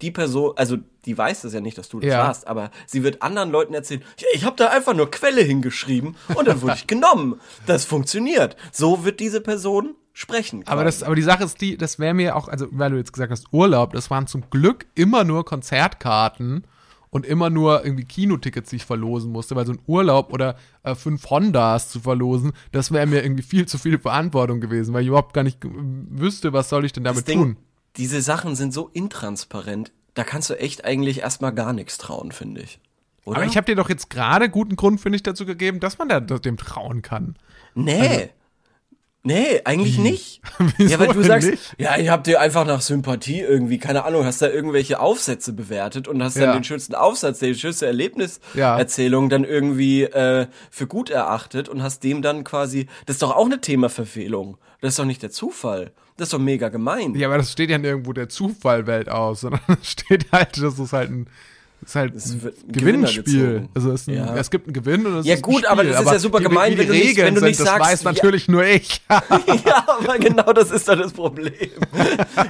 die 0.06 0.12
Person, 0.12 0.54
also 0.56 0.78
die 1.06 1.18
weiß 1.18 1.42
das 1.42 1.54
ja 1.54 1.60
nicht, 1.62 1.78
dass 1.78 1.90
du 1.90 2.00
das 2.00 2.12
Ja. 2.12 2.20
warst, 2.20 2.48
aber 2.48 2.70
sie 2.86 3.04
wird 3.04 3.22
anderen 3.22 3.50
Leuten 3.50 3.74
erzählen, 3.74 4.02
ja, 4.20 4.28
ich 4.34 4.46
habe 4.46 4.56
da 4.56 4.68
einfach 4.70 4.94
nur 4.94 5.10
Quelle 5.10 5.42
hingeschrieben 5.42 6.16
und 6.36 6.48
dann 6.48 6.62
wurde 6.62 6.76
ich 6.76 6.88
genommen. 6.96 7.40
Das 7.66 7.86
funktioniert. 7.86 8.56
So 8.72 9.04
wird 9.04 9.20
diese 9.20 9.42
Person 9.42 9.96
sprechen. 10.14 10.64
Aber, 10.68 10.84
das, 10.84 11.04
aber 11.04 11.16
die 11.16 11.22
Sache 11.24 11.44
ist 11.44 11.60
die, 11.60 11.76
das 11.78 12.00
wäre 12.00 12.14
mir 12.14 12.36
auch, 12.36 12.48
also 12.48 12.68
weil 12.72 12.92
du 12.92 12.98
jetzt 12.98 13.12
gesagt 13.14 13.32
hast, 13.32 13.48
Urlaub, 13.52 13.94
das 13.94 14.10
waren 14.10 14.28
zum 14.28 14.50
Glück 14.50 14.86
immer 14.96 15.24
nur 15.24 15.44
Konzertkarten 15.44 16.66
und 17.10 17.26
immer 17.26 17.50
nur 17.50 17.84
irgendwie 17.86 18.06
Kinotickets, 18.06 18.70
die 18.70 18.76
ich 18.78 18.86
verlosen 18.86 19.32
musste, 19.32 19.56
weil 19.56 19.66
so 19.66 19.72
ein 19.74 19.80
Urlaub 19.88 20.34
oder 20.34 20.56
äh, 20.84 20.96
fünf 20.96 21.30
Hondas 21.30 21.90
zu 21.90 22.00
verlosen, 22.00 22.52
das 22.72 22.92
wäre 22.92 23.08
mir 23.08 23.24
irgendwie 23.24 23.44
viel 23.44 23.66
zu 23.68 23.78
viel 23.78 23.98
Verantwortung 24.00 24.60
gewesen, 24.60 24.94
weil 24.94 25.02
ich 25.02 25.08
überhaupt 25.08 25.34
gar 25.34 25.44
nicht 25.44 25.60
wüsste, 25.64 26.54
was 26.54 26.70
soll 26.70 26.86
ich 26.86 26.94
denn 26.94 27.04
damit 27.04 27.20
das 27.20 27.26
Ding, 27.26 27.40
tun. 27.40 27.58
Diese 27.98 28.22
Sachen 28.22 28.56
sind 28.56 28.74
so 28.74 28.90
intransparent, 28.94 29.92
da 30.14 30.24
kannst 30.24 30.50
du 30.50 30.54
echt 30.60 30.86
eigentlich 30.86 31.20
erstmal 31.20 31.54
gar 31.54 31.74
nichts 31.74 31.98
trauen, 31.98 32.32
finde 32.32 32.62
ich. 32.62 32.80
Oder? 33.26 33.38
Aber 33.38 33.46
ich 33.46 33.58
habe 33.58 33.66
dir 33.66 33.76
doch 33.76 33.90
jetzt 33.90 34.10
gerade 34.10 34.50
guten 34.50 34.76
Grund, 34.76 35.02
finde 35.02 35.16
ich, 35.18 35.24
dazu 35.24 35.46
gegeben, 35.46 35.80
dass 35.80 35.98
man 35.98 36.10
da, 36.10 36.20
dem 36.20 36.58
trauen 36.58 37.02
kann. 37.02 37.36
Nee. 37.74 38.30
Nee, 39.28 39.62
eigentlich 39.66 39.98
nicht. 39.98 40.42
Also 40.60 40.72
Wieso 40.78 40.92
ja, 40.94 41.00
weil 41.00 41.08
du 41.14 41.24
sagst, 41.24 41.50
nicht? 41.50 41.76
ja, 41.80 41.98
ich 41.98 42.10
hab 42.10 42.24
dir 42.24 42.40
einfach 42.40 42.64
nach 42.64 42.82
Sympathie 42.82 43.40
irgendwie, 43.42 43.80
keine 43.80 44.06
Ahnung, 44.06 44.24
hast 44.24 44.40
da 44.44 44.48
irgendwelche 44.48 45.00
Aufsätze 45.00 45.52
bewertet 45.54 46.08
und 46.08 46.22
hast 46.22 46.36
dann 46.36 46.44
Ja. 46.44 46.54
den 46.54 46.64
schönsten 46.64 46.94
Aufsatz, 46.94 47.40
die 47.40 47.56
schönste 47.56 47.86
Ja. 47.86 47.90
Erlebniserzählung 47.90 49.30
dann 49.30 49.44
irgendwie 49.44 50.04
äh, 50.04 50.46
für 50.70 50.86
gut 50.86 51.10
erachtet 51.10 51.68
und 51.70 51.82
hast 51.82 52.04
dem 52.04 52.22
dann 52.22 52.44
quasi, 52.44 52.86
das 53.08 53.16
ist 53.16 53.24
doch 53.24 53.36
auch 53.36 53.46
eine 53.46 53.60
Themaverfehlung. 53.60 54.58
Das 54.82 54.90
ist 54.94 55.00
doch 55.00 55.06
nicht 55.06 55.24
der 55.24 55.32
Zufall. 55.32 55.92
Das 56.18 56.28
ist 56.28 56.34
doch 56.34 56.40
mega 56.40 56.70
gemein. 56.70 57.14
Ja, 57.16 57.28
aber 57.28 57.38
das 57.38 57.52
steht 57.52 57.70
ja 57.70 57.78
nirgendwo 57.78 58.14
der 58.14 58.30
Zufallwelt 58.30 59.10
aus, 59.10 59.42
sondern 59.42 59.62
es 59.82 59.92
steht 59.92 60.28
halt, 60.32 60.62
dass 60.62 60.80
es 60.80 60.94
halt 60.94 61.10
ein, 61.12 61.28
ist 61.86 61.96
halt 61.96 62.14
ein 62.16 62.54
Gewinnspiel. 62.72 63.68
Also 63.76 63.92
es, 63.92 64.02
ist 64.02 64.08
ein, 64.08 64.16
Ja. 64.16 64.36
es 64.38 64.50
gibt 64.50 64.66
einen 64.68 64.74
Gewinn 64.74 65.06
und 65.06 65.18
es 65.18 65.26
Ja 65.26 65.36
ist 65.36 65.44
gut, 65.44 65.66
ein 65.66 65.72
aber 65.72 65.82
Spiel. 65.82 65.92
das 65.94 66.06
ist 66.06 66.12
ja 66.14 66.20
super 66.20 66.38
die, 66.40 66.46
gemein, 66.46 66.72
wie 66.74 66.78
wenn 66.78 66.86
die 66.86 66.88
du 66.88 66.94
nicht- 66.94 67.08
Regeln 67.10 67.28
wenn 67.28 67.36
du 67.36 67.42
nicht 67.42 67.58
sind, 67.58 67.66
das 67.68 67.74
sagst, 67.76 67.92
weiß 67.92 68.04
ja. 68.04 68.12
natürlich 68.14 68.48
nur 68.48 68.64
ich. 68.66 69.02
ja, 69.10 69.86
aber 69.88 70.18
genau 70.18 70.54
das 70.54 70.72
ist 70.72 70.88
dann 70.88 71.00
das 71.00 71.12
Problem. 71.12 71.52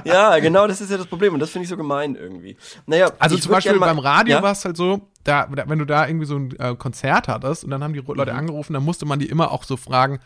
ja, 0.04 0.38
genau 0.38 0.66
das 0.66 0.80
ist 0.80 0.90
ja 0.90 0.96
das 0.96 1.06
Problem 1.06 1.34
und 1.34 1.40
das 1.40 1.50
finde 1.50 1.64
ich 1.64 1.68
so 1.68 1.76
gemein 1.76 2.14
irgendwie. 2.14 2.56
Naja, 2.86 3.10
Also 3.18 3.36
zum 3.36 3.52
Beispiel 3.52 3.74
mal- 3.74 3.86
beim 3.86 3.98
Radio 3.98 4.36
ja? 4.36 4.42
war 4.42 4.52
es 4.52 4.64
halt 4.64 4.76
so, 4.76 5.08
da, 5.24 5.46
da, 5.46 5.64
wenn 5.68 5.78
du 5.80 5.84
da 5.84 6.06
irgendwie 6.06 6.26
so 6.26 6.36
ein 6.36 6.54
äh, 6.58 6.74
Konzert 6.76 7.28
hattest 7.28 7.64
und 7.64 7.70
dann 7.70 7.82
haben 7.82 7.92
die 7.94 8.00
Leute 8.06 8.32
Mhm. 8.32 8.38
angerufen, 8.38 8.72
dann 8.74 8.84
musste 8.84 9.06
man 9.06 9.18
die 9.18 9.26
immer 9.26 9.50
auch 9.50 9.64
so 9.64 9.76
fragen, 9.76 10.20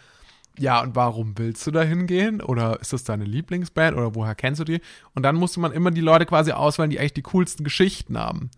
ja, 0.60 0.82
und 0.82 0.94
warum 0.94 1.36
willst 1.36 1.66
du 1.66 1.70
da 1.70 1.82
hingehen? 1.82 2.40
Oder 2.42 2.80
ist 2.80 2.92
das 2.92 3.04
deine 3.04 3.24
Lieblingsband? 3.24 3.96
Oder 3.96 4.14
woher 4.14 4.34
kennst 4.34 4.60
du 4.60 4.64
die? 4.64 4.80
Und 5.14 5.22
dann 5.22 5.36
musste 5.36 5.58
man 5.58 5.72
immer 5.72 5.90
die 5.90 6.02
Leute 6.02 6.26
quasi 6.26 6.52
auswählen, 6.52 6.90
die 6.90 7.00
eigentlich 7.00 7.14
die 7.14 7.22
coolsten 7.22 7.64
Geschichten 7.64 8.18
haben. 8.18 8.50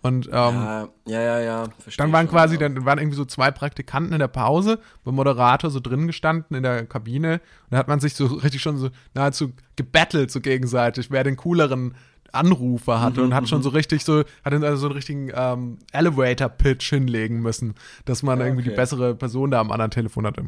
Und 0.00 0.26
ähm, 0.26 0.32
Ja, 0.32 0.88
ja, 1.06 1.20
ja, 1.20 1.40
ja. 1.40 1.64
dann 1.96 2.12
waren 2.12 2.26
schon, 2.26 2.34
quasi, 2.34 2.54
ja. 2.54 2.60
dann 2.60 2.84
waren 2.84 2.98
irgendwie 2.98 3.16
so 3.16 3.24
zwei 3.24 3.50
Praktikanten 3.50 4.12
in 4.12 4.20
der 4.20 4.28
Pause, 4.28 4.78
beim 5.04 5.16
Moderator 5.16 5.70
so 5.70 5.80
drin 5.80 6.06
gestanden 6.06 6.56
in 6.56 6.62
der 6.62 6.86
Kabine. 6.86 7.34
Und 7.34 7.72
da 7.72 7.78
hat 7.78 7.88
man 7.88 7.98
sich 7.98 8.14
so 8.14 8.26
richtig 8.26 8.62
schon 8.62 8.76
so 8.76 8.90
nahezu 9.14 9.52
gebettelt 9.74 10.30
so 10.30 10.40
gegenseitig, 10.40 11.10
wer 11.10 11.24
den 11.24 11.36
cooleren 11.36 11.96
Anrufer 12.30 13.00
hatte 13.00 13.22
und 13.22 13.34
hat 13.34 13.48
schon 13.48 13.62
so 13.62 13.70
richtig 13.70 14.04
so, 14.04 14.20
hat 14.44 14.52
dann 14.52 14.62
also 14.62 14.76
so 14.76 14.86
einen 14.86 14.94
richtigen 14.94 15.30
ähm, 15.34 15.78
Elevator-Pitch 15.92 16.90
hinlegen 16.90 17.40
müssen, 17.40 17.74
dass 18.04 18.22
man 18.22 18.40
irgendwie 18.40 18.62
die 18.62 18.70
okay. 18.70 18.76
bessere 18.76 19.14
Person 19.14 19.50
da 19.50 19.60
am 19.60 19.72
anderen 19.72 19.90
Telefon 19.90 20.26
hatte. 20.26 20.44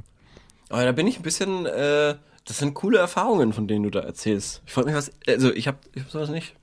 Aber 0.70 0.84
da 0.84 0.92
bin 0.92 1.06
ich 1.06 1.18
ein 1.18 1.22
bisschen, 1.22 1.66
äh, 1.66 2.16
das 2.46 2.58
sind 2.58 2.74
coole 2.74 2.98
Erfahrungen, 2.98 3.52
von 3.52 3.68
denen 3.68 3.82
du 3.84 3.90
da 3.90 4.00
erzählst. 4.00 4.62
Ich 4.66 4.72
frage 4.72 4.86
mich 4.86 4.96
was, 4.96 5.10
also 5.26 5.52
ich 5.52 5.66
habe 5.68 5.78
ich 5.94 6.02
hab 6.02 6.10
sowas 6.10 6.30
nicht. 6.30 6.54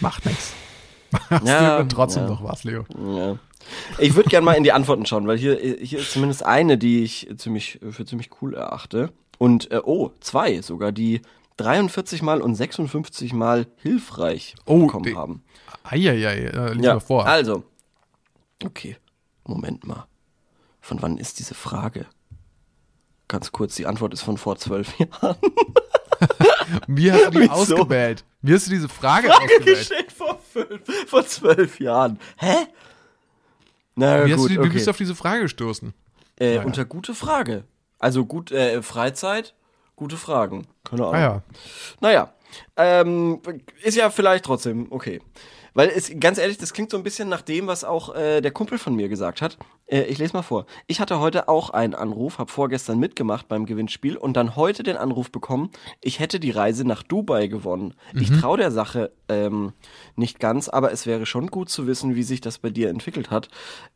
Macht 0.00 0.24
nichts. 0.26 0.52
Hast 1.30 1.46
Ja, 1.46 1.82
du 1.82 1.88
trotzdem 1.88 2.24
ja. 2.24 2.28
noch 2.30 2.44
was, 2.44 2.64
Leo. 2.64 2.84
Ja. 2.96 3.38
Ich 3.98 4.14
würde 4.14 4.28
gerne 4.30 4.44
mal 4.44 4.52
in 4.54 4.62
die 4.62 4.72
Antworten 4.72 5.04
schauen, 5.06 5.26
weil 5.26 5.36
hier, 5.38 5.56
hier 5.58 5.98
ist 5.98 6.12
zumindest 6.12 6.44
eine, 6.44 6.78
die 6.78 7.02
ich 7.02 7.28
ziemlich, 7.36 7.80
für 7.90 8.04
ziemlich 8.06 8.30
cool 8.40 8.54
erachte. 8.54 9.10
Und, 9.38 9.70
äh, 9.70 9.80
oh, 9.84 10.10
zwei 10.20 10.60
sogar, 10.62 10.92
die 10.92 11.22
43 11.56 12.22
Mal 12.22 12.40
und 12.40 12.54
56 12.54 13.32
Mal 13.32 13.66
hilfreich 13.76 14.54
Oh, 14.64 14.86
bekommen 14.86 15.04
die- 15.04 15.16
haben. 15.16 15.42
Eieiei, 15.82 16.44
äh, 16.46 16.72
lies 16.74 16.84
Ja, 16.84 17.00
vor. 17.00 17.26
also. 17.26 17.64
Okay, 18.64 18.96
Moment 19.44 19.86
mal. 19.86 20.06
Von 20.80 21.02
wann 21.02 21.18
ist 21.18 21.38
diese 21.38 21.54
Frage? 21.54 22.06
Ganz 23.28 23.52
kurz, 23.52 23.74
die 23.76 23.86
Antwort 23.86 24.14
ist 24.14 24.22
von 24.22 24.38
vor 24.38 24.56
zwölf 24.56 24.98
Jahren. 24.98 25.36
Wie 26.86 27.12
hast 27.12 27.26
du 27.26 27.30
die 27.30 27.40
Wieso? 27.40 27.52
ausgewählt? 27.52 28.24
Wie 28.42 28.54
hast 28.54 28.66
du 28.66 28.70
diese 28.70 28.88
Frage 28.88 29.30
ausgewählt? 29.32 29.64
Geschenkt 29.64 30.12
vor 30.12 30.38
fünf, 30.52 30.80
vor 31.08 31.26
zwölf 31.26 31.78
Jahren. 31.80 32.18
Hä? 32.38 32.54
Na 33.94 34.24
Wie, 34.26 34.32
gut, 34.32 34.44
du, 34.44 34.48
die- 34.48 34.54
wie 34.56 34.58
okay. 34.60 34.68
bist 34.70 34.86
du 34.86 34.90
auf 34.90 34.96
diese 34.96 35.14
Frage 35.14 35.42
gestoßen? 35.42 35.92
Äh, 36.40 36.46
Ja, 36.54 36.60
ja. 36.60 36.66
Unter 36.66 36.84
gute 36.84 37.14
Frage. 37.14 37.64
Also 37.98 38.24
gut, 38.24 38.52
äh, 38.52 38.80
Freizeit, 38.82 39.54
gute 39.96 40.16
Fragen. 40.16 40.66
Keine 40.84 41.02
Ahnung. 41.02 41.14
Ah 41.14 41.20
ja. 41.20 41.42
Naja, 42.00 42.32
ähm, 42.76 43.40
ist 43.82 43.96
ja 43.96 44.10
vielleicht 44.10 44.44
trotzdem 44.44 44.86
okay. 44.90 45.20
Weil 45.78 45.90
es, 45.90 46.10
ganz 46.18 46.38
ehrlich, 46.38 46.58
das 46.58 46.72
klingt 46.72 46.90
so 46.90 46.96
ein 46.96 47.04
bisschen 47.04 47.28
nach 47.28 47.40
dem, 47.40 47.68
was 47.68 47.84
auch 47.84 48.12
äh, 48.12 48.40
der 48.40 48.50
Kumpel 48.50 48.78
von 48.78 48.96
mir 48.96 49.08
gesagt 49.08 49.40
hat. 49.40 49.56
Äh, 49.86 50.02
ich 50.06 50.18
lese 50.18 50.32
mal 50.32 50.42
vor. 50.42 50.66
Ich 50.88 50.98
hatte 50.98 51.20
heute 51.20 51.46
auch 51.46 51.70
einen 51.70 51.94
Anruf, 51.94 52.38
habe 52.38 52.50
vorgestern 52.50 52.98
mitgemacht 52.98 53.46
beim 53.46 53.64
Gewinnspiel 53.64 54.16
und 54.16 54.36
dann 54.36 54.56
heute 54.56 54.82
den 54.82 54.96
Anruf 54.96 55.30
bekommen, 55.30 55.70
ich 56.00 56.18
hätte 56.18 56.40
die 56.40 56.50
Reise 56.50 56.84
nach 56.84 57.04
Dubai 57.04 57.46
gewonnen. 57.46 57.94
Ich 58.12 58.28
traue 58.40 58.58
der 58.58 58.72
Sache 58.72 59.12
ähm, 59.28 59.72
nicht 60.16 60.40
ganz, 60.40 60.68
aber 60.68 60.90
es 60.90 61.06
wäre 61.06 61.26
schon 61.26 61.46
gut 61.46 61.68
zu 61.68 61.86
wissen, 61.86 62.16
wie 62.16 62.24
sich 62.24 62.40
das 62.40 62.58
bei 62.58 62.70
dir 62.70 62.90
entwickelt 62.90 63.30
hat. 63.30 63.48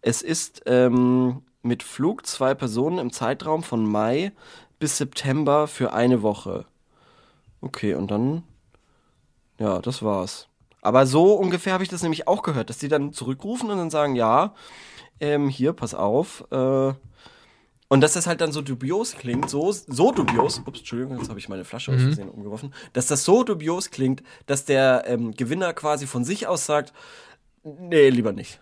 Es 0.02 0.22
ist 0.22 0.62
ähm, 0.66 1.42
mit 1.62 1.82
Flug 1.82 2.26
zwei 2.26 2.54
Personen 2.54 2.98
im 2.98 3.12
Zeitraum 3.12 3.64
von 3.64 3.84
Mai 3.84 4.30
bis 4.78 4.98
September 4.98 5.66
für 5.66 5.92
eine 5.92 6.22
Woche. 6.22 6.64
Okay, 7.60 7.94
und 7.94 8.12
dann 8.12 8.44
ja, 9.59 9.80
das 9.80 10.04
war's. 10.04 10.48
Aber 10.83 11.07
so 11.07 11.35
ungefähr 11.35 11.73
habe 11.73 11.85
ich 11.85 11.88
das 11.88 12.03
nämlich 12.03 12.29
auch 12.29 12.42
gehört, 12.42 12.68
dass 12.68 12.79
die 12.79 12.88
dann 12.88 13.12
zurückrufen 13.12 13.71
und 13.71 13.79
dann 13.79 13.90
sagen, 13.90 14.16
ja, 14.16 14.55
ähm, 15.21 15.49
hier, 15.49 15.73
pass 15.73 15.95
auf. 15.95 16.45
Äh, 16.51 16.92
und 17.88 18.01
dass 18.01 18.14
das 18.14 18.27
halt 18.27 18.40
dann 18.40 18.53
so 18.53 18.62
dubios 18.62 19.12
klingt, 19.12 19.49
so, 19.49 19.71
so 19.71 20.12
dubios, 20.12 20.61
ups, 20.66 20.81
Entschuldigung, 20.81 21.18
jetzt 21.18 21.29
habe 21.29 21.38
ich 21.38 21.49
meine 21.49 21.64
Flasche 21.64 21.92
aus 21.92 22.01
Versehen 22.01 22.31
umgeworfen, 22.31 22.73
dass 22.95 23.07
das 23.07 23.23
so 23.25 23.45
dubios 23.45 23.90
klingt, 23.90 24.23
dass 24.47 24.64
der 24.64 25.05
ähm, 25.07 25.33
Gewinner 25.33 25.73
quasi 25.75 26.07
von 26.07 26.25
sich 26.25 26.47
aus 26.47 26.66
sagt, 26.66 26.92
nee, 27.62 28.09
lieber 28.09 28.33
nicht. 28.33 28.61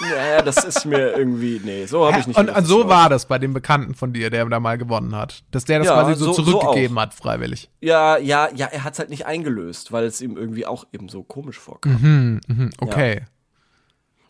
Naja, 0.00 0.42
das 0.42 0.62
ist 0.64 0.84
mir 0.84 1.16
irgendwie, 1.16 1.60
nee, 1.64 1.86
so 1.86 2.06
habe 2.06 2.20
ich 2.20 2.26
nicht 2.26 2.36
und, 2.36 2.50
und 2.50 2.64
so 2.66 2.86
war 2.88 3.08
das 3.08 3.26
bei 3.26 3.38
dem 3.38 3.54
Bekannten 3.54 3.94
von 3.94 4.12
dir, 4.12 4.28
der 4.28 4.44
da 4.44 4.60
mal 4.60 4.76
gewonnen 4.76 5.14
hat. 5.16 5.42
Dass 5.52 5.64
der 5.64 5.78
das 5.78 5.88
Ja, 5.88 5.94
quasi 5.94 6.14
so, 6.14 6.32
so- 6.32 6.42
so 6.42 6.52
zurückgegeben 6.52 6.98
hat, 7.00 7.14
freiwillig. 7.14 7.70
Ja, 7.80 8.18
ja, 8.18 8.48
ja, 8.54 8.66
er 8.66 8.84
hat's 8.84 8.98
halt 8.98 9.08
nicht 9.08 9.24
eingelöst, 9.26 9.92
weil 9.92 10.04
es 10.04 10.20
ihm 10.20 10.36
irgendwie 10.36 10.66
auch 10.66 10.86
eben 10.92 11.08
so 11.08 11.22
komisch 11.22 11.58
vorkam. 11.58 12.02
Hm, 12.02 12.40
mhm, 12.46 12.70
okay. 12.80 13.22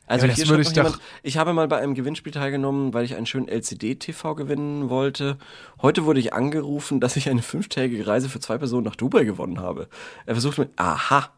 Also 0.09 0.27
Ja, 0.29 0.35
hier 0.35 0.47
würde 0.49 0.63
ich 0.63 0.71
jemand, 0.71 1.01
ich 1.25 1.37
habe 1.37 1.53
mal 1.53 1.67
bei 1.67 1.79
einem 1.79 1.95
Gewinnspiel 1.97 2.31
teilgenommen, 2.33 2.95
weil 2.95 3.05
ich 3.05 3.17
einen 3.17 3.27
schönen 3.27 3.49
LCD-TV 3.49 4.37
gewinnen 4.37 4.89
wollte. 4.89 5.37
Heute 5.83 6.05
wurde 6.05 6.21
ich 6.21 6.33
angerufen, 6.33 7.01
dass 7.01 7.17
ich 7.17 7.29
eine 7.29 7.43
fünftägige 7.43 8.07
Reise 8.07 8.29
für 8.29 8.39
zwei 8.39 8.57
Personen 8.57 8.85
nach 8.85 8.95
Dubai 8.95 9.25
gewonnen 9.25 9.59
habe. 9.59 9.89
Er 10.27 10.37
versucht 10.37 10.59
mit, 10.59 10.71
aha, 10.77 11.29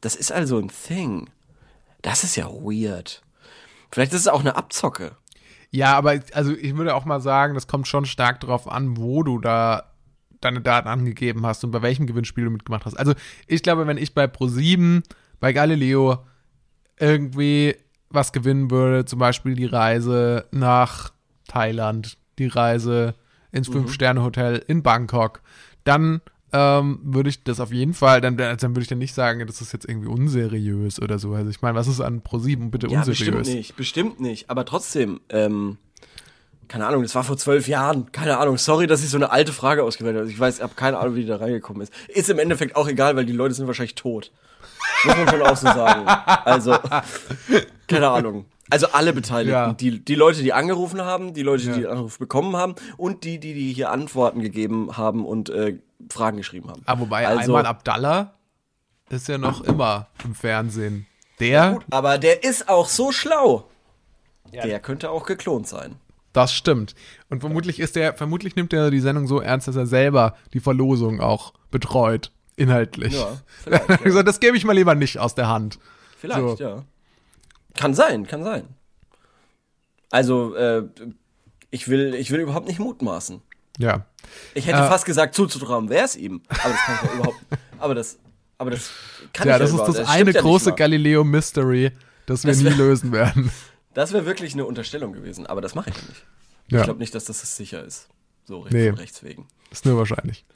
das 0.00 0.14
ist 0.14 0.30
also 0.30 0.58
ein 0.60 0.70
Thing. 0.70 1.30
Das 2.02 2.22
ist 2.22 2.36
ja 2.36 2.46
weird. 2.48 3.22
Vielleicht 3.92 4.12
ist 4.12 4.20
es 4.20 4.28
auch 4.28 4.40
eine 4.40 4.56
Abzocke. 4.56 5.16
Ja, 5.70 5.96
aber 5.96 6.18
also 6.32 6.52
ich 6.52 6.76
würde 6.76 6.94
auch 6.94 7.04
mal 7.04 7.20
sagen, 7.20 7.54
das 7.54 7.66
kommt 7.66 7.88
schon 7.88 8.04
stark 8.04 8.40
darauf 8.40 8.70
an, 8.70 8.96
wo 8.96 9.22
du 9.22 9.38
da 9.38 9.92
deine 10.40 10.60
Daten 10.60 10.88
angegeben 10.88 11.46
hast 11.46 11.64
und 11.64 11.70
bei 11.70 11.82
welchem 11.82 12.06
Gewinnspiel 12.06 12.44
du 12.44 12.50
mitgemacht 12.50 12.84
hast. 12.84 12.94
Also 12.94 13.14
ich 13.46 13.62
glaube, 13.62 13.86
wenn 13.86 13.96
ich 13.96 14.14
bei 14.14 14.24
Pro7, 14.24 15.02
bei 15.40 15.52
Galileo 15.52 16.24
irgendwie 16.98 17.76
was 18.10 18.32
gewinnen 18.32 18.70
würde, 18.70 19.04
zum 19.04 19.18
Beispiel 19.18 19.54
die 19.54 19.66
Reise 19.66 20.46
nach 20.50 21.12
Thailand, 21.48 22.18
die 22.38 22.48
Reise 22.48 23.14
ins 23.50 23.68
Fünf-Sterne-Hotel 23.68 24.62
in 24.66 24.82
Bangkok, 24.82 25.42
dann 25.84 26.20
ähm, 26.52 27.00
würde 27.02 27.30
ich 27.30 27.42
das 27.44 27.60
auf 27.60 27.72
jeden 27.72 27.94
Fall, 27.94 28.20
dann, 28.20 28.36
dann 28.36 28.60
würde 28.60 28.80
ich 28.82 28.88
dann 28.88 28.98
nicht 28.98 29.14
sagen, 29.14 29.46
das 29.46 29.60
ist 29.60 29.72
jetzt 29.72 29.88
irgendwie 29.88 30.08
unseriös 30.08 31.00
oder 31.00 31.18
so. 31.18 31.32
Also 31.34 31.50
ich 31.50 31.62
meine, 31.62 31.76
was 31.76 31.86
ist 31.88 32.00
an 32.00 32.22
Pro7 32.22 32.70
bitte 32.70 32.88
Ja, 32.88 32.98
unseriös? 32.98 33.18
bestimmt 33.18 33.46
nicht, 33.46 33.76
bestimmt 33.76 34.20
nicht. 34.20 34.50
Aber 34.50 34.64
trotzdem, 34.64 35.20
ähm, 35.30 35.78
keine 36.68 36.86
Ahnung, 36.86 37.02
das 37.02 37.14
war 37.14 37.24
vor 37.24 37.36
zwölf 37.36 37.68
Jahren. 37.68 38.12
Keine 38.12 38.38
Ahnung, 38.38 38.56
sorry, 38.58 38.86
dass 38.86 39.02
ich 39.02 39.10
so 39.10 39.16
eine 39.18 39.30
alte 39.30 39.52
Frage 39.52 39.82
ausgewählt 39.84 40.16
habe. 40.16 40.30
Ich 40.30 40.38
weiß, 40.38 40.56
ich 40.56 40.62
habe 40.62 40.74
keine 40.74 40.98
Ahnung, 40.98 41.14
wie 41.16 41.22
die 41.22 41.26
da 41.26 41.36
reingekommen 41.36 41.82
ist. 41.82 41.92
Ist 42.08 42.30
im 42.30 42.38
Endeffekt 42.38 42.76
auch 42.76 42.88
egal, 42.88 43.16
weil 43.16 43.26
die 43.26 43.32
Leute 43.32 43.54
sind 43.54 43.66
wahrscheinlich 43.66 43.94
tot. 43.94 44.30
Muss 45.04 45.16
man 45.16 45.28
schon 45.28 45.42
auch 45.42 45.56
so 45.56 45.66
sagen. 45.66 46.06
Also, 46.06 46.76
keine 47.92 48.08
Ahnung. 48.10 48.46
Also 48.70 48.88
alle 48.92 49.12
Beteiligten. 49.12 49.52
Ja. 49.52 49.72
Die, 49.74 49.98
die 50.04 50.14
Leute, 50.14 50.42
die 50.42 50.52
angerufen 50.52 51.02
haben, 51.02 51.34
die 51.34 51.42
Leute, 51.42 51.64
die 51.64 51.68
Ja. 51.70 51.76
den 51.76 51.86
Anruf 51.86 52.18
bekommen 52.18 52.56
haben 52.56 52.74
und 52.96 53.24
die, 53.24 53.38
die, 53.38 53.54
die 53.54 53.72
hier 53.72 53.90
Antworten 53.90 54.40
gegeben 54.40 54.96
haben 54.96 55.24
und 55.26 55.50
äh, 55.50 55.78
Fragen 56.10 56.36
geschrieben 56.38 56.70
haben. 56.70 56.82
Ah, 56.86 56.98
wobei 56.98 57.26
Also- 57.26 57.52
Ayman 57.54 57.66
Abdallah 57.66 58.34
ist 59.10 59.28
ja 59.28 59.36
noch 59.38 59.62
immer 59.62 60.06
im 60.24 60.34
Fernsehen. 60.34 61.06
Der, 61.40 61.72
Gut, 61.72 61.84
aber 61.90 62.18
der 62.18 62.44
ist 62.44 62.68
auch 62.68 62.88
so 62.88 63.12
schlau. 63.12 63.68
Der 64.52 64.80
könnte 64.80 65.10
auch 65.10 65.24
geklont 65.26 65.66
sein. 65.66 65.96
das 66.34 66.52
stimmt. 66.54 66.94
Und 67.30 67.40
vermutlich 67.40 67.78
ist 67.80 67.96
der, 67.96 68.14
vermutlich 68.14 68.54
nimmt 68.56 68.72
er 68.72 68.90
die 68.90 69.00
Sendung 69.00 69.26
so 69.26 69.40
ernst, 69.40 69.66
dass 69.68 69.76
er 69.76 69.86
selber 69.86 70.34
die 70.54 70.60
Verlosung 70.60 71.20
auch 71.20 71.52
betreut, 71.70 72.32
inhaltlich. 72.56 73.14
Ja, 73.14 73.38
vielleicht, 73.64 74.02
gesagt, 74.04 74.28
das 74.28 74.40
gebe 74.40 74.56
ich 74.56 74.64
mal 74.64 74.72
lieber 74.74 74.94
nicht 74.94 75.18
aus 75.18 75.34
der 75.34 75.48
Hand. 75.48 75.78
Vielleicht, 76.18 76.58
So. 76.58 76.64
ja. 76.64 76.84
Kann 77.74 77.94
sein, 77.94 78.26
kann 78.26 78.44
sein. 78.44 78.64
Also, 80.10 80.54
äh, 80.54 80.84
ich 81.70 81.88
will, 81.88 82.14
ich 82.14 82.30
will 82.30 82.40
überhaupt 82.40 82.66
nicht 82.68 82.78
mutmaßen. 82.78 83.40
Ja. 83.78 84.04
Ich 84.54 84.66
hätte 84.66 84.78
Äh. 84.78 84.88
fast 84.88 85.04
gesagt, 85.06 85.34
zuzutrauen 85.34 85.88
wäre 85.88 86.04
es 86.04 86.16
ihm. 86.16 86.42
Aber 86.48 86.68
das 86.70 86.80
kann 86.84 86.94
ich 87.02 87.08
ja 87.10 87.14
überhaupt. 87.16 87.38
Aber 87.78 87.94
das, 87.94 88.18
aber 88.58 88.70
das 88.70 88.90
kann 89.32 89.48
Ja, 89.48 89.54
ich 89.56 89.60
das 89.62 89.70
ja 89.72 89.76
ist 89.78 89.86
das 89.86 89.96
stimmt 89.96 90.08
eine 90.10 90.30
ja 90.32 90.40
große 90.40 90.70
mal. 90.70 90.76
Galileo 90.76 91.24
Mystery, 91.24 91.90
das 92.26 92.44
wir 92.44 92.50
Das 92.52 92.58
nie 92.58 92.64
wär- 92.66 92.76
lösen 92.76 93.12
werden. 93.12 93.50
Das 93.94 94.14
wäre 94.14 94.24
wirklich 94.24 94.54
eine 94.54 94.64
Unterstellung 94.64 95.12
gewesen, 95.12 95.46
aber 95.46 95.60
das 95.60 95.74
mache 95.74 95.90
ich 95.90 95.96
ja 95.96 96.02
nicht. 96.08 96.24
Ja. 96.70 96.78
Ich 96.78 96.84
glaube 96.84 96.98
nicht, 96.98 97.14
dass 97.14 97.26
das 97.26 97.56
sicher 97.58 97.84
ist. 97.84 98.08
So 98.46 98.60
rechts, 98.60 98.74
Nee. 98.74 98.88
rechts 98.88 99.22
wegen. 99.22 99.46
Ist 99.70 99.84
nur 99.84 99.98
wahrscheinlich. 99.98 100.46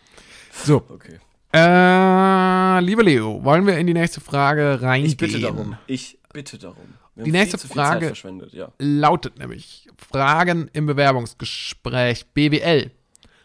So. 0.64 0.76
Okay. 0.88 1.18
Äh, 1.52 2.80
lieber 2.80 3.02
Leo, 3.02 3.44
wollen 3.44 3.66
wir 3.66 3.76
in 3.76 3.86
die 3.86 3.92
nächste 3.92 4.22
Frage 4.22 4.80
reingehen? 4.80 5.10
Ich 5.10 5.16
bitte 5.18 5.38
darum. 5.38 5.76
Ich 5.86 6.18
bitte 6.32 6.56
darum. 6.56 6.94
Die 7.24 7.32
nächste 7.32 7.58
Frage- 7.58 8.08
verschwendet, 8.08 8.52
ja. 8.52 8.72
lautet 8.78 9.38
nämlich 9.38 9.88
Fragen 9.96 10.68
im 10.74 10.84
Bewerbungsgespräch 10.86 12.26
BWL. 12.34 12.90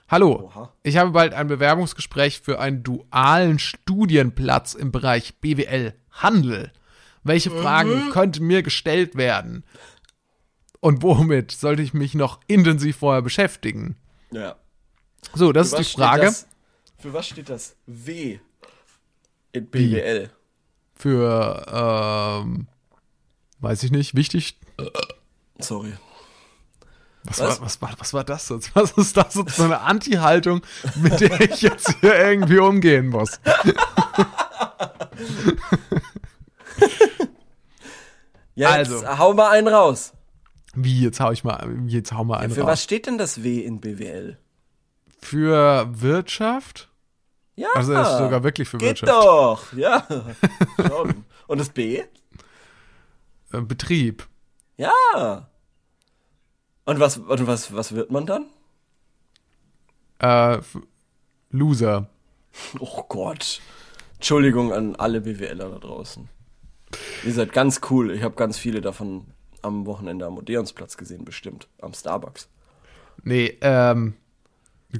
Hallo, 0.09 0.51
Oha. 0.53 0.73
ich 0.83 0.97
habe 0.97 1.11
bald 1.11 1.33
ein 1.33 1.47
Bewerbungsgespräch 1.47 2.41
für 2.41 2.59
einen 2.59 2.83
dualen 2.83 3.59
Studienplatz 3.59 4.73
im 4.73 4.91
Bereich 4.91 5.35
BWL 5.39 5.93
Handel. 6.11 6.73
Welche 7.23 7.49
Fragen 7.49 8.09
könnten 8.11 8.45
mir 8.45 8.61
gestellt 8.61 9.15
werden? 9.15 9.63
Und 10.81 11.01
womit 11.03 11.51
sollte 11.51 11.81
ich 11.81 11.93
mich 11.93 12.13
noch 12.13 12.41
intensiv 12.47 12.97
vorher 12.97 13.21
beschäftigen? 13.21 13.95
Ja. 14.31 14.55
So, 15.33 15.53
das 15.53 15.69
Für 15.69 15.79
ist 15.81 15.91
die 15.91 15.97
Frage. 15.97 16.23
Das, 16.23 16.47
für 16.97 17.13
was 17.13 17.27
steht 17.27 17.49
das 17.49 17.77
W 17.85 18.39
in 19.53 19.67
BWL? 19.67 20.29
Für, 20.95 22.41
ähm, 22.43 22.67
weiß 23.61 23.83
ich 23.83 23.91
nicht, 23.91 24.15
wichtig. 24.15 24.57
Sorry. 25.59 25.93
Was, 27.23 27.39
Was? 27.39 27.59
War, 27.59 27.65
was, 27.65 27.81
war, 27.81 27.93
was 27.99 28.13
war 28.15 28.23
das 28.23 28.49
jetzt? 28.49 28.75
Was 28.75 28.91
ist 28.93 29.15
das 29.15 29.35
jetzt 29.35 29.55
so 29.55 29.63
eine 29.63 29.81
Anti-Haltung, 29.81 30.61
mit 30.95 31.19
der 31.21 31.39
ich 31.41 31.61
jetzt 31.61 31.93
hier 32.01 32.15
irgendwie 32.15 32.57
umgehen 32.59 33.09
muss? 33.09 33.39
Ja, 38.55 38.69
Also. 38.71 38.95
jetzt 39.01 39.17
hau 39.19 39.33
mal 39.33 39.49
einen 39.51 39.67
raus. 39.67 40.13
Wie, 40.73 41.01
jetzt 41.01 41.19
hau 41.19 41.31
ich 41.31 41.43
mal, 41.43 41.67
jetzt 41.87 42.11
hau 42.13 42.23
mal 42.23 42.37
einen 42.39 42.53
Für 42.53 42.61
raus. 42.61 42.69
was 42.71 42.83
steht 42.83 43.05
denn 43.05 43.17
das 43.17 43.43
W 43.43 43.59
in 43.59 43.81
BWL? 43.81 44.37
Für 45.21 45.87
Wirtschaft? 45.91 46.89
Ja. 47.55 47.67
Also 47.75 47.93
das 47.93 48.11
ist 48.13 48.17
sogar 48.17 48.43
wirklich 48.43 48.67
für 48.69 48.77
Geht 48.77 49.01
Wirtschaft. 49.01 49.11
doch. 49.11 49.73
Ja. 49.73 50.07
Und 51.47 51.59
das 51.59 51.69
B? 51.69 52.03
Äh, 53.51 53.61
Betrieb. 53.61 54.27
Ja. 54.77 55.49
Und 56.85 56.99
was, 56.99 57.17
und 57.17 57.47
was, 57.47 57.73
was 57.73 57.93
wird 57.93 58.11
man 58.11 58.25
dann? 58.25 58.45
Äh, 60.19 60.59
Loser. 61.49 62.09
Oh 62.79 63.03
Gott. 63.07 63.61
Entschuldigung 64.15 64.71
an 64.73 64.95
alle 64.95 65.21
BWLer 65.21 65.69
da 65.69 65.79
draußen. 65.79 66.29
Ihr 67.23 67.33
seid 67.33 67.53
ganz 67.53 67.81
cool. 67.89 68.11
Ich 68.11 68.23
habe 68.23 68.35
ganz 68.35 68.57
viele 68.57 68.81
davon 68.81 69.25
am 69.61 69.85
Wochenende 69.85 70.25
am 70.25 70.37
Odeonsplatz 70.37 70.97
gesehen, 70.97 71.25
bestimmt. 71.25 71.67
Am 71.81 71.93
Starbucks. 71.93 72.49
Nee, 73.23 73.57
ähm, 73.61 74.15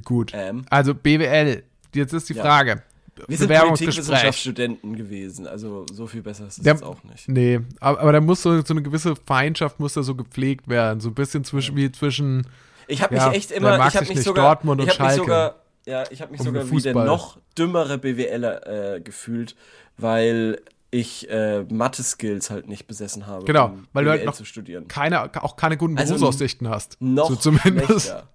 gut. 0.04 0.32
Ähm? 0.34 0.64
Also 0.70 0.94
BWL. 0.94 1.62
Jetzt 1.94 2.12
ist 2.12 2.28
die 2.28 2.34
Ja. 2.34 2.42
Frage. 2.42 2.82
Wir 3.28 3.36
sind. 3.38 3.48
Politikwissenschaftsstudenten 3.52 4.96
gewesen, 4.96 5.46
also 5.46 5.86
so 5.92 6.06
viel 6.06 6.22
besser 6.22 6.46
ist 6.46 6.58
es 6.58 6.64
Der- 6.64 6.74
jetzt 6.74 6.82
auch 6.82 7.02
nicht. 7.04 7.28
Nee, 7.28 7.60
aber, 7.80 8.00
aber 8.00 8.12
da 8.12 8.20
muss 8.20 8.42
so, 8.42 8.60
so 8.62 8.74
eine 8.74 8.82
gewisse 8.82 9.14
Feindschaft 9.16 9.78
muss 9.80 9.94
da 9.94 10.02
so 10.02 10.14
gepflegt 10.14 10.68
werden. 10.68 11.00
So 11.00 11.08
ein 11.10 11.14
bisschen 11.14 11.44
zwischen, 11.44 11.76
wie 11.76 11.90
zwischen, 11.92 12.46
Ich 12.88 13.02
habe 13.02 13.14
Ja, 13.14 13.28
mich 13.28 13.36
echt 13.38 13.50
immer, 13.52 13.86
ich 13.86 13.96
habe 13.96 14.06
mich 14.06 14.22
sogar, 14.22 14.46
Dortmund 14.46 14.80
und 14.80 14.88
ich 14.88 14.98
habe 14.98 15.08
mich 15.10 15.18
sogar, 15.18 15.56
ja, 15.86 16.04
ich 16.10 16.20
habe 16.22 16.32
mich 16.32 16.42
sogar 16.42 16.68
wie 16.70 16.80
der 16.80 16.94
noch 16.94 17.38
dümmere 17.56 17.98
BWLer 17.98 18.94
äh, 18.96 19.00
gefühlt, 19.00 19.54
weil 19.98 20.60
ich 20.90 21.28
äh, 21.30 21.62
Mathe-Skills 21.64 22.50
halt 22.50 22.68
nicht 22.68 22.86
besessen 22.86 23.26
habe, 23.26 23.44
Genau, 23.46 23.66
um 23.66 23.86
weil 23.92 24.04
du 24.04 24.10
halt 24.10 24.20
BWL 24.20 24.26
noch 24.26 24.34
zu 24.34 24.44
studieren. 24.44 24.88
keine, 24.88 25.22
auch 25.42 25.56
keine 25.56 25.76
guten 25.76 25.96
Also 25.96 26.14
Berufsaussichten 26.14 26.68
hast. 26.68 26.96
Noch 27.00 27.28
so 27.30 27.36
zumindest. 27.36 27.88
schlechter. 28.08 28.28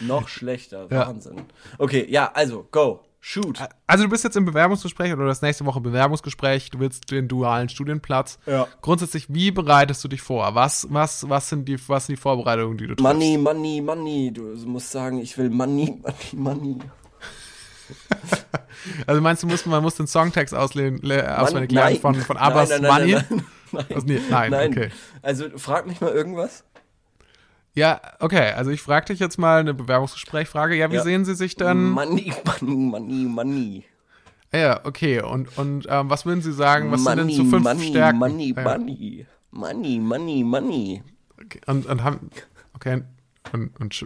Noch 0.00 0.28
schlechter, 0.28 0.86
Ja. 0.90 1.08
Wahnsinn. 1.08 1.42
Okay, 1.78 2.06
ja, 2.08 2.30
also, 2.34 2.68
go, 2.70 3.00
shoot. 3.24 3.58
Also 3.86 4.04
du 4.04 4.10
bist 4.10 4.24
jetzt 4.24 4.36
im 4.36 4.44
Bewerbungsgespräch 4.44 5.12
oder 5.12 5.26
das 5.26 5.40
nächste 5.42 5.64
Woche 5.64 5.80
Bewerbungsgespräch, 5.80 6.70
du 6.70 6.80
willst 6.80 7.10
den 7.10 7.28
dualen 7.28 7.68
Studienplatz. 7.68 8.38
Ja. 8.46 8.66
Grundsätzlich, 8.82 9.26
wie 9.28 9.52
bereitest 9.52 10.02
du 10.02 10.08
dich 10.08 10.20
vor? 10.20 10.54
Was, 10.56 10.88
was, 10.90 11.28
was 11.28 11.48
sind 11.48 11.66
die, 11.68 11.78
was 11.88 12.06
sind 12.06 12.16
die 12.16 12.20
Vorbereitungen, 12.20 12.76
die 12.76 12.88
du 12.88 12.96
triffst? 12.96 13.02
Money, 13.14 13.38
money, 13.38 13.80
money. 13.80 14.32
Du 14.34 14.42
musst 14.66 14.90
sagen, 14.90 15.18
ich 15.18 15.38
will 15.38 15.48
money, 15.50 16.00
money, 16.02 16.34
money. 16.34 16.78
Also 19.06 19.20
meinst 19.20 19.42
du, 19.42 19.46
musst, 19.46 19.66
man 19.66 19.82
muss 19.82 19.94
den 19.96 20.06
Songtext 20.06 20.54
auslehnen, 20.54 20.98
le- 21.02 21.38
auswendig 21.40 21.70
lernen 21.72 22.00
von, 22.00 22.14
von 22.16 22.36
Abbas 22.36 22.70
nein, 22.70 22.82
nein, 22.82 22.90
Money? 22.90 23.12
Nein, 23.12 23.24
nein, 23.30 23.44
nein, 23.72 23.86
Also, 23.94 24.06
nee, 24.06 24.20
nein, 24.30 24.70
okay. 24.70 24.90
Also 25.20 25.44
frag 25.56 25.86
mich 25.86 26.00
mal 26.00 26.10
irgendwas. 26.10 26.64
Ja, 27.74 28.00
okay, 28.20 28.52
also 28.52 28.70
ich 28.70 28.82
frage 28.82 29.06
dich 29.06 29.18
jetzt 29.18 29.38
mal 29.38 29.60
eine 29.60 29.72
Bewerbungsgesprächfrage. 29.72 30.74
Ja, 30.76 30.90
wie 30.90 30.96
Ja. 30.96 31.02
sehen 31.02 31.24
Sie 31.24 31.34
sich 31.34 31.56
dann? 31.56 31.90
Money, 31.90 32.32
money, 32.60 32.76
money, 32.76 33.24
money. 33.24 33.84
Ja, 34.52 34.84
okay. 34.84 35.22
Und, 35.22 35.56
und 35.56 35.86
ähm, 35.88 36.10
was 36.10 36.26
würden 36.26 36.42
Sie 36.42 36.52
sagen, 36.52 36.90
was 36.92 37.02
sind 37.02 37.16
denn 37.16 37.26
money, 37.26 37.36
so 37.36 37.44
fünf 37.44 37.64
money, 37.64 37.88
Stärken? 37.88 38.18
money, 38.18 38.54
ja, 38.54 38.62
money. 38.62 39.26
Money, 39.50 39.98
money, 39.98 40.44
money. 40.44 41.02
okay. 41.42 41.60
Und, 41.66 41.86
und 41.86 42.04
haben, 42.04 42.30
okay, 42.74 43.02
und, 43.52 43.78
und, 43.80 43.94
Sch 43.94 44.04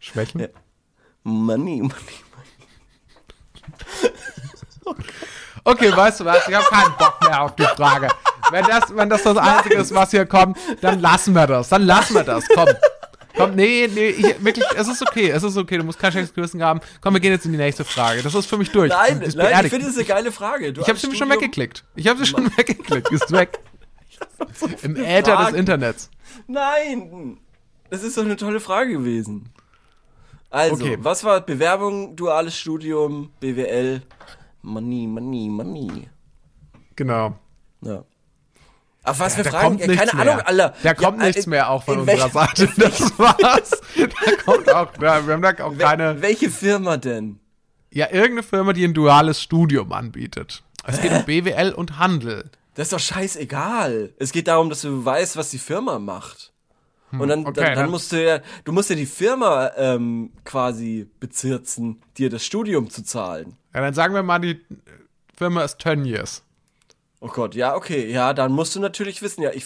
Schwächen? 0.00 0.40
Ja. 0.40 0.48
Money, 1.22 1.82
money. 1.82 1.92
Okay, 4.88 5.02
weißt 5.66 6.20
du 6.20 6.24
was? 6.24 6.48
Ich 6.48 6.54
habe 6.54 6.66
keinen 6.66 6.96
Bock 6.96 7.18
mehr 7.22 7.42
auf 7.42 7.54
die 7.56 7.64
Frage. 7.64 8.08
Wenn 8.50 8.64
das, 8.64 8.84
wenn 8.96 9.08
das 9.10 9.22
das 9.24 9.36
Einzige 9.36 9.76
ist, 9.76 9.92
was 9.94 10.10
hier 10.12 10.24
kommt, 10.26 10.56
dann 10.80 11.00
lassen 11.00 11.34
wir 11.34 11.46
das. 11.46 11.68
Dann 11.68 11.82
lassen 11.82 12.14
wir 12.14 12.24
das. 12.24 12.44
Komm. 12.54 12.68
Komm, 13.36 13.54
nee, 13.54 13.86
nee, 13.92 14.06
ich, 14.08 14.42
wirklich, 14.42 14.64
es 14.76 14.88
ist 14.88 15.02
okay, 15.02 15.28
es 15.28 15.42
ist 15.42 15.58
okay, 15.58 15.76
du 15.76 15.84
musst 15.84 15.98
kein 15.98 16.10
schlechtes 16.10 16.32
Gewissen 16.34 16.62
haben. 16.62 16.80
Komm, 17.02 17.12
wir 17.12 17.20
gehen 17.20 17.32
jetzt 17.32 17.44
in 17.44 17.52
die 17.52 17.58
nächste 17.58 17.84
Frage. 17.84 18.22
Das 18.22 18.34
ist 18.34 18.46
für 18.46 18.56
mich 18.56 18.70
durch. 18.70 18.88
Nein, 18.88 19.18
nein, 19.18 19.28
ich 19.28 19.36
beerdigt. 19.36 19.74
finde 19.74 19.88
es 19.88 19.96
eine 19.96 20.06
geile 20.06 20.32
Frage. 20.32 20.72
Du 20.72 20.80
Ich 20.80 20.88
habe 20.88 20.98
sie 20.98 21.06
mir 21.08 21.14
schon 21.16 21.26
Studium- 21.26 21.42
weggeklickt. 21.42 21.84
Ich 21.96 22.08
habe 22.08 22.18
sie 22.18 22.24
schon 22.26 22.46
weggeklickt. 22.56 23.10
Ist 23.12 23.30
weg. 23.32 23.58
Im 24.82 24.96
Äther 24.96 25.20
des 25.20 25.34
Fragen. 25.34 25.56
Internets. 25.56 26.10
Nein, 26.46 27.36
das 27.90 28.02
ist 28.04 28.16
doch 28.16 28.24
eine 28.24 28.36
tolle 28.36 28.60
Frage 28.60 28.92
gewesen. 28.92 29.50
Also, 30.48 30.76
Okay. 30.76 30.96
was 31.00 31.22
war 31.22 31.40
Bewerbung, 31.42 32.16
duales 32.16 32.56
Studium, 32.56 33.32
BWL? 33.40 34.00
Money, 34.66 35.06
money, 35.06 35.48
money. 35.48 36.08
Genau. 36.96 37.38
Ja. 37.82 38.04
Auf 39.04 39.20
was 39.20 39.36
Ja, 39.36 39.44
da 39.44 39.50
Fragen? 39.50 39.78
Ja, 39.78 39.86
keine 39.94 40.12
mehr. 40.12 40.32
Ahnung, 40.32 40.40
Alter. 40.40 40.74
Da 40.82 40.94
kommt 40.94 41.20
Ja, 41.20 41.26
nichts 41.26 41.46
mehr 41.46 41.70
auch 41.70 41.84
von 41.84 42.00
unserer 42.00 42.28
Seite. 42.28 42.68
Das 42.76 43.16
war's. 43.16 43.70
Da 43.96 44.36
kommt 44.44 44.68
auch, 44.72 44.92
da, 44.94 45.24
wir 45.24 45.34
haben 45.34 45.42
da 45.42 45.50
auch 45.64 45.78
keine. 45.78 46.20
Welche 46.20 46.50
Firma 46.50 46.96
denn? 46.96 47.38
Ja, 47.92 48.06
irgendeine 48.06 48.42
Firma, 48.42 48.72
die 48.72 48.84
ein 48.84 48.92
duales 48.92 49.40
Studium 49.40 49.92
anbietet. 49.92 50.64
Es 50.84 51.00
geht 51.00 51.12
um 51.12 51.24
BWL 51.24 51.72
und 51.72 51.98
Handel. 52.00 52.50
Das 52.74 52.86
ist 52.88 52.92
doch 52.92 52.98
scheißegal. 52.98 54.12
Es 54.18 54.32
geht 54.32 54.48
darum, 54.48 54.68
dass 54.68 54.80
du 54.82 55.04
weißt, 55.04 55.36
was 55.36 55.50
die 55.50 55.58
Firma 55.58 56.00
macht. 56.00 56.52
Und 57.20 57.28
dann, 57.28 57.46
okay, 57.46 57.52
dann, 57.54 57.74
dann 57.74 57.90
musst 57.90 58.12
du 58.12 58.24
ja, 58.24 58.40
du 58.64 58.72
musst 58.72 58.90
ja 58.90 58.96
die 58.96 59.06
Firma 59.06 59.70
ähm, 59.76 60.30
quasi 60.44 61.08
bezirzen, 61.20 62.02
dir 62.16 62.30
das 62.30 62.44
Studium 62.44 62.90
zu 62.90 63.02
zahlen. 63.02 63.56
Ja, 63.74 63.80
dann 63.80 63.94
sagen 63.94 64.14
wir 64.14 64.22
mal, 64.22 64.38
die 64.38 64.60
Firma 65.36 65.62
ist 65.62 65.78
Tönnies. 65.78 66.42
Oh 67.20 67.28
Gott, 67.28 67.54
ja, 67.54 67.74
okay, 67.74 68.10
ja, 68.10 68.34
dann 68.34 68.52
musst 68.52 68.76
du 68.76 68.80
natürlich 68.80 69.22
wissen, 69.22 69.42
ja, 69.42 69.50
ich, 69.50 69.64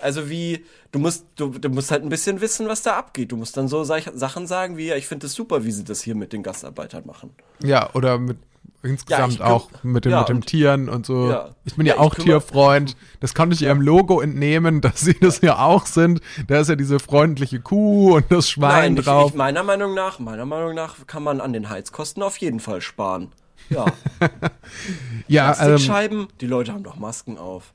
also 0.00 0.30
wie, 0.30 0.64
du 0.92 1.00
musst, 1.00 1.26
du, 1.34 1.48
du 1.48 1.68
musst 1.68 1.90
halt 1.90 2.04
ein 2.04 2.08
bisschen 2.08 2.40
wissen, 2.40 2.68
was 2.68 2.82
da 2.82 2.96
abgeht. 2.96 3.32
Du 3.32 3.36
musst 3.36 3.56
dann 3.56 3.66
so 3.66 3.82
Sa- 3.82 3.98
Sachen 4.14 4.46
sagen 4.46 4.76
wie, 4.76 4.86
ja, 4.86 4.96
ich 4.96 5.08
finde 5.08 5.26
es 5.26 5.34
super, 5.34 5.64
wie 5.64 5.72
sie 5.72 5.82
das 5.84 6.00
hier 6.00 6.14
mit 6.14 6.32
den 6.32 6.44
Gastarbeitern 6.44 7.04
machen. 7.04 7.30
Ja, 7.62 7.90
oder 7.94 8.18
mit 8.18 8.38
insgesamt 8.82 9.34
ich 9.34 9.38
guck- 9.38 9.46
auch 9.48 9.68
mit, 9.82 10.04
den 10.04 10.12
ja, 10.12 10.20
mit 10.20 10.30
und- 10.30 10.46
Tieren 10.46 10.88
und 10.88 11.06
so. 11.06 11.30
Ja. 11.30 11.50
Ich 11.64 11.76
bin 11.76 11.86
ja, 11.86 11.94
Ja, 11.94 12.00
ich 12.00 12.06
auch 12.06 12.14
Tierfreund. 12.14 12.96
Das 13.20 13.34
konnte 13.34 13.54
ich 13.54 13.62
ihrem 13.62 13.80
Logo 13.80 14.20
entnehmen, 14.20 14.80
dass 14.80 15.00
sie 15.00 15.14
das 15.18 15.40
ja 15.40 15.58
auch 15.58 15.86
sind. 15.86 16.20
Da 16.48 16.60
ist 16.60 16.68
ja 16.68 16.76
diese 16.76 16.98
freundliche 16.98 17.60
Kuh 17.60 18.14
und 18.16 18.30
das 18.30 18.48
Schwein 18.50 18.94
Nein, 18.94 18.96
ich, 18.98 19.04
drauf. 19.04 19.30
ich, 19.30 19.36
meiner 19.36 19.62
Meinung 19.62 19.94
nach, 19.94 20.18
meiner 20.18 20.46
Meinung 20.46 20.74
nach 20.74 21.06
kann 21.06 21.22
man 21.22 21.40
an 21.40 21.52
den 21.52 21.68
Heizkosten 21.70 22.22
auf 22.22 22.36
jeden 22.38 22.60
Fall 22.60 22.80
sparen. 22.80 23.32
Ja, 23.70 23.86
ja, 25.28 25.50
ähm, 25.50 25.54
Plastikscheiben, 25.56 26.28
die 26.40 26.46
Leute 26.46 26.72
haben 26.72 26.82
doch 26.82 26.96
Masken 26.96 27.38
auf. 27.38 27.72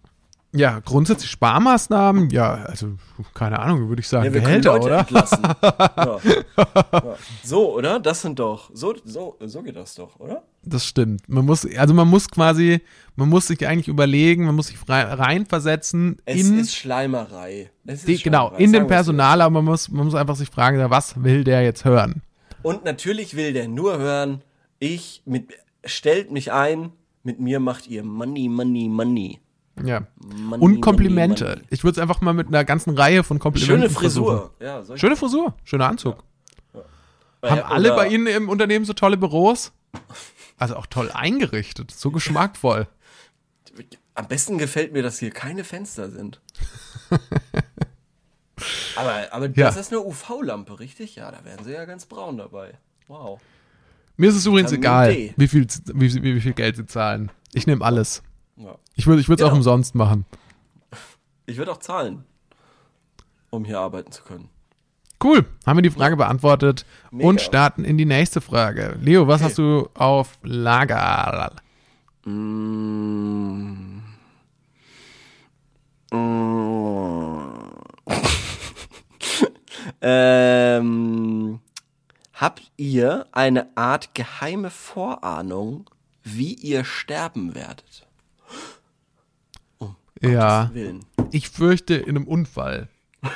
Ja, 0.54 0.80
grundsätzlich 0.80 1.30
Sparmaßnahmen, 1.30 2.30
ja, 2.30 2.56
also 2.66 2.94
keine 3.34 3.60
Ahnung, 3.60 3.90
würde 3.90 4.00
ich 4.00 4.08
sagen, 4.08 4.26
Ja, 4.26 4.34
wir 4.34 4.42
können 4.42 4.62
Gehälter, 4.62 4.74
Leute 4.74 4.86
oder? 4.86 5.00
entlassen. 5.00 5.44
ja. 5.64 6.20
Ja. 6.94 7.16
So, 7.44 7.76
oder? 7.76 8.00
Das 8.00 8.22
sind 8.22 8.40
doch, 8.40 8.70
so, 8.74 8.96
so, 9.04 9.38
so 9.42 9.62
geht 9.62 9.76
das 9.76 9.96
doch, 9.96 10.20
oder? 10.20 10.44
Das 10.64 10.86
stimmt. 10.86 11.28
Man 11.28 11.46
muss, 11.46 11.66
also 11.78 11.94
man 11.94 12.08
muss 12.08 12.30
quasi, 12.30 12.82
man 13.16 13.30
muss 13.30 13.48
sich 13.48 13.66
eigentlich 13.68 13.88
überlegen, 13.88 14.46
man 14.46 14.56
muss 14.56 14.68
sich 14.68 14.78
reinversetzen 14.88 16.18
Es 16.26 16.38
in 16.50 16.60
ist 16.60 16.76
Schleimerei. 16.76 17.70
Es 17.86 18.00
ist 18.00 18.08
die, 18.08 18.18
genau, 18.18 18.48
Schleimerei, 18.48 18.64
in 18.64 18.72
den 18.72 18.82
sagen 18.82 18.90
wir's 18.90 19.06
so. 19.06 19.12
Personal, 19.12 19.42
aber 19.42 19.54
man 19.54 19.66
muss, 19.66 19.90
man 19.90 20.06
muss 20.06 20.16
einfach 20.16 20.36
sich 20.36 20.50
fragen, 20.50 20.90
was 20.90 21.22
will 21.24 21.44
der 21.44 21.62
jetzt 21.64 21.86
hören? 21.86 22.22
Und 22.64 22.86
natürlich 22.86 23.36
will 23.36 23.54
der 23.54 23.68
nur 23.68 23.98
hören, 23.98 24.42
ich 24.80 25.22
mit, 25.26 25.54
stellt 25.84 26.32
mich 26.32 26.52
ein, 26.52 26.92
mit 27.24 27.40
mir 27.40 27.60
macht 27.60 27.88
ihr 27.88 28.04
Money, 28.04 28.48
Money, 28.50 28.88
Money. 28.90 29.40
Ja. 29.84 30.08
Money, 30.18 30.64
Und 30.64 30.82
Komplimente. 30.82 31.44
Money, 31.46 31.56
money. 31.58 31.68
Ich 31.72 31.84
würde 31.84 32.00
es 32.00 32.02
einfach 32.02 32.22
mal 32.22 32.34
mit 32.34 32.48
einer 32.48 32.64
ganzen 32.66 32.98
Reihe 32.98 33.24
von 33.24 33.40
Komplimenten 33.40 33.82
Schöne. 33.84 33.90
Frisur. 33.94 34.54
Ja, 34.60 34.84
Schöne 34.98 35.16
Frisur, 35.16 35.54
schöner 35.64 35.88
Anzug. 35.90 36.24
Haben 37.44 37.60
Äh, 37.60 37.62
alle 37.62 37.94
oder- 37.94 37.96
bei 38.04 38.08
Ihnen 38.10 38.28
im 38.28 38.50
Unternehmen 38.50 38.86
so 38.86 38.94
tolle 38.94 39.18
Büros? 39.18 39.72
Also 40.58 40.76
auch 40.76 40.88
toll 40.88 41.12
eingerichtet, 41.14 41.92
so 41.92 42.10
geschmackvoll. 42.12 42.88
Am 44.16 44.28
besten 44.28 44.58
gefällt 44.58 44.94
mir, 44.94 45.04
dass 45.04 45.20
hier 45.20 45.30
keine 45.30 45.64
Fenster 45.64 46.10
sind. 46.10 46.42
aber 48.96 49.28
aber 49.32 49.46
Ja. 49.50 49.68
das 49.68 49.78
ist 49.78 49.92
eine 49.92 50.02
UV-Lampe, 50.02 50.80
richtig? 50.80 51.16
Ja, 51.16 51.32
da 51.32 51.44
wären 51.46 51.64
sie 51.64 51.72
ja 51.74 51.86
ganz 51.86 52.06
braun 52.08 52.38
dabei. 52.38 52.74
Wow. 53.08 53.40
Mir 54.18 54.30
ist 54.30 54.36
es 54.36 54.46
übrigens 54.48 54.72
egal, 54.72 55.16
wie 55.38 55.48
viel, 55.48 55.68
wie, 55.94 56.12
wie, 56.16 56.36
wie 56.36 56.42
viel 56.42 56.54
Geld 56.54 56.76
Sie 56.76 56.88
zahlen. 56.88 57.32
Ich 57.54 57.68
nehme 57.68 57.86
alles. 57.86 58.24
Ja. 58.58 58.76
Ich 58.96 59.06
würde 59.08 59.22
ich 59.22 59.30
es 59.30 59.36
Genau. 59.38 59.50
auch 59.50 59.54
umsonst 59.56 59.96
machen. 59.96 60.26
Ich 61.46 61.58
würde 61.58 61.72
auch 61.72 61.78
zahlen, 61.78 62.26
um 63.52 63.64
hier 63.66 63.80
arbeiten 63.80 64.12
zu 64.12 64.24
können. 64.24 64.50
Cool, 65.24 65.46
haben 65.66 65.78
wir 65.78 65.82
die 65.84 65.90
Frage 65.90 66.16
beantwortet 66.18 66.86
Mega. 67.12 67.28
und 67.30 67.42
starten 67.42 67.84
in 67.86 67.98
die 67.98 68.06
nächste 68.06 68.40
Frage. 68.42 68.98
Leo, 69.02 69.28
was 69.28 69.42
Okay. 69.42 69.50
hast 69.50 69.58
du 69.58 69.90
auf 69.96 70.38
Lager? 70.44 71.54
Mm. 72.26 74.02
Mm. 76.12 77.72
ähm, 80.02 81.60
habt 82.34 82.72
ihr 82.78 83.26
eine 83.32 83.76
Art 83.76 84.14
geheime 84.14 84.70
Vorahnung, 84.70 85.90
wie 86.24 86.54
ihr 86.54 86.84
sterben 86.86 87.56
werdet? 87.56 88.07
Ja, 90.22 90.72
ich 91.32 91.50
fürchte 91.50 91.96
in 91.96 92.10
einem 92.18 92.28
Unfall. 92.28 92.88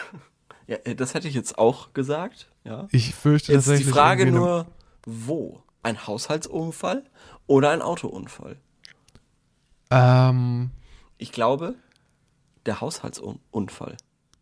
Ja, 0.67 0.77
äh, 0.85 0.95
das 0.95 1.13
hätte 1.15 1.27
ich 1.27 1.33
jetzt 1.33 1.57
auch 1.57 1.91
gesagt. 1.93 2.49
Ja. 2.63 2.87
Ich 2.91 3.13
fürchte 3.13 3.51
Jetzt 3.51 3.65
die 3.65 3.71
tatsächlich 3.71 3.93
Frage 3.93 4.21
irgendwie 4.23 4.37
in 4.37 4.43
nur, 4.43 4.67
wo? 5.05 5.61
Ein 5.83 6.07
Haushaltsunfall 6.07 7.03
oder 7.45 7.71
ein 7.71 7.81
Autounfall? 7.81 8.55
einem- 9.89 10.71
Ich 11.17 11.31
glaube, 11.31 11.75
der 12.65 12.79
Haushaltsunfall. 12.79 13.97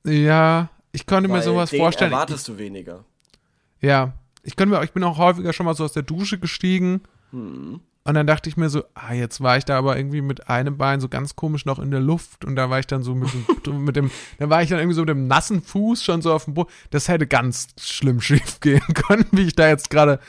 Ähm, 0.06 0.14
ja, 0.24 0.70
ich 0.92 1.06
könnte 1.06 1.30
mir 1.30 1.36
Weil 1.36 1.44
sowas 1.44 1.72
den 1.72 1.80
vorstellen. 1.80 2.12
erwartest 2.12 2.48
du 2.48 2.58
weniger. 2.58 3.06
Ja, 3.82 4.14
ich 4.44 4.56
könnte 4.56 4.76
mir, 4.76 4.84
ich 4.84 4.92
bin 4.92 5.04
auch 5.04 5.18
häufiger 5.18 5.52
schon 5.54 5.66
mal 5.66 5.74
so 5.76 5.84
aus 5.86 5.94
der 5.94 6.04
Dusche 6.04 6.38
gestiegen. 6.40 7.02
Hm. 7.32 7.80
Und 8.10 8.16
dann 8.16 8.26
dachte 8.28 8.50
ich 8.50 8.58
mir 8.58 8.70
so, 8.70 8.84
ah, 8.96 9.14
jetzt 9.14 9.40
war 9.42 9.58
ich 9.58 9.66
da 9.66 9.78
aber 9.78 9.96
irgendwie 9.96 10.22
mit 10.22 10.50
einem 10.50 10.78
Bein 10.78 11.00
so 11.00 11.08
ganz 11.10 11.36
komisch 11.36 11.66
noch 11.66 11.78
in 11.80 11.92
der 11.92 12.00
Luft 12.00 12.44
und 12.44 12.56
da 12.56 12.70
war 12.70 12.80
ich 12.80 12.88
dann 12.88 13.04
so 13.04 13.14
mit, 13.14 13.30
dem- 13.66 13.84
mit 13.86 13.96
dem, 13.96 14.10
da 14.40 14.50
war 14.50 14.64
ich 14.64 14.70
dann 14.70 14.80
irgendwie 14.80 14.96
so 14.96 15.02
mit 15.02 15.10
dem 15.10 15.28
nassen 15.28 15.62
Fuß 15.62 16.04
schon 16.04 16.22
so 16.24 16.34
auf 16.34 16.46
dem 16.46 16.56
Boden. 16.56 16.70
Das 16.90 17.08
hätte 17.08 17.28
ganz 17.28 17.68
schlimm 17.80 18.20
schief 18.20 18.60
gehen 18.62 18.82
können, 18.94 19.26
wie 19.32 19.44
ich 19.44 19.56
da 19.56 19.68
jetzt 19.68 19.90
gerade 19.90 20.20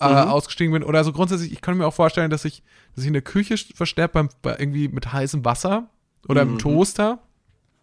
äh, 0.00 0.08
Mhm. 0.08 0.30
ausgestiegen 0.30 0.72
bin. 0.72 0.82
Oder 0.82 1.04
so 1.04 1.12
grundsätzlich, 1.12 1.52
ich 1.52 1.60
könnte 1.60 1.78
mir 1.78 1.86
auch 1.86 1.94
vorstellen, 1.94 2.30
dass 2.30 2.44
ich, 2.44 2.62
dass 2.94 3.04
ich 3.04 3.08
in 3.08 3.12
der 3.12 3.22
Küche 3.22 3.56
verstärkt 3.74 4.14
beim, 4.14 4.28
bei 4.42 4.56
irgendwie 4.58 4.88
mit 4.88 5.12
heißem 5.12 5.44
Wasser 5.44 5.88
oder 6.28 6.44
Mhm. 6.44 6.52
im 6.52 6.58
Toaster. 6.58 7.18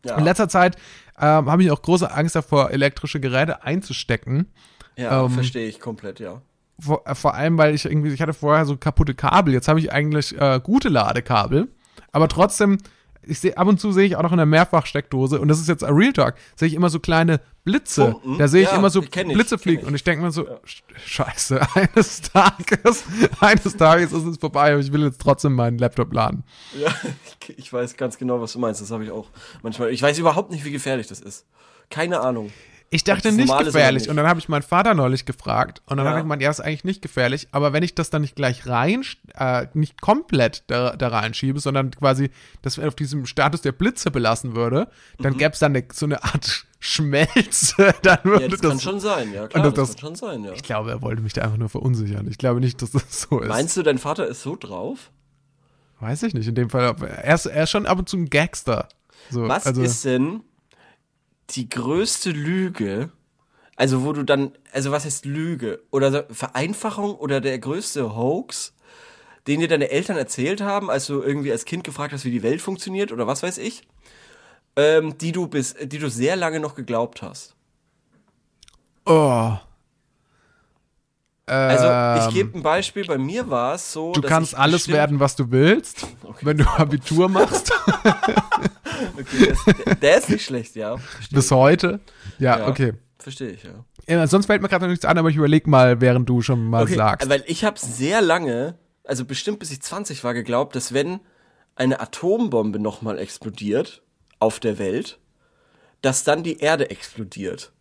Ja, 0.06 0.18
In 0.18 0.24
letzter 0.26 0.50
Zeit 0.50 0.76
ähm, 1.20 1.50
habe 1.50 1.64
ich 1.64 1.72
auch 1.72 1.82
große 1.82 2.12
Angst 2.12 2.36
davor, 2.36 2.72
elektrische 2.72 3.20
Geräte 3.20 3.64
einzustecken. 3.64 4.48
ja 4.98 5.24
ähm, 5.26 5.32
verstehe 5.32 5.68
ich 5.68 5.80
komplett, 5.80 6.20
ja. 6.20 6.42
Vor, 6.80 7.02
äh, 7.06 7.16
vor 7.16 7.34
allem, 7.34 7.58
weil 7.58 7.74
ich 7.76 7.86
irgendwie, 7.86 8.10
ich 8.14 8.22
hatte 8.22 8.34
vorher 8.34 8.66
so 8.66 8.78
kaputte 8.78 9.14
Kabel. 9.14 9.54
Jetzt 9.54 9.68
habe 9.68 9.80
ich 9.80 9.92
eigentlich 9.92 10.40
äh, 10.40 10.60
gute 10.64 10.90
Ladekabel. 10.90 11.68
Aber 12.12 12.28
trotzdem, 12.28 12.78
ich 13.24 13.40
sehe 13.40 13.58
ab 13.58 13.68
und 13.68 13.80
zu 13.80 13.92
sehe 13.92 14.06
ich 14.06 14.16
auch 14.16 14.24
noch 14.24 14.32
in 14.32 14.38
der 14.38 14.46
Mehrfachsteckdose, 14.46 15.40
und 15.42 15.50
das 15.50 15.60
ist 15.60 15.68
jetzt 15.68 15.84
ein 15.84 15.94
Real 15.94 16.14
Talk, 16.14 16.36
sehe 16.56 16.68
ich 16.70 16.74
immer 16.74 16.90
so 16.90 17.00
kleine 17.02 17.42
Blitze. 17.66 18.12
Funken? 18.14 18.38
Da 18.38 18.48
sehe 18.48 18.64
ich 18.64 18.70
Ja, 18.72 18.78
immer 18.78 18.90
so 18.90 19.02
ich, 19.04 19.10
Blitze 19.12 19.58
fliegen. 19.58 19.82
ich. 19.82 19.88
Und 19.88 19.96
ich 19.96 20.04
denke 20.06 20.24
mir 20.24 20.32
so, 20.32 20.44
Sch- 20.66 20.82
scheiße, 21.06 21.60
eines 21.76 22.22
Tages, 22.22 23.04
eines 23.42 23.76
Tages 23.76 24.14
ist 24.14 24.24
es 24.24 24.38
vorbei, 24.38 24.72
aber 24.72 24.80
ich 24.80 24.94
will 24.94 25.04
jetzt 25.04 25.20
trotzdem 25.20 25.54
meinen 25.54 25.78
Laptop 25.78 26.14
laden. 26.14 26.44
Ja, 26.80 26.90
ich 27.58 27.72
weiß 27.74 27.98
ganz 27.98 28.18
genau, 28.18 28.40
was 28.40 28.54
du 28.54 28.60
meinst. 28.60 28.80
Das 28.82 28.92
habe 28.92 29.04
ich 29.04 29.12
auch 29.12 29.28
manchmal. 29.62 29.90
Ich 29.92 30.02
weiß 30.02 30.18
überhaupt 30.20 30.52
nicht, 30.52 30.64
wie 30.64 30.72
gefährlich 30.72 31.08
das 31.08 31.20
ist. 31.20 31.46
Keine 31.90 32.22
Ahnung. 32.22 32.52
Ich 32.90 33.04
dachte 33.04 33.34
nicht 33.34 33.56
gefährlich. 33.60 34.08
Und 34.10 34.16
dann 34.16 34.28
habe 34.28 34.40
ich 34.40 34.48
meinen 34.48 34.62
Vater 34.62 34.94
neulich 34.94 35.26
gefragt. 35.26 35.82
Und 35.88 35.98
dann 35.98 36.06
Ja. 36.06 36.12
hat 36.12 36.20
er 36.20 36.22
gemeint, 36.24 36.42
ja, 36.42 36.50
ist 36.50 36.62
eigentlich 36.62 36.86
nicht 36.86 37.02
gefährlich. 37.02 37.50
Aber 37.52 37.74
wenn 37.74 37.84
ich 37.84 37.96
das 37.96 38.10
dann 38.10 38.22
nicht 38.22 38.36
gleich 38.38 38.66
rein, 38.66 39.04
äh, 39.38 39.68
nicht 39.74 40.00
komplett 40.02 40.64
da, 40.68 40.96
da 40.96 41.10
reinschiebe, 41.10 41.60
sondern 41.60 41.92
quasi 41.92 42.30
das 42.62 42.80
auf 42.80 42.96
diesem 42.96 43.26
Status 43.26 43.62
der 43.62 43.74
Blitze 43.74 44.10
belassen 44.10 44.56
würde, 44.56 44.88
dann 45.20 45.34
Mhm. 45.34 45.38
gäbe 45.38 45.52
es 45.52 45.60
dann 45.60 45.76
eine, 45.76 45.84
so 45.92 46.06
eine 46.06 46.24
Art 46.24 46.66
Schmelze. 46.80 47.94
dann 48.04 48.20
würde 48.24 48.44
Ja, 48.44 48.48
das, 48.50 48.62
das, 48.62 48.70
kann 48.72 48.80
schon 48.80 49.00
sein, 49.02 49.34
ja 49.34 49.48
klar, 49.48 49.64
das- 49.64 49.74
das, 49.74 49.90
kann 49.90 50.00
schon 50.00 50.16
sein, 50.16 50.44
ja. 50.46 50.54
Ich 50.54 50.64
glaube, 50.64 50.92
er 50.92 51.02
wollte 51.02 51.22
mich 51.22 51.34
da 51.34 51.42
einfach 51.42 51.58
nur 51.58 51.70
verunsichern. 51.70 52.26
Ich 52.30 52.38
glaube 52.38 52.62
nicht, 52.62 52.82
dass 52.82 52.92
das 52.92 53.22
so 53.22 53.42
ist. 53.42 53.50
Meinst 53.50 53.76
du, 53.76 53.84
dein 53.84 53.98
Vater 53.98 54.28
ist 54.28 54.44
so 54.44 54.56
drauf? 54.56 55.12
Weiß 56.00 56.24
ich 56.24 56.34
nicht. 56.34 56.48
In 56.48 56.56
dem 56.56 56.70
Fall, 56.70 56.96
er 57.02 57.34
ist, 57.36 57.48
er 57.48 57.64
ist 57.64 57.72
schon 57.72 57.86
ab 57.86 57.98
und 58.00 58.08
zu 58.08 58.16
ein 58.18 58.30
Gangster. 58.30 58.88
So, 59.30 59.48
Was 59.48 59.66
also, 59.66 59.82
ist 59.82 60.06
denn 60.06 60.42
die 61.52 61.70
größte 61.70 62.32
Lüge? 62.32 63.12
Also, 63.76 64.04
wo 64.04 64.12
du 64.14 64.24
dann, 64.24 64.54
also 64.72 64.92
was 64.92 65.06
heißt 65.06 65.26
Lüge? 65.26 65.84
Oder 65.92 66.26
Vereinfachung 66.32 67.16
oder 67.16 67.42
der 67.42 67.60
größte 67.60 68.16
Hoax, 68.16 68.74
den 69.46 69.60
dir 69.60 69.68
deine 69.68 69.90
Eltern 69.92 70.18
erzählt 70.18 70.62
haben, 70.62 70.90
als 70.90 71.06
du 71.06 71.22
irgendwie 71.22 71.52
als 71.52 71.66
Kind 71.66 71.84
gefragt 71.84 72.12
hast, 72.14 72.26
wie 72.26 72.32
die 72.32 72.44
Welt 72.44 72.62
funktioniert 72.62 73.12
oder 73.12 73.28
was 73.28 73.44
weiß 73.44 73.60
ich, 73.60 73.84
ähm, 74.76 75.18
die 75.18 75.32
du 75.32 75.48
bis, 75.48 75.76
die 75.76 76.00
du 76.00 76.10
sehr 76.10 76.36
lange 76.36 76.60
noch 76.60 76.76
geglaubt 76.76 77.22
hast. 77.22 77.56
Oh. 79.06 79.58
Also, 81.48 81.86
ich 82.20 82.28
Ähm, 82.28 82.34
gebe 82.34 82.58
ein 82.58 82.62
Beispiel. 82.64 83.06
Bei 83.06 83.18
mir 83.18 83.50
war 83.50 83.76
es 83.76 83.94
so, 83.94 84.12
Du 84.12 84.22
kannst 84.22 84.54
alles 84.56 84.82
bestimmt- 84.82 84.98
werden, 84.98 85.20
was 85.20 85.36
du 85.36 85.50
willst, 85.50 86.06
wenn 86.42 86.58
du 86.58 86.66
Abitur 86.66 87.30
machst, 87.30 87.72
Okay, 89.20 89.54
das, 89.86 90.00
der, 90.00 90.18
ist 90.18 90.30
nicht 90.30 90.46
schlecht, 90.46 90.76
ja. 90.76 90.96
Bis 91.32 91.52
heute. 91.52 92.00
Ja, 92.40 92.60
Ja. 92.60 92.68
okay. 92.68 92.94
Verstehe 93.20 93.50
ich, 93.52 93.64
ja. 93.64 93.72
Ja, 94.08 94.26
sonst 94.28 94.46
fällt 94.46 94.62
mir 94.62 94.70
gerade 94.70 94.86
noch 94.86 94.90
nichts 94.90 95.06
an, 95.06 95.18
aber 95.18 95.30
ich 95.30 95.36
überleg 95.36 95.68
mal, 95.68 96.00
während 96.02 96.30
du 96.30 96.42
schon 96.42 96.64
mal 96.70 96.84
Okay, 96.84 96.96
sagst. 96.96 97.30
weil 97.30 97.44
ich 97.48 97.64
habe 97.66 97.78
sehr 97.80 98.22
lange, 98.22 98.76
also 99.04 99.26
bestimmt 99.26 99.60
bis 99.60 99.72
ich 99.72 99.82
20 99.82 100.24
war, 100.24 100.34
geglaubt, 100.34 100.76
dass 100.76 100.94
wenn 100.94 101.20
eine 101.76 102.00
Atombombe 102.00 102.80
nochmal 102.80 103.20
explodiert 103.20 104.02
auf 104.40 104.60
der 104.60 104.80
Welt, 104.80 105.20
dass 106.02 106.24
dann 106.24 106.44
die 106.44 106.60
Erde 106.60 106.90
explodiert. 106.90 107.72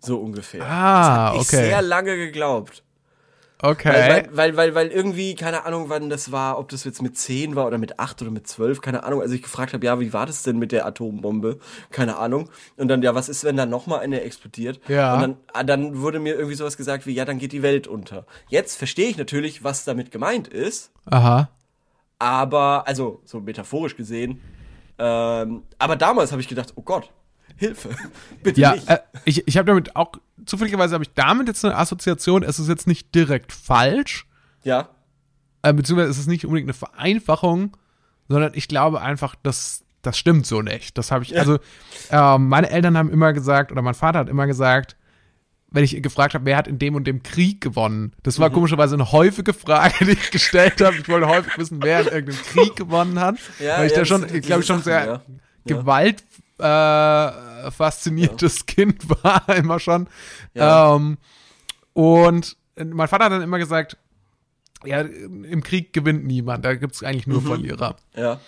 So 0.00 0.18
ungefähr. 0.18 0.64
Ah, 0.64 0.66
das 0.66 1.08
hab 1.08 1.34
ich 1.34 1.40
okay. 1.40 1.64
sehr 1.66 1.82
lange 1.82 2.16
geglaubt. 2.16 2.82
Okay. 3.62 3.88
Weil, 3.88 4.08
weil, 4.08 4.36
weil, 4.36 4.56
weil, 4.56 4.74
weil 4.74 4.88
irgendwie, 4.88 5.34
keine 5.34 5.66
Ahnung, 5.66 5.90
wann 5.90 6.08
das 6.08 6.32
war, 6.32 6.58
ob 6.58 6.70
das 6.70 6.84
jetzt 6.84 7.02
mit 7.02 7.18
10 7.18 7.56
war 7.56 7.66
oder 7.66 7.76
mit 7.76 7.98
8 7.98 8.22
oder 8.22 8.30
mit 8.30 8.46
12, 8.46 8.80
keine 8.80 9.04
Ahnung. 9.04 9.20
Also 9.20 9.34
ich 9.34 9.42
gefragt 9.42 9.74
habe, 9.74 9.84
ja, 9.84 10.00
wie 10.00 10.14
war 10.14 10.24
das 10.24 10.42
denn 10.42 10.58
mit 10.58 10.72
der 10.72 10.86
Atombombe? 10.86 11.58
Keine 11.90 12.16
Ahnung. 12.16 12.48
Und 12.78 12.88
dann, 12.88 13.02
ja, 13.02 13.14
was 13.14 13.28
ist, 13.28 13.44
wenn 13.44 13.56
da 13.56 13.66
nochmal 13.66 14.00
eine 14.00 14.22
explodiert? 14.22 14.80
Ja. 14.88 15.14
Und 15.14 15.20
dann, 15.20 15.36
ah, 15.52 15.62
dann 15.62 16.00
wurde 16.00 16.20
mir 16.20 16.34
irgendwie 16.34 16.54
sowas 16.54 16.78
gesagt 16.78 17.06
wie, 17.06 17.12
ja, 17.12 17.26
dann 17.26 17.38
geht 17.38 17.52
die 17.52 17.62
Welt 17.62 17.86
unter. 17.86 18.24
Jetzt 18.48 18.78
verstehe 18.78 19.10
ich 19.10 19.18
natürlich, 19.18 19.62
was 19.62 19.84
damit 19.84 20.10
gemeint 20.10 20.48
ist, 20.48 20.90
Aha. 21.04 21.50
aber, 22.18 22.88
also 22.88 23.20
so 23.26 23.40
metaphorisch 23.40 23.96
gesehen, 23.96 24.40
ähm, 24.98 25.64
aber 25.78 25.96
damals 25.96 26.32
habe 26.32 26.40
ich 26.40 26.48
gedacht, 26.48 26.72
oh 26.76 26.82
Gott, 26.82 27.10
Hilfe, 27.56 27.90
bitte 28.42 28.60
Ja, 28.60 28.72
nicht. 28.74 28.88
äh, 28.88 28.98
ich, 29.24 29.46
ich 29.48 29.56
habe 29.56 29.66
damit 29.66 29.96
auch, 29.96 30.12
zufälligerweise 30.46 30.94
habe 30.94 31.04
ich 31.04 31.12
damit 31.14 31.48
jetzt 31.48 31.64
eine 31.64 31.76
Assoziation, 31.76 32.42
es 32.42 32.58
ist 32.58 32.68
jetzt 32.68 32.86
nicht 32.86 33.14
direkt 33.14 33.52
falsch, 33.52 34.26
ja, 34.62 34.88
äh, 35.62 35.72
beziehungsweise 35.72 36.10
es 36.10 36.18
ist 36.18 36.26
nicht 36.28 36.44
unbedingt 36.46 36.68
eine 36.68 36.74
Vereinfachung, 36.74 37.76
sondern 38.28 38.52
ich 38.54 38.68
glaube 38.68 39.00
einfach, 39.00 39.34
dass 39.42 39.84
das 40.02 40.16
stimmt 40.16 40.46
so 40.46 40.62
nicht. 40.62 40.96
Das 40.96 41.10
habe 41.12 41.24
ich, 41.24 41.38
also 41.38 41.58
äh, 42.10 42.38
meine 42.38 42.70
Eltern 42.70 42.96
haben 42.96 43.10
immer 43.10 43.34
gesagt, 43.34 43.70
oder 43.70 43.82
mein 43.82 43.92
Vater 43.94 44.20
hat 44.20 44.28
immer 44.30 44.46
gesagt, 44.46 44.96
wenn 45.72 45.84
ich 45.84 46.02
gefragt 46.02 46.32
habe, 46.34 46.46
wer 46.46 46.56
hat 46.56 46.66
in 46.66 46.78
dem 46.78 46.94
und 46.94 47.06
dem 47.06 47.22
Krieg 47.22 47.60
gewonnen. 47.60 48.12
Das 48.22 48.38
Mhm. 48.38 48.42
war 48.42 48.50
komischerweise 48.50 48.94
eine 48.94 49.12
häufige 49.12 49.52
Frage, 49.52 49.94
die 50.06 50.12
ich 50.12 50.30
gestellt 50.30 50.80
habe. 50.80 50.96
Ich 50.96 51.08
wollte 51.08 51.28
häufig 51.28 51.56
wissen, 51.58 51.80
wer 51.82 52.00
in 52.00 52.06
irgendeinem 52.06 52.42
Krieg 52.44 52.74
gewonnen 52.76 53.20
hat. 53.20 53.36
Ja, 53.58 53.78
weil 53.78 53.86
ich 53.88 53.92
ja, 53.92 53.98
da 53.98 54.04
schon, 54.06 54.26
glaube 54.26 54.62
ich, 54.62 54.66
schon 54.66 54.82
sehr. 54.82 55.04
Ja. 55.06 55.22
Gewalt 55.66 56.24
äh, 56.60 57.70
fasziniertes 57.70 58.66
Kind 58.66 59.08
war 59.24 59.48
immer 59.56 59.78
schon. 59.80 60.08
Ja. 60.54 60.94
Ähm, 60.96 61.18
und 61.92 62.56
mein 62.76 63.08
Vater 63.08 63.24
hat 63.26 63.32
dann 63.32 63.42
immer 63.42 63.58
gesagt, 63.58 63.96
ja, 64.84 65.00
im 65.00 65.62
Krieg 65.62 65.92
gewinnt 65.92 66.24
niemand, 66.24 66.64
da 66.64 66.74
gibt 66.74 66.94
es 66.94 67.02
eigentlich 67.02 67.26
Mhm. 67.26 67.32
nur 67.34 67.42
Verlierer. 67.42 67.96
ja, 68.16 68.40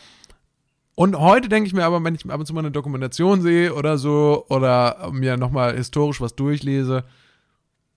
Und 0.95 1.19
heute 1.19 1.49
denke 1.49 1.67
ich 1.67 1.75
mir 1.75 1.85
aber, 1.85 2.03
wenn 2.05 2.15
ich 2.15 2.25
ab 2.31 2.41
und 2.41 2.47
zu 2.47 2.55
mal 2.55 2.61
eine 2.61 2.71
Dokumentation 2.71 3.43
sehe 3.43 3.75
oder 3.75 3.99
so 3.99 4.47
oder 4.49 5.11
mir 5.13 5.37
nochmal 5.37 5.77
historisch 5.77 6.21
was 6.21 6.35
durchlese, 6.37 7.05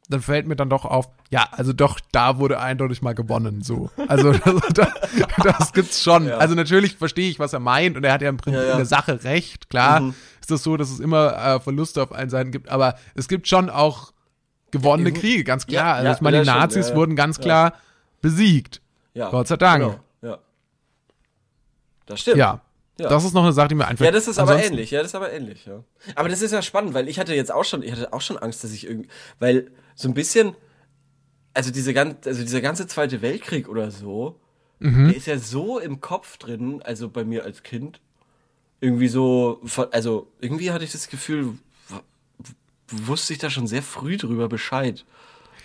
dann 0.07 0.21
fällt 0.21 0.45
mir 0.47 0.55
dann 0.55 0.69
doch 0.69 0.85
auf, 0.85 1.09
ja, 1.31 1.47
also 1.51 1.73
doch, 1.73 1.99
da 2.11 2.37
wurde 2.37 2.59
eindeutig 2.59 3.01
mal 3.01 3.13
gewonnen, 3.15 3.61
so. 3.63 3.89
Also 4.07 4.31
das, 4.73 4.73
das, 4.73 4.89
das 5.43 5.73
gibt's 5.73 6.03
schon. 6.03 6.27
Ja. 6.27 6.37
Also 6.37 6.53
natürlich 6.55 6.95
verstehe 6.97 7.29
ich, 7.29 7.39
was 7.39 7.53
er 7.53 7.59
meint 7.59 7.97
und 7.97 8.03
er 8.03 8.13
hat 8.13 8.21
ja 8.21 8.29
im 8.29 8.37
Prinzip 8.37 8.61
Ja, 8.61 8.65
ja. 8.67 8.71
in 8.73 8.77
der 8.77 8.85
Sache 8.85 9.23
recht. 9.23 9.69
Klar 9.69 9.99
Mhm. 10.01 10.15
ist 10.41 10.51
das 10.51 10.63
so, 10.63 10.77
dass 10.77 10.89
es 10.91 10.99
immer 10.99 11.35
äh, 11.37 11.59
Verluste 11.59 12.03
auf 12.03 12.11
allen 12.11 12.29
Seiten 12.29 12.51
gibt, 12.51 12.69
aber 12.69 12.95
es 13.15 13.27
gibt 13.27 13.47
schon 13.47 13.69
auch 13.69 14.11
gewonnene 14.71 15.11
Kriege, 15.13 15.43
ganz 15.43 15.65
klar. 15.67 15.95
also 15.95 16.11
ich 16.11 16.21
meine, 16.21 16.41
die 16.41 16.45
Nazis 16.47 16.89
ja. 16.89 16.95
wurden 16.95 17.15
ganz 17.15 17.39
klar 17.39 17.73
besiegt. 18.21 18.81
ja. 19.13 19.29
Gott 19.29 19.47
sei 19.47 19.57
Dank. 19.57 19.81
Genau, 19.83 19.99
ja. 20.21 20.37
Das 22.05 22.19
stimmt. 22.21 22.37
Ja. 22.37 22.61
Ja. 22.97 23.09
Das 23.09 23.25
ist 23.25 23.33
noch 23.33 23.43
eine 23.43 23.51
Sache, 23.51 23.67
die 23.69 23.75
mir 23.75 23.85
einfällt. 23.87 24.05
Ja, 24.07 24.11
das 24.11 24.27
ist 24.27 24.39
aber 24.39 24.63
ähnlich, 24.63 24.91
ja, 24.91 24.99
das 24.99 25.07
ist 25.11 25.15
aber 25.15 25.31
ähnlich, 25.33 25.65
ja. 25.65 25.83
Aber 26.15 26.29
das 26.29 26.41
ist 26.41 26.51
ja 26.51 26.61
spannend, 26.61 26.93
weil 26.93 27.09
ich 27.09 27.19
hatte 27.19 27.33
jetzt 27.35 27.51
auch 27.51 27.65
schon, 27.65 27.83
ich 27.83 27.91
hatte 27.91 28.13
auch 28.13 28.21
schon 28.21 28.37
Angst, 28.37 28.63
dass 28.63 28.71
ich 28.71 28.87
irgendwie, 28.87 29.09
weil 29.39 29.69
so 29.95 30.07
ein 30.07 30.13
bisschen, 30.13 30.55
also 31.53 31.71
diese 31.71 31.93
ganze, 31.93 32.29
also 32.29 32.41
dieser 32.43 32.61
ganze 32.61 32.85
Zweite 32.87 33.21
Weltkrieg 33.21 33.67
oder 33.69 33.89
so, 33.91 34.39
Mhm. 34.79 35.07
der 35.07 35.15
ist 35.17 35.25
ja 35.27 35.37
so 35.39 35.79
im 35.79 36.01
Kopf 36.01 36.37
drin, 36.37 36.81
also 36.83 37.09
bei 37.09 37.23
mir 37.23 37.43
als 37.45 37.63
Kind. 37.63 38.01
Irgendwie 38.81 39.07
so, 39.07 39.61
also 39.91 40.27
irgendwie 40.41 40.71
hatte 40.71 40.83
ich 40.83 40.91
das 40.91 41.07
Gefühl, 41.07 41.53
wusste 42.89 43.33
ich 43.33 43.39
da 43.39 43.49
schon 43.49 43.67
sehr 43.67 43.81
früh 43.81 44.17
drüber 44.17 44.47
Bescheid. 44.49 45.05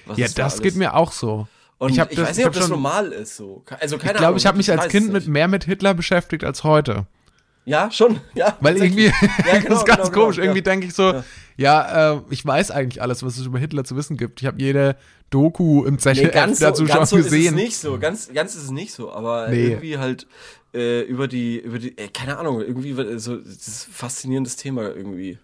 Ja, 0.06 0.14
da 0.14 0.44
das 0.44 0.54
alles- 0.54 0.62
geht 0.62 0.76
mir 0.76 0.94
auch 0.94 1.12
so. 1.12 1.46
Und 1.78 1.90
ich 1.90 1.98
ich, 1.98 2.04
das- 2.16 2.18
weiß 2.18 2.30
ich 2.30 2.36
nicht, 2.38 2.44
hab 2.46 2.54
ob 2.54 2.60
das 2.60 2.68
normal 2.68 3.12
ist 3.12 3.36
so. 3.36 3.62
Also 3.80 3.98
keine 3.98 4.12
Ich 4.12 4.18
glaube, 4.18 4.38
ich 4.38 4.46
habe 4.46 4.56
mich 4.58 4.70
als 4.70 4.88
Kind 4.88 5.12
mit 5.12 5.26
mehr 5.26 5.48
mit 5.48 5.64
Hitler 5.64 5.94
beschäftigt 5.94 6.44
als 6.44 6.62
heute. 6.64 7.06
Ja, 7.64 7.90
schon, 7.90 8.20
ja. 8.34 8.56
Weil 8.60 8.76
irgendwie. 8.78 9.06
Ja, 9.46 9.54
das 9.54 9.62
genau, 9.64 9.76
ist 9.76 9.86
ganz 9.86 10.10
genau, 10.10 10.22
komisch. 10.22 10.36
genau, 10.36 10.46
irgendwie 10.46 10.58
ja. 10.60 10.64
denke 10.64 10.86
ich 10.86 10.94
so, 10.94 11.22
ja, 11.56 12.14
äh, 12.14 12.20
ich 12.30 12.44
weiß 12.44 12.70
eigentlich 12.70 13.02
alles, 13.02 13.22
was 13.22 13.36
es 13.36 13.46
über 13.46 13.58
Hitler 13.58 13.84
zu 13.84 13.96
wissen 13.96 14.16
gibt. 14.16 14.40
Ich 14.40 14.46
habe 14.46 14.60
jede 14.60 14.96
Doku 15.28 15.84
im 15.84 15.94
Nee, 15.94 16.00
ZDF 16.00 16.32
ganz 16.32 16.58
so, 16.58 16.64
dazu 16.64 16.84
ganz 16.86 17.10
so 17.10 17.16
schon 17.16 17.20
ist 17.20 17.26
es 17.26 17.32
gesehen. 17.32 17.54
nicht 17.54 17.76
so. 17.76 17.98
Ganz, 17.98 18.32
ganz 18.32 18.54
ist 18.54 18.64
es 18.64 18.70
nicht 18.70 18.92
so. 18.92 19.12
Aber 19.12 19.48
Nee. 19.48 19.68
irgendwie 19.68 19.98
halt 19.98 20.26
äh, 20.74 21.02
über 21.02 21.28
die, 21.28 21.58
über 21.58 21.78
die, 21.78 21.96
äh, 21.98 22.08
keine 22.08 22.38
Ahnung, 22.38 22.60
irgendwie 22.60 22.94
so 23.18 23.36
das 23.36 23.86
faszinierendes 23.92 24.56
Thema 24.56 24.82
irgendwie. 24.82 25.38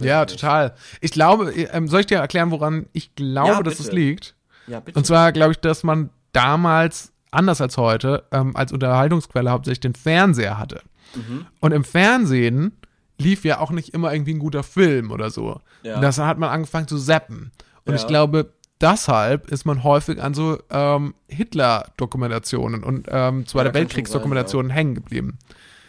Ja, 0.00 0.24
total. 0.26 0.74
Ich 1.00 1.10
glaube, 1.10 1.50
ähm, 1.52 1.88
soll 1.88 2.00
ich 2.00 2.06
dir 2.06 2.18
erklären, 2.18 2.50
woran 2.50 2.86
ich 2.92 3.14
glaube, 3.16 3.48
Ja, 3.48 3.62
dass 3.62 3.80
es 3.80 3.90
liegt? 3.90 4.34
Ja, 4.66 4.80
bitte. 4.80 4.98
Und 4.98 5.04
zwar 5.06 5.32
glaube 5.32 5.52
ich, 5.52 5.58
dass 5.58 5.82
man 5.82 6.10
damals, 6.32 7.12
anders 7.30 7.60
als 7.60 7.76
heute, 7.78 8.24
ähm, 8.30 8.54
als 8.54 8.70
Unterhaltungsquelle 8.70 9.50
hauptsächlich 9.50 9.80
den 9.80 9.94
Fernseher 9.94 10.58
hatte. 10.58 10.82
Mhm. 11.14 11.46
Und 11.60 11.72
im 11.72 11.84
Fernsehen 11.84 12.72
lief 13.18 13.44
ja 13.44 13.60
auch 13.60 13.70
nicht 13.70 13.94
immer 13.94 14.12
irgendwie 14.12 14.34
ein 14.34 14.38
guter 14.38 14.62
Film 14.62 15.10
oder 15.10 15.30
so. 15.30 15.60
Ja. 15.82 15.96
Und 15.96 16.02
das 16.02 16.18
hat 16.18 16.38
man 16.38 16.50
angefangen 16.50 16.86
zu 16.88 16.98
zappen. 16.98 17.50
Und 17.84 17.94
Ja. 17.94 18.00
ich 18.00 18.06
glaube, 18.06 18.52
deshalb 18.80 19.50
ist 19.50 19.64
man 19.64 19.82
häufig 19.82 20.22
an 20.22 20.34
so 20.34 20.58
ähm, 20.70 21.14
Hitler-Dokumentationen 21.28 22.84
und 22.84 23.06
ähm, 23.10 23.46
Zweiter 23.46 23.66
schon 23.68 23.74
Weltkriegs-Dokumentationen 23.74 24.70
hängen 24.70 24.94
geblieben. 24.94 25.38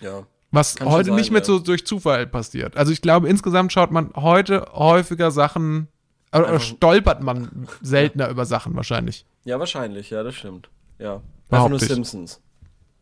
ja. 0.01 0.23
Was 0.51 0.77
Kann 0.77 0.89
heute 0.89 1.10
sein, 1.10 1.15
nicht 1.17 1.29
mehr 1.29 1.41
ja. 1.41 1.45
so 1.45 1.60
durch 1.60 1.86
Zufall 1.86 2.25
passiert. 2.25 2.75
Also 2.75 2.91
ich 2.91 3.03
glaube, 3.03 3.29
insgesamt 3.29 3.71
schaut 3.71 3.91
man 3.91 4.10
heute 4.15 4.65
häufiger 4.73 5.29
Sachen, 5.29 5.89
äh, 6.32 6.39
oder 6.39 6.47
Einfach- 6.47 6.62
stolpert 6.65 7.21
man 7.21 7.67
seltener 7.84 8.29
über 8.29 8.45
Sachen 8.45 8.75
wahrscheinlich. 8.75 9.27
ja, 9.45 9.60
wahrscheinlich, 9.60 10.10
ja, 10.10 10.23
das 10.23 10.34
stimmt. 10.34 10.71
Ja. 10.97 11.21
Einfach 11.51 11.69
nur. 11.69 11.77
Simpsons. 11.77 12.41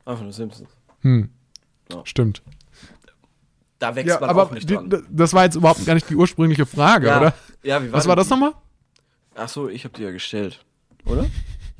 Einfach 0.03 0.23
nur 0.23 0.34
Simpsons. 0.34 0.69
Hm. 1.03 1.30
Ja. 1.91 2.02
Stimmt. 2.06 2.41
Da 3.80 3.95
wächst 3.95 4.10
Ja, 4.10 4.19
man 4.19 4.30
aber 4.30 4.43
auch 4.43 4.52
nicht 4.52 4.69
die, 4.69 4.73
dran. 4.73 5.06
das 5.10 5.34
war 5.34 5.43
jetzt 5.43 5.56
überhaupt 5.56 5.86
gar 5.86 5.93
nicht 5.93 6.10
die 6.10 6.15
ursprüngliche 6.15 6.65
Frage, 6.65 7.08
ja. 7.08 7.17
oder? 7.19 7.34
Ja, 7.63 7.82
wie 7.84 7.91
war 7.91 8.00
Was 8.00 8.08
war 8.08 8.15
das 8.15 8.28
die? 8.28 8.34
nochmal? 8.34 8.54
Ach 9.36 9.47
so, 9.50 9.69
ich 9.69 9.84
habe 9.84 9.95
die 9.95 10.04
ja 10.04 10.12
gestellt. 10.12 10.63
Oder? 11.06 11.26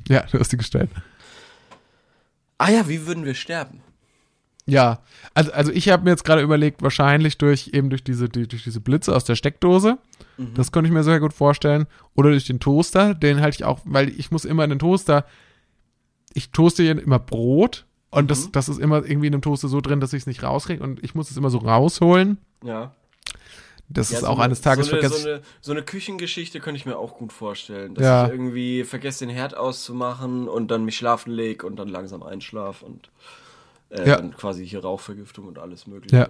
Ja, 0.08 0.22
du 0.22 0.38
hast 0.38 0.50
die 0.50 0.56
gestellt. 0.56 0.88
Ah 2.56 2.70
ja, 2.70 2.88
wie 2.88 3.06
würden 3.06 3.26
wir 3.26 3.34
sterben? 3.34 3.82
Ja, 4.64 5.00
also, 5.34 5.52
also 5.52 5.70
ich 5.70 5.90
habe 5.90 6.04
mir 6.04 6.10
jetzt 6.10 6.24
gerade 6.24 6.40
überlegt, 6.40 6.80
wahrscheinlich 6.82 7.36
durch 7.36 7.68
eben 7.74 7.90
durch 7.90 8.04
diese, 8.04 8.28
die, 8.30 8.48
durch 8.48 8.64
diese 8.64 8.80
Blitze 8.80 9.14
aus 9.14 9.24
der 9.24 9.34
Steckdose. 9.34 9.98
Mhm. 10.38 10.54
Das 10.54 10.72
könnte 10.72 10.88
ich 10.88 10.94
mir 10.94 11.04
sehr 11.04 11.20
gut 11.20 11.34
vorstellen. 11.34 11.86
Oder 12.14 12.30
durch 12.30 12.46
den 12.46 12.58
Toaster, 12.58 13.14
den 13.14 13.40
halte 13.42 13.56
ich 13.56 13.64
auch, 13.64 13.80
weil 13.84 14.08
ich 14.08 14.30
muss 14.30 14.46
immer 14.46 14.64
in 14.64 14.70
den 14.70 14.78
Toaster, 14.78 15.26
ich 16.32 16.50
toaste 16.52 16.82
hier 16.82 16.98
immer 17.02 17.18
Brot 17.18 17.84
und 18.10 18.24
Mhm. 18.24 18.28
das, 18.28 18.50
das 18.52 18.68
ist 18.68 18.78
immer 18.80 19.04
irgendwie 19.04 19.26
in 19.26 19.32
dem 19.32 19.42
Toaster 19.42 19.68
so 19.68 19.80
drin, 19.80 20.00
dass 20.00 20.12
ich 20.12 20.22
es 20.22 20.26
nicht 20.26 20.42
rauskriege 20.42 20.82
und 20.82 21.02
ich 21.04 21.14
muss 21.14 21.30
es 21.30 21.36
immer 21.36 21.50
so 21.50 21.58
rausholen. 21.58 22.38
Ja. 22.64 22.94
Das 23.90 24.10
Ja, 24.10 24.16
ist 24.18 24.20
so 24.24 24.26
auch 24.28 24.34
eine- 24.36 24.44
eines 24.44 24.60
Tages 24.60 24.86
so 24.88 24.92
eine, 24.92 25.00
vergessen. 25.00 25.22
so, 25.22 25.28
eine, 25.30 25.42
so 25.62 25.72
eine 25.72 25.82
Küchengeschichte 25.82 26.60
könnte 26.60 26.76
ich 26.78 26.84
mir 26.84 26.98
auch 26.98 27.16
gut 27.16 27.32
vorstellen. 27.32 27.94
Dass 27.94 28.04
Ja. 28.04 28.26
ich 28.26 28.32
irgendwie 28.32 28.84
vergesse, 28.84 29.26
den 29.26 29.34
Herd 29.34 29.56
auszumachen 29.56 30.46
und 30.46 30.70
dann 30.70 30.84
mich 30.84 30.96
schlafen 30.96 31.30
leg 31.32 31.64
und 31.64 31.76
dann 31.76 31.88
langsam 31.88 32.22
einschlaf 32.22 32.82
und 32.82 33.10
äh, 33.90 34.06
Ja. 34.06 34.16
dann 34.16 34.36
quasi 34.36 34.66
hier 34.68 34.80
Rauchvergiftung 34.82 35.46
und 35.46 35.58
alles 35.58 35.86
mögliche. 35.86 36.16
Ja. 36.16 36.28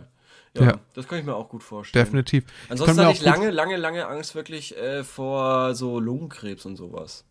Ja, 0.54 0.78
das 0.94 1.06
kann 1.06 1.18
ich 1.18 1.24
mir 1.24 1.34
auch 1.36 1.48
gut 1.48 1.62
vorstellen. 1.62 2.04
Definitiv. 2.04 2.44
Ansonsten 2.68 3.00
hatte 3.00 3.12
ich 3.12 3.22
lange, 3.22 3.50
lange, 3.50 3.76
lange 3.76 4.06
Angst 4.08 4.34
wirklich 4.34 4.76
äh, 4.76 5.04
vor 5.04 5.74
so 5.74 6.00
Lungenkrebs 6.00 6.64
und 6.66 6.76
sowas. 6.76 7.24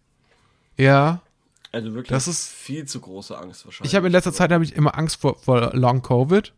Ja. 0.78 1.22
Also 1.72 1.90
wirklich 1.94 2.10
Das 2.10 2.28
ist- 2.28 2.48
viel 2.50 2.86
zu 2.86 3.00
große 3.02 3.38
Angst 3.38 3.66
wahrscheinlich. 3.66 3.92
Ich 3.92 3.96
habe 3.96 4.08
in 4.08 4.14
letzter 4.14 4.34
Zeit 4.34 4.52
habe 4.52 4.64
ich 4.64 4.74
immer 4.76 4.98
Angst 4.98 5.20
vor, 5.22 5.38
vor 5.38 5.72
Long 5.74 6.02
Covid, 6.02 6.54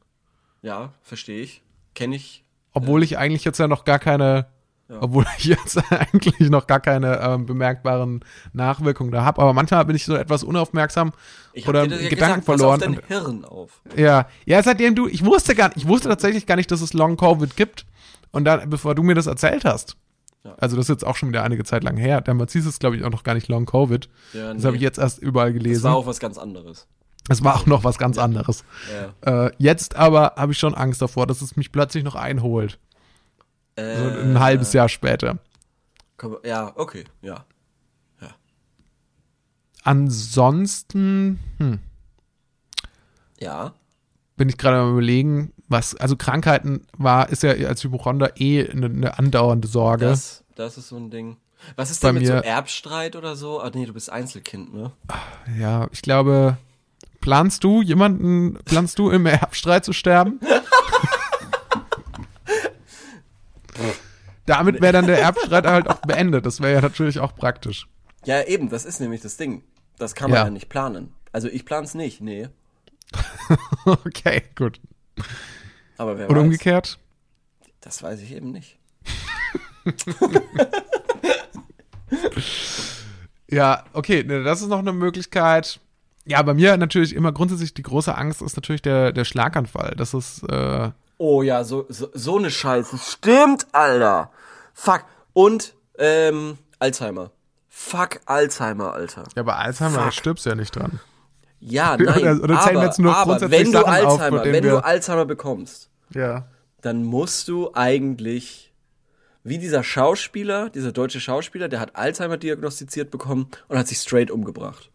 Ja, 0.61 0.93
verstehe 1.01 1.41
ich. 1.41 1.61
Kenne 1.95 2.15
ich. 2.15 2.43
obwohl 2.73 3.01
ich 3.03 3.17
eigentlich 3.17 3.43
jetzt 3.45 3.57
ja 3.59 3.67
noch 3.67 3.83
gar 3.85 3.97
keine, 3.99 4.45
Ja. 4.87 4.97
obwohl 5.01 5.25
ich 5.37 5.45
jetzt 5.45 5.77
eigentlich 5.91 6.49
noch 6.49 6.67
gar 6.67 6.79
keine 6.79 7.19
ähm, 7.19 7.45
bemerkbaren 7.45 8.23
Nachwirkungen 8.53 9.11
da 9.11 9.23
habe. 9.25 9.41
Aber 9.41 9.53
manchmal 9.53 9.83
bin 9.85 9.95
ich 9.95 10.05
so 10.05 10.15
etwas 10.15 10.43
unaufmerksam 10.43 11.11
oder 11.67 11.85
ja 11.85 11.87
Gedanken 12.09 12.09
gesagt, 12.09 12.45
pass 12.45 12.59
verloren. 12.59 12.81
Auf 12.81 13.01
dein 13.07 13.07
Hirn 13.07 13.45
auf. 13.45 13.81
Ja, 13.97 14.27
ja, 14.45 14.61
seitdem 14.63 14.95
du, 14.95 15.07
ich 15.07 15.25
wusste 15.25 15.55
gar, 15.55 15.75
ich 15.75 15.87
wusste 15.87 16.07
tatsächlich 16.09 16.45
gar 16.45 16.55
nicht, 16.55 16.69
dass 16.71 16.81
es 16.81 16.93
Long 16.93 17.17
Covid 17.17 17.55
gibt. 17.55 17.85
Und 18.31 18.45
dann, 18.45 18.69
bevor 18.69 18.93
du 18.95 19.01
mir 19.03 19.15
das 19.15 19.25
erzählt 19.25 19.65
hast, 19.65 19.97
Ja. 20.45 20.55
also 20.57 20.77
das 20.77 20.85
ist 20.85 20.89
jetzt 20.89 21.05
auch 21.05 21.15
schon 21.17 21.29
wieder 21.29 21.43
einige 21.43 21.63
Zeit 21.65 21.83
lang 21.83 21.97
her. 21.97 22.21
Damals 22.21 22.53
hieß 22.53 22.65
es, 22.65 22.79
glaube 22.79 22.95
ich, 22.95 23.03
auch 23.03 23.09
noch 23.09 23.23
gar 23.23 23.33
nicht 23.33 23.47
Long 23.49 23.65
Covid. 23.65 24.07
Ja, 24.33 24.53
Das 24.53 24.63
habe 24.63 24.77
ich 24.77 24.81
jetzt 24.81 24.97
erst 24.97 25.19
überall 25.19 25.51
Das 25.53 25.61
gelesen. 25.61 25.83
war 25.83 25.95
auch 25.95 26.05
was 26.05 26.19
ganz 26.19 26.37
anderes. 26.37 26.87
Es 27.27 27.43
war 27.43 27.55
auch 27.57 27.65
noch 27.65 27.83
was 27.83 27.97
ganz 27.97 28.17
anderes. 28.17 28.63
Ja. 29.23 29.45
Äh, 29.47 29.51
jetzt 29.57 29.95
aber 29.97 30.33
habe 30.37 30.53
ich 30.53 30.57
schon 30.57 30.73
Angst 30.75 31.01
davor, 31.01 31.27
dass 31.27 31.41
es 31.41 31.55
mich 31.57 31.71
plötzlich 31.71 32.03
noch 32.03 32.15
einholt. 32.15 32.79
So 33.77 33.83
Äh, 33.83 34.21
ein 34.23 34.39
halbes 34.39 34.71
Jahr 34.73 34.87
später. 34.89 35.39
Komm, 36.17 36.37
Ja, 36.43 36.71
okay, 36.75 37.03
ja. 37.21 37.45
Ansonsten 39.83 41.39
hm, 41.57 41.79
Ja. 43.39 43.73
bin 44.35 44.49
ich 44.49 44.57
gerade 44.57 44.77
am 44.77 44.91
überlegen, 44.91 45.53
was, 45.69 45.95
also 45.95 46.15
Krankheiten 46.17 46.85
war, 46.97 47.29
ist 47.29 47.43
ja 47.43 47.51
als 47.67 47.83
Hypochonder 47.83 48.39
eh 48.39 48.67
eine, 48.69 48.87
eine 48.87 49.17
andauernde 49.19 49.67
Sorge. 49.67 50.05
Das, 50.05 50.43
das 50.55 50.77
ist 50.77 50.89
so 50.89 50.97
ein 50.97 51.09
Ding. 51.09 51.37
Was 51.75 51.91
ist 51.91 52.03
denn 52.03 52.15
mit 52.15 52.25
so 52.27 52.33
mir- 52.33 52.43
Erbstreit 52.43 53.15
oder 53.15 53.35
so? 53.35 53.59
Ah, 53.61 53.69
nee, 53.73 53.85
du 53.85 53.93
bist 53.93 54.09
Einzelkind, 54.09 54.73
ne? 54.73 54.91
Ja, 55.59 55.87
ich 55.91 56.01
glaube, 56.01 56.57
planst 57.21 57.63
du 57.63 57.81
jemanden, 57.81 58.57
planst 58.65 58.97
du 58.99 59.09
im 59.11 59.25
Erbstreit 59.25 59.85
zu 59.85 59.93
sterben? 59.93 60.39
Damit 64.45 64.81
wäre 64.81 64.93
dann 64.93 65.05
der 65.07 65.19
Erbstreit 65.21 65.65
halt 65.65 65.87
auch 65.89 65.97
beendet. 66.01 66.45
Das 66.45 66.59
wäre 66.61 66.73
ja 66.73 66.81
natürlich 66.81 67.19
auch 67.19 67.35
praktisch. 67.35 67.87
Ja, 68.25 68.41
eben, 68.43 68.69
das 68.69 68.85
ist 68.85 68.99
nämlich 68.99 69.21
das 69.21 69.37
Ding. 69.37 69.63
Das 69.97 70.15
kann 70.15 70.31
man 70.31 70.37
Ja. 70.39 70.43
ja, 70.45 70.49
nicht 70.49 70.69
planen. 70.69 71.13
Also 71.31 71.47
ich 71.47 71.65
plan's 71.65 71.93
nicht, 71.93 72.21
nee. 72.21 72.49
Okay, 73.85 74.43
gut. 74.55 74.79
Aber 75.99 76.17
wer 76.17 76.27
Oder 76.29 76.39
weiß. 76.39 76.45
umgekehrt? 76.45 76.97
Das 77.81 78.01
weiß 78.01 78.21
ich 78.21 78.31
eben 78.33 78.51
nicht. 78.51 78.77
Ja, 83.51 83.83
okay, 83.93 84.23
ne, 84.23 84.43
das 84.43 84.61
ist 84.61 84.67
noch 84.67 84.77
eine 84.79 84.93
Möglichkeit. 84.93 85.79
Ja, 86.25 86.41
bei 86.43 86.53
mir 86.53 86.77
natürlich 86.77 87.15
immer 87.15 87.31
grundsätzlich 87.31 87.73
die 87.73 87.81
große 87.81 88.15
Angst 88.15 88.41
ist 88.43 88.55
natürlich 88.55 88.83
der, 88.83 89.11
der 89.11 89.25
Schlaganfall. 89.25 89.95
Das 89.97 90.13
ist, 90.13 90.43
äh, 90.43 90.91
Oh 91.17 91.41
ja, 91.41 91.63
so, 91.63 91.85
so, 91.89 92.09
so 92.13 92.37
eine 92.37 92.51
Scheiße. 92.51 92.97
Stimmt, 92.99 93.65
Alter. 93.73 94.29
Fuck. 94.73 95.03
Und, 95.33 95.73
ähm, 95.97 96.57
Alzheimer. 96.77 97.31
Fuck 97.67 98.19
Alzheimer, 98.25 98.93
Alter. 98.93 99.23
ja, 99.35 99.43
bei 99.43 99.55
Alzheimer 99.55 99.95
Fuck. 99.95 100.05
da 100.05 100.11
stirbst 100.11 100.45
du 100.45 100.49
ja 100.51 100.55
nicht 100.55 100.75
dran. 100.75 100.99
Ja, 101.59 101.97
nein, 101.99 102.07
Oder- 102.39 102.43
oder 102.43 102.59
aber, 102.61 102.83
jetzt 102.85 102.99
nur 102.99 103.15
aber 103.17 103.37
grundsätzlich 103.37 103.59
wenn 103.59 103.71
du 103.73 103.79
Sachen 103.79 104.05
auf, 104.05 104.11
Alzheimer, 104.21 104.39
denen 104.43 104.53
wenn 104.53 104.63
du 104.63 104.83
Alzheimer 104.83 105.25
bekommst, 105.25 105.88
Ja. 106.13 106.47
dann 106.81 107.03
musst 107.03 107.47
du 107.47 107.73
eigentlich, 107.73 108.73
wie 109.43 109.57
dieser 109.57 109.83
Schauspieler, 109.83 110.69
dieser 110.69 110.91
deutsche 110.91 111.19
Schauspieler, 111.19 111.69
der 111.69 111.79
hat 111.79 111.95
Alzheimer 111.95 112.37
diagnostiziert 112.37 113.11
bekommen 113.11 113.47
und 113.67 113.77
hat 113.77 113.87
sich 113.87 113.99
straight 113.99 114.31
umgebracht. 114.31 114.89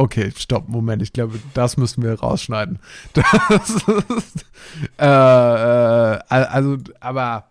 Okay, 0.00 0.32
stopp, 0.36 0.68
Moment, 0.68 1.02
ich 1.02 1.12
glaube, 1.12 1.40
das 1.54 1.76
müssen 1.76 2.04
wir 2.04 2.20
rausschneiden. 2.20 2.78
Das 3.14 3.70
ist, 3.70 4.46
äh, 4.98 5.04
äh, 5.04 6.18
also, 6.28 6.76
aber, 7.00 7.50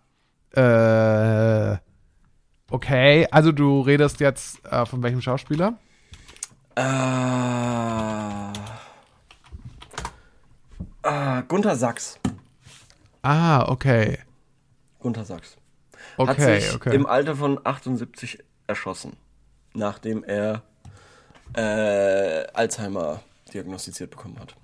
äh, 0.51 1.77
okay, 2.71 3.27
also 3.31 3.51
du 3.51 3.81
redest 3.81 4.21
jetzt 4.21 4.65
äh, 4.65 4.85
von 4.85 5.03
welchem 5.03 5.21
Schauspieler? 5.21 5.77
Äh, 6.75 6.83
äh, 11.03 11.43
Gunther 11.49 11.75
Sachs. 11.75 12.17
Ah, 13.27 13.67
okay. 13.67 14.19
Gunther 14.99 15.25
Sachs. 15.25 15.57
Okay, 16.15 16.29
hat 16.29 16.61
sich 16.61 16.75
okay. 16.75 16.95
im 16.95 17.05
Alter 17.05 17.35
von 17.35 17.59
78 17.61 18.39
erschossen, 18.67 19.17
nachdem 19.73 20.23
er 20.23 20.61
äh, 21.53 22.47
Alzheimer 22.53 23.21
diagnostiziert 23.53 24.11
bekommen 24.11 24.39
hat. 24.39 24.55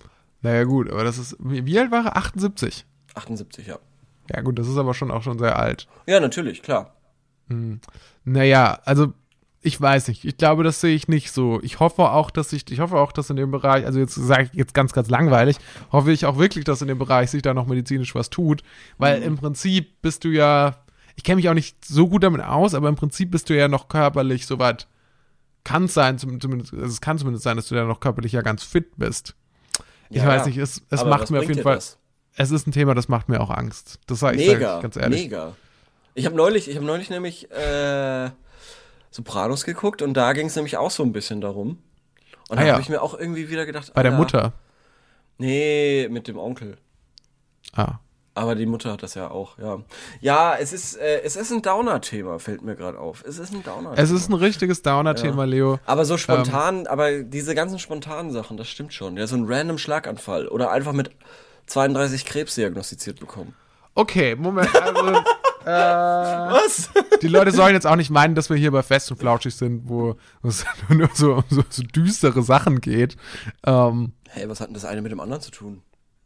Naja, 0.41 0.63
gut, 0.63 0.89
aber 0.89 1.03
das 1.03 1.17
ist, 1.17 1.35
wie, 1.39 1.65
wie 1.65 1.77
alt 1.77 1.91
war 1.91 2.05
er? 2.05 2.15
78. 2.15 2.85
78, 3.15 3.67
ja. 3.67 3.79
Ja, 4.29 4.39
gut, 4.39 4.57
das 4.57 4.69
ist 4.69 4.77
aber 4.77 4.93
schon 4.93 5.11
auch 5.11 5.23
schon 5.23 5.39
sehr 5.39 5.59
alt. 5.59 5.89
Ja, 6.05 6.21
natürlich, 6.21 6.61
klar. 6.61 6.95
Naja, 8.23 8.79
also 8.85 9.13
ich 9.63 9.79
weiß 9.79 10.09
nicht. 10.09 10.25
Ich 10.25 10.37
glaube, 10.37 10.63
das 10.63 10.81
sehe 10.81 10.93
ich 10.95 11.07
nicht 11.07 11.31
so. 11.31 11.59
Ich 11.63 11.79
hoffe 11.79 12.11
auch, 12.11 12.29
dass 12.31 12.51
ich, 12.53 12.69
ich 12.71 12.79
hoffe 12.79 12.97
auch, 12.97 13.11
dass 13.11 13.29
in 13.29 13.35
dem 13.37 13.51
Bereich, 13.51 13.85
also 13.85 13.99
jetzt 13.99 14.13
sage 14.15 14.43
ich 14.43 14.53
jetzt 14.53 14.73
ganz, 14.73 14.93
ganz 14.93 15.09
langweilig, 15.09 15.57
hoffe 15.91 16.11
ich 16.11 16.25
auch 16.25 16.37
wirklich, 16.37 16.65
dass 16.65 16.81
in 16.81 16.87
dem 16.89 16.99
Bereich 16.99 17.31
sich 17.31 17.41
da 17.41 17.53
noch 17.53 17.65
medizinisch 17.65 18.13
was 18.15 18.29
tut, 18.29 18.61
weil 18.97 19.19
Mhm. 19.19 19.25
im 19.25 19.37
Prinzip 19.37 20.01
bist 20.01 20.23
du 20.25 20.29
ja, 20.29 20.75
ich 21.15 21.23
kenne 21.23 21.37
mich 21.37 21.49
auch 21.49 21.53
nicht 21.53 21.83
so 21.85 22.07
gut 22.07 22.23
damit 22.23 22.41
aus, 22.43 22.73
aber 22.73 22.89
im 22.89 22.95
Prinzip 22.95 23.31
bist 23.31 23.49
du 23.49 23.55
ja 23.57 23.67
noch 23.67 23.87
körperlich 23.87 24.45
soweit, 24.45 24.87
kann 25.63 25.85
es 25.85 25.93
sein, 25.93 26.17
zum- 26.17 26.41
zumindest, 26.41 26.73
also 26.73 26.85
es 26.85 26.99
kann 27.01 27.17
zumindest 27.17 27.43
sein, 27.43 27.55
dass 27.55 27.67
du 27.69 27.75
ja 27.75 27.85
noch 27.85 27.99
körperlich 28.01 28.33
ja 28.33 28.41
ganz 28.41 28.63
fit 28.63 28.97
bist. 28.97 29.33
Ich 30.09 30.17
Ja, 30.17 30.27
weiß 30.27 30.45
nicht, 30.45 30.57
es, 30.57 30.81
es 30.89 31.05
macht 31.05 31.31
mir 31.31 31.39
auf 31.39 31.47
jeden 31.47 31.63
Fall, 31.63 31.75
das? 31.75 31.97
es 32.35 32.51
ist 32.51 32.67
ein 32.67 32.71
Thema, 32.73 32.93
das 32.95 33.07
macht 33.07 33.29
mir 33.29 33.39
auch 33.39 33.49
Angst. 33.49 33.99
Das 34.07 34.19
sage 34.19 34.37
ich, 34.41 34.45
sag 34.45 34.55
ich 34.59 34.81
ganz 34.81 34.97
ehrlich. 34.97 35.21
mega. 35.23 35.55
Ich 36.15 36.25
habe 36.25 36.35
neulich, 36.35 36.67
ich 36.69 36.75
habe 36.75 36.85
neulich 36.85 37.09
nämlich 37.09 37.49
äh, 37.49 38.29
Sopranos 39.13 39.63
geguckt 39.63 40.01
und 40.01 40.15
da 40.15 40.33
ging 40.33 40.47
es 40.47 40.55
nämlich 40.55 40.75
auch 40.77 40.89
so 40.89 41.03
ein 41.03 41.13
bisschen 41.13 41.39
darum. 41.39 41.77
Und 42.49 42.57
Ah 42.57 42.61
da 42.61 42.65
ja. 42.65 42.71
habe 42.73 42.81
ich 42.81 42.89
mir 42.89 42.99
auch 43.03 43.13
irgendwie 43.17 43.47
wieder 43.51 43.67
gedacht, 43.67 43.93
Bei 43.93 44.01
der 44.01 44.11
Mutter. 44.11 44.53
Nee, 45.37 46.07
mit 46.09 46.27
dem 46.27 46.37
Onkel. 46.39 46.77
Ah. 47.75 47.99
Aber 48.33 48.55
die 48.55 48.65
Mutter 48.65 48.91
hat 48.91 49.03
das 49.03 49.13
ja 49.13 49.29
auch, 49.29 49.59
ja. 49.59 49.77
Ja, 50.19 50.55
es 50.59 50.73
ist, 50.73 50.95
äh, 50.97 51.21
es 51.21 51.35
ist 51.35 51.51
ein 51.51 51.61
Downer-Thema, 51.61 52.39
fällt 52.39 52.63
mir 52.63 52.75
gerade 52.75 52.97
auf. 52.97 53.23
Es 53.23 53.37
ist 53.37 53.53
ein 53.53 53.61
Downer-Thema. 53.61 54.01
Es 54.01 54.09
ist 54.09 54.29
ein 54.29 54.33
richtiges 54.33 54.81
Downer-Thema, 54.81 55.45
Leo. 55.45 55.79
aber 55.85 56.05
so 56.05 56.15
Ähm. 56.15 56.17
spontan, 56.19 56.87
aber 56.87 57.21
diese 57.21 57.53
ganzen 57.53 57.77
spontanen 57.77 58.31
Sachen, 58.31 58.57
das 58.57 58.67
stimmt 58.67 58.93
schon. 58.95 59.15
Ja, 59.17 59.27
so 59.27 59.35
ein 59.35 59.45
random 59.45 59.77
Schlaganfall 59.77 60.47
oder 60.47 60.71
einfach 60.71 60.93
mit 60.93 61.11
32 61.67 62.25
Krebs 62.25 62.55
diagnostiziert 62.55 63.19
bekommen. 63.19 63.53
Okay, 63.93 64.35
Moment, 64.35 64.75
also 64.81 65.21
Was? 65.65 66.89
die 67.21 67.27
Leute 67.27 67.51
sollen 67.51 67.73
jetzt 67.73 67.87
auch 67.87 67.95
nicht 67.95 68.09
meinen, 68.09 68.35
dass 68.35 68.49
wir 68.49 68.57
hier 68.57 68.71
bei 68.71 68.83
Fest 68.83 69.11
und 69.11 69.17
Flauschig 69.17 69.55
sind, 69.55 69.87
wo 69.87 70.15
es 70.43 70.65
nur 70.89 71.09
so 71.13 71.35
um 71.35 71.43
so, 71.49 71.63
so 71.69 71.83
düstere 71.83 72.43
Sachen 72.43 72.81
geht. 72.81 73.15
Ähm, 73.65 74.13
Hey, 74.29 74.49
was 74.49 74.59
hat 74.61 74.67
denn 74.67 74.73
das 74.73 74.85
eine 74.85 75.03
mit 75.03 75.11
dem 75.11 75.19
anderen 75.19 75.41
zu 75.43 75.51
tun? 75.51 75.83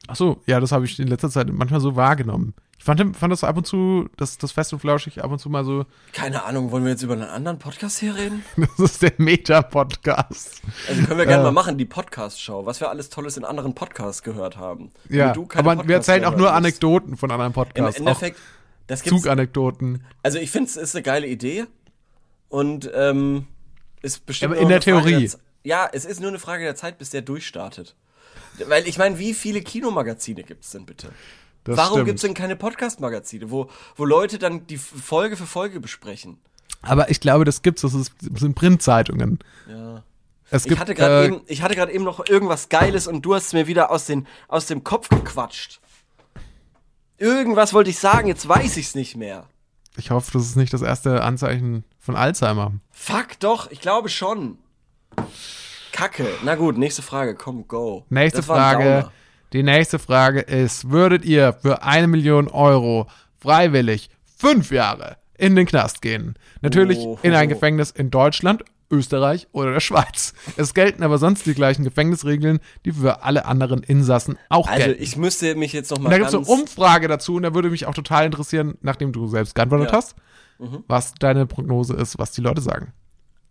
ach 0.09 0.15
so, 0.15 0.41
ja, 0.45 0.61
das 0.61 0.71
habe 0.71 0.85
ich 0.85 0.97
in 0.99 1.07
letzter 1.09 1.29
Zeit 1.29 1.51
manchmal 1.51 1.81
so 1.81 1.97
wahrgenommen. 1.97 2.53
Ich 2.77 2.85
fand, 2.85 3.17
fand 3.17 3.33
das 3.33 3.43
ab 3.43 3.57
und 3.57 3.67
zu, 3.67 4.07
dass 4.15 4.38
das 4.38 4.53
Fest 4.53 4.71
und 4.71 4.79
Flauschig 4.79 5.21
ab 5.21 5.31
und 5.31 5.39
zu 5.39 5.49
mal 5.49 5.65
so, 5.65 5.85
Keine 6.13 6.45
Ahnung, 6.45 6.71
wollen 6.71 6.85
wir 6.85 6.91
jetzt 6.91 7.01
über 7.03 7.13
einen 7.15 7.23
anderen 7.23 7.59
Podcast 7.59 7.99
hier 7.99 8.15
reden? 8.15 8.45
das 8.55 8.79
ist 8.79 9.01
der 9.01 9.11
Meta-Podcast. 9.17 10.61
Also 10.88 11.03
können 11.03 11.17
wir 11.17 11.25
gerne 11.25 11.41
Äh. 11.41 11.45
mal 11.47 11.51
machen, 11.51 11.77
die 11.77 11.83
Podcast-Show, 11.85 12.65
was 12.65 12.79
wir 12.79 12.89
alles 12.89 13.09
Tolles 13.09 13.35
in 13.35 13.43
anderen 13.43 13.75
Podcasts 13.75 14.23
gehört 14.23 14.55
haben. 14.55 14.91
Ja, 15.09 15.33
aber 15.55 15.85
wir 15.88 15.95
erzählen 15.95 16.23
auch 16.23 16.38
nur. 16.38 16.53
Anekdoten 16.53 17.17
von 17.17 17.29
anderen 17.31 17.49
Im 17.49 17.53
Podcasts. 17.55 17.99
Endeffekt, 17.99 18.38
das 18.38 18.43
auch 18.43 18.57
Zuganekdoten. 18.89 20.03
also 20.23 20.38
ich 20.39 20.49
finde 20.51 20.69
es 20.69 20.77
ist 20.77 20.95
eine 20.95 21.03
geile 21.03 21.27
Idee 21.27 21.65
und 22.49 22.89
ähm, 22.93 23.47
ist 24.01 24.25
bestimmt 24.25 24.53
Aber 24.53 24.61
in 24.61 24.69
der 24.69 24.79
Theorie. 24.79 25.27
Z- 25.27 25.39
ja, 25.63 25.89
es 25.91 26.05
ist 26.05 26.19
nur 26.21 26.29
eine 26.29 26.39
Frage 26.39 26.63
der 26.63 26.75
Zeit, 26.75 26.97
bis 26.97 27.09
der 27.09 27.21
durchstartet. 27.21 27.95
Weil 28.65 28.88
ich 28.88 28.97
meine, 28.97 29.19
wie 29.19 29.33
viele 29.33 29.61
Kinomagazine 29.61 30.43
gibt's 30.43 30.71
denn 30.71 30.85
bitte? 30.85 31.09
Das 31.65 31.75
Warum 31.77 31.95
stimmt. 31.97 32.05
gibt's 32.07 32.21
denn 32.21 32.33
keine 32.33 32.55
Podcast-Magazine, 32.55 33.51
wo, 33.51 33.69
wo 33.97 34.05
Leute 34.05 34.39
dann 34.39 34.65
die 34.67 34.77
Folge 34.77 35.35
für 35.35 35.45
Folge 35.45 35.79
besprechen? 35.81 36.39
Aber 36.81 37.09
ich 37.11 37.19
glaube, 37.19 37.43
das 37.43 37.61
gibt's, 37.61 37.81
das, 37.81 37.93
ist, 37.93 38.13
das 38.21 38.39
sind 38.39 38.55
Printzeitungen. 38.55 39.39
Ja. 39.69 40.03
Es 40.49 40.63
Ich 40.63 40.69
gibt, 40.69 40.79
hatte 40.79 40.95
gerade 40.95 41.23
äh, 41.23 41.27
eben, 41.27 41.41
ich 41.47 41.61
hatte 41.61 41.75
gerade 41.75 41.91
eben 41.91 42.05
noch 42.05 42.25
irgendwas 42.29 42.69
Geiles 42.69 43.05
und 43.07 43.21
du 43.23 43.35
hast 43.35 43.47
es 43.47 43.53
mir 43.53 43.67
wieder 43.67 43.91
aus, 43.91 44.05
den, 44.05 44.25
aus 44.47 44.67
dem 44.67 44.85
Kopf 44.85 45.09
gequatscht. 45.09 45.81
Irgendwas 47.18 47.74
wollte 47.74 47.89
ich 47.89 47.97
sagen, 47.99 48.28
jetzt 48.28 48.47
weiß 48.47 48.78
ich's 48.78 48.95
nicht 48.95 49.15
mehr. 49.18 49.45
Ich 49.97 50.11
hoffe, 50.11 50.32
das 50.34 50.43
ist 50.45 50.55
nicht 50.55 50.74
das 50.74 50.84
erste 50.84 51.24
Anzeichen 51.24 51.84
von 51.99 52.15
Alzheimer. 52.15 52.74
Fuck 52.91 53.39
doch, 53.39 53.72
ich 53.72 53.82
glaube 53.82 54.09
schon. 54.09 54.59
Kacke. 55.91 56.28
Na 56.43 56.55
gut, 56.55 56.78
nächste 56.78 57.01
Frage, 57.01 57.34
komm, 57.36 57.68
go. 57.68 58.05
Nächste 58.09 58.43
Frage. 58.43 59.09
Die 59.53 59.63
nächste 59.63 59.97
Frage 59.97 60.41
ist: 60.41 60.91
Würdet 60.91 61.26
ihr 61.26 61.53
für 61.53 61.82
eine 61.82 62.07
Million 62.07 62.47
Euro 62.49 63.07
freiwillig 63.39 64.09
fünf 64.38 64.72
Jahre 64.72 65.18
in 65.38 65.55
den 65.55 65.65
Knast 65.65 66.01
gehen? 66.03 66.38
Natürlich 66.61 66.99
Oh. 66.99 67.18
in 67.24 67.34
ein 67.34 67.49
Gefängnis 67.49 67.89
in 67.89 68.11
Deutschland, 68.11 68.63
Österreich 68.89 69.47
oder 69.51 69.73
der 69.73 69.79
Schweiz. 69.79 70.33
Es 70.55 70.73
gelten 70.73 71.03
aber 71.03 71.17
sonst 71.17 71.45
die 71.45 71.53
gleichen 71.53 71.83
Gefängnisregeln, 71.83 72.59
die 72.85 72.91
für 72.93 73.23
alle 73.23 73.45
anderen 73.45 73.83
Insassen 73.83 74.38
auch 74.49 74.67
Also 74.67 74.85
gelten. 74.85 75.03
ich 75.03 75.17
müsste 75.17 75.55
mich 75.55 75.73
jetzt 75.73 75.91
noch 75.91 75.97
mal 75.99 76.05
Und 76.05 76.11
da 76.11 76.17
gibt 76.17 76.29
es 76.29 76.35
eine 76.35 76.45
Umfrage 76.45 77.07
dazu 77.07 77.35
und 77.35 77.43
da 77.43 77.53
würde 77.53 77.69
mich 77.69 77.85
auch 77.85 77.93
total 77.93 78.25
interessieren, 78.25 78.77
nachdem 78.81 79.11
du 79.11 79.27
selbst 79.27 79.55
geantwortet 79.55 79.91
Ja. 79.91 79.97
hast, 79.97 80.15
was 80.88 81.13
deine 81.15 81.45
Prognose 81.45 81.93
ist, 81.95 82.17
was 82.17 82.31
die 82.31 82.41
Leute 82.41 82.61
sagen. 82.61 82.93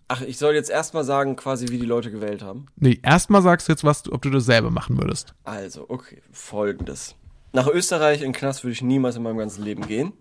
Ach, 0.08 0.20
ich 0.22 0.38
soll 0.38 0.54
jetzt 0.54 0.70
erstmal 0.70 1.02
sagen, 1.04 1.34
quasi 1.36 1.68
wie 1.68 1.78
die 1.78 1.84
Leute 1.86 2.10
gewählt 2.12 2.40
haben. 2.42 2.66
Nee, 2.76 3.00
erstmal 3.02 3.42
sagst 3.42 3.66
du 3.68 3.72
jetzt, 3.72 3.82
was 3.84 4.10
ob 4.10 4.22
du 4.22 4.30
das 4.30 4.44
selber 4.46 4.70
machen 4.70 4.96
würdest. 4.98 5.34
Also, 5.44 5.86
okay, 5.88 6.22
folgendes. 6.30 7.16
Nach 7.52 7.66
Österreich 7.66 8.22
in 8.22 8.32
Knast 8.32 8.62
würde 8.62 8.72
ich 8.72 8.82
niemals 8.82 9.16
in 9.16 9.22
meinem 9.24 9.38
ganzen 9.38 9.64
Leben 9.64 9.86
gehen. 9.86 10.12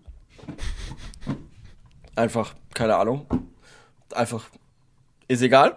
Einfach, 2.14 2.54
keine 2.74 2.96
Ahnung. 2.96 3.26
Einfach, 4.12 4.44
ist 5.28 5.42
egal. 5.42 5.76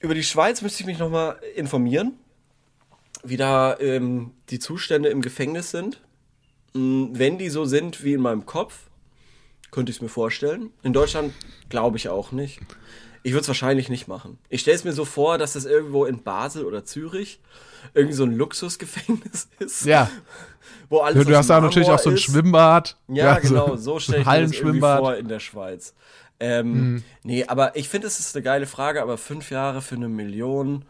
Über 0.00 0.14
die 0.14 0.24
Schweiz 0.24 0.62
müsste 0.62 0.80
ich 0.80 0.86
mich 0.86 0.98
nochmal 0.98 1.38
informieren, 1.54 2.14
wie 3.22 3.36
da 3.36 3.78
ähm, 3.78 4.32
die 4.50 4.58
Zustände 4.58 5.08
im 5.10 5.22
Gefängnis 5.22 5.70
sind. 5.70 6.00
Mm, 6.74 7.06
Wenn 7.12 7.38
die 7.38 7.48
so 7.50 7.64
sind 7.64 8.02
wie 8.02 8.14
in 8.14 8.20
meinem 8.20 8.44
Kopf, 8.46 8.88
könnte 9.70 9.90
ich 9.90 9.96
es 9.98 10.02
mir 10.02 10.08
vorstellen. 10.08 10.70
In 10.82 10.92
Deutschland 10.92 11.32
glaube 11.68 11.96
ich 11.98 12.08
auch 12.08 12.32
nicht. 12.32 12.60
Ich 13.22 13.32
würde 13.32 13.42
es 13.42 13.48
wahrscheinlich 13.48 13.88
nicht 13.88 14.08
machen. 14.08 14.38
Ich 14.48 14.62
stelle 14.62 14.74
es 14.76 14.82
mir 14.82 14.92
so 14.92 15.04
vor, 15.04 15.38
dass 15.38 15.52
das 15.52 15.64
irgendwo 15.64 16.04
in 16.04 16.24
Basel 16.24 16.64
oder 16.64 16.84
Zürich 16.84 17.38
irgendwie 17.94 18.14
so 18.16 18.24
ein 18.24 18.32
Luxusgefängnis 18.36 19.48
ist. 19.60 19.84
Ja. 19.84 20.10
Wo 20.88 20.98
alles 20.98 21.24
Du, 21.26 21.36
hast 21.36 21.48
da 21.48 21.60
natürlich 21.60 21.88
auch 21.88 21.98
so 22.00 22.10
ein. 22.10 22.18
Schwimmbad. 22.18 22.96
Ja, 23.06 23.40
so- 23.40 23.48
genau, 23.48 23.76
so 23.76 24.00
stelle 24.00 24.22
ich 24.22 24.26
mir 24.26 24.40
das 24.42 24.52
irgendwie 24.52 24.80
vor 24.80 25.14
in 25.14 25.28
der 25.28 25.38
Schweiz. 25.38 25.94
Ähm, 26.44 26.72
Mhm. 26.94 27.04
Nee, 27.22 27.44
aber 27.46 27.76
ich 27.76 27.88
finde, 27.88 28.08
es 28.08 28.18
ist 28.18 28.34
eine 28.34 28.42
geile 28.42 28.66
Frage, 28.66 29.00
aber 29.00 29.16
fünf 29.16 29.50
Jahre 29.50 29.80
für 29.80 29.94
eine 29.94 30.08
Million, 30.08 30.84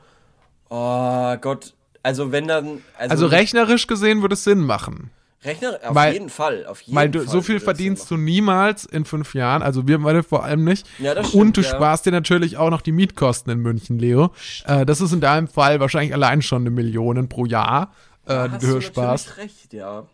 oh 0.71 1.37
Gott, 1.41 1.75
also 2.03 2.33
wenn 2.33 2.49
dann, 2.49 2.83
also, 2.99 3.13
Also 3.13 3.27
rechnerisch 3.27 3.87
gesehen 3.87 4.23
würde 4.23 4.35
es 4.35 4.45
Sinn 4.45 4.61
machen. 4.61 5.11
Rechner, 5.45 5.79
auf 5.85 5.95
weil- 5.97 6.13
jeden 6.13 6.31
Fall, 6.31 6.67
auf 6.67 6.81
jeden 6.83 6.95
Weil 6.97 7.11
du, 7.11 7.19
Fall. 7.19 7.29
so 7.29 7.43
viel 7.43 7.59
verdienst 7.59 8.09
du 8.11 8.17
niemals 8.17 8.85
in 8.85 9.05
fünf 9.05 9.35
Jahren, 9.35 9.61
also 9.63 9.89
wir 9.89 9.99
beide 9.99 10.23
vor 10.23 10.45
allem 10.45 10.63
nicht. 10.65 10.87
Ja, 11.01 11.15
das 11.15 11.29
stimmt, 11.29 11.43
Und 11.43 11.57
du 11.57 11.61
ja. 11.63 11.69
sparst 11.69 12.07
dir 12.07 12.13
natürlich 12.13 12.57
auch 12.57 12.71
noch 12.71 12.81
die 12.81 12.93
Mietkosten 12.93 13.53
in 13.53 13.59
München, 13.59 13.99
Leo. 13.99 14.31
Äh, 14.67 14.87
das 14.87 15.01
ist 15.01 15.13
in 15.13 15.21
deinem 15.21 15.49
Fall 15.49 15.81
wahrscheinlich 15.81 16.15
allein 16.15 16.43
schon 16.43 16.63
eine 16.63 16.71
Million 16.71 17.29
pro 17.29 17.45
Jahr, 17.45 17.93
äh, 18.27 18.49
die 18.49 18.53
Hast 18.55 18.63
du 18.63 18.67
du 18.75 18.81
sparst. 18.81 19.37
recht, 19.37 19.73
ja. 19.73 20.05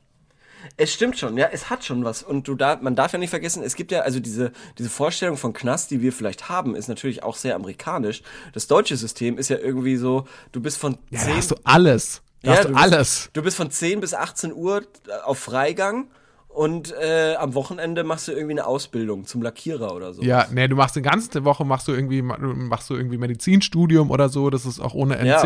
Es 0.77 0.93
stimmt 0.93 1.19
schon, 1.19 1.37
ja, 1.37 1.49
es 1.53 1.71
hat 1.71 1.85
schon 1.85 2.05
was. 2.05 2.23
Und 2.23 2.49
du 2.49 2.55
da, 2.55 2.79
man 2.81 2.97
darf 2.97 3.13
ja 3.13 3.19
nicht 3.19 3.31
vergessen, 3.31 3.63
es 3.63 3.75
gibt 3.75 3.93
ja, 3.93 4.01
also 4.01 4.21
diese, 4.21 4.53
diese 4.79 4.91
Vorstellung 4.91 5.37
von 5.37 5.53
Knast, 5.53 5.91
die 5.91 6.03
wir 6.03 6.13
vielleicht 6.13 6.49
haben, 6.49 6.75
ist 6.75 6.89
natürlich 6.89 7.23
auch 7.23 7.37
sehr 7.37 7.55
amerikanisch. 7.55 8.23
Das 8.53 8.67
deutsche 8.67 8.97
System 8.97 9.39
ist 9.39 9.49
ja 9.49 9.59
irgendwie 9.59 9.97
so, 9.97 10.27
du 10.53 10.61
bist 10.61 10.79
von 10.79 10.99
Ja, 11.11 11.21
da 11.21 11.27
10 11.27 11.37
hast 11.37 11.51
du 11.51 11.55
alles. 11.65 12.23
Da 12.43 12.53
hast 12.53 12.65
du 12.65 12.69
bist, 12.69 12.81
alles. 12.81 13.31
Du 13.33 13.43
bist 13.43 13.57
von 13.57 13.71
10 13.71 14.01
bis 14.01 14.15
18 14.15 14.53
Uhr 14.53 14.83
auf 15.25 15.39
Freigang 15.39 16.09
und 16.49 16.93
äh, 17.01 17.35
am 17.37 17.55
Wochenende 17.55 18.05
machst 18.05 18.27
du 18.29 18.33
irgendwie 18.33 18.55
eine 18.55 18.67
Ausbildung 18.67 19.27
zum 19.27 19.43
Lackierer 19.43 19.95
oder 19.95 20.13
so. 20.13 20.23
Ja, 20.23 20.47
nee, 20.51 20.67
du 20.67 20.77
machst 20.77 20.97
die 20.97 21.03
ganze 21.03 21.45
Woche 21.45 21.65
machst 21.65 21.87
du 21.89 21.93
irgendwie 21.93 22.23
machst 22.23 22.91
du 22.91 22.95
irgendwie 22.95 23.19
Medizinstudium 23.19 24.11
oder 24.11 24.29
so, 24.29 24.51
das 24.51 24.67
ist 24.67 24.81
auch 24.81 24.95
ohne 24.95 25.25
Ja. 25.25 25.41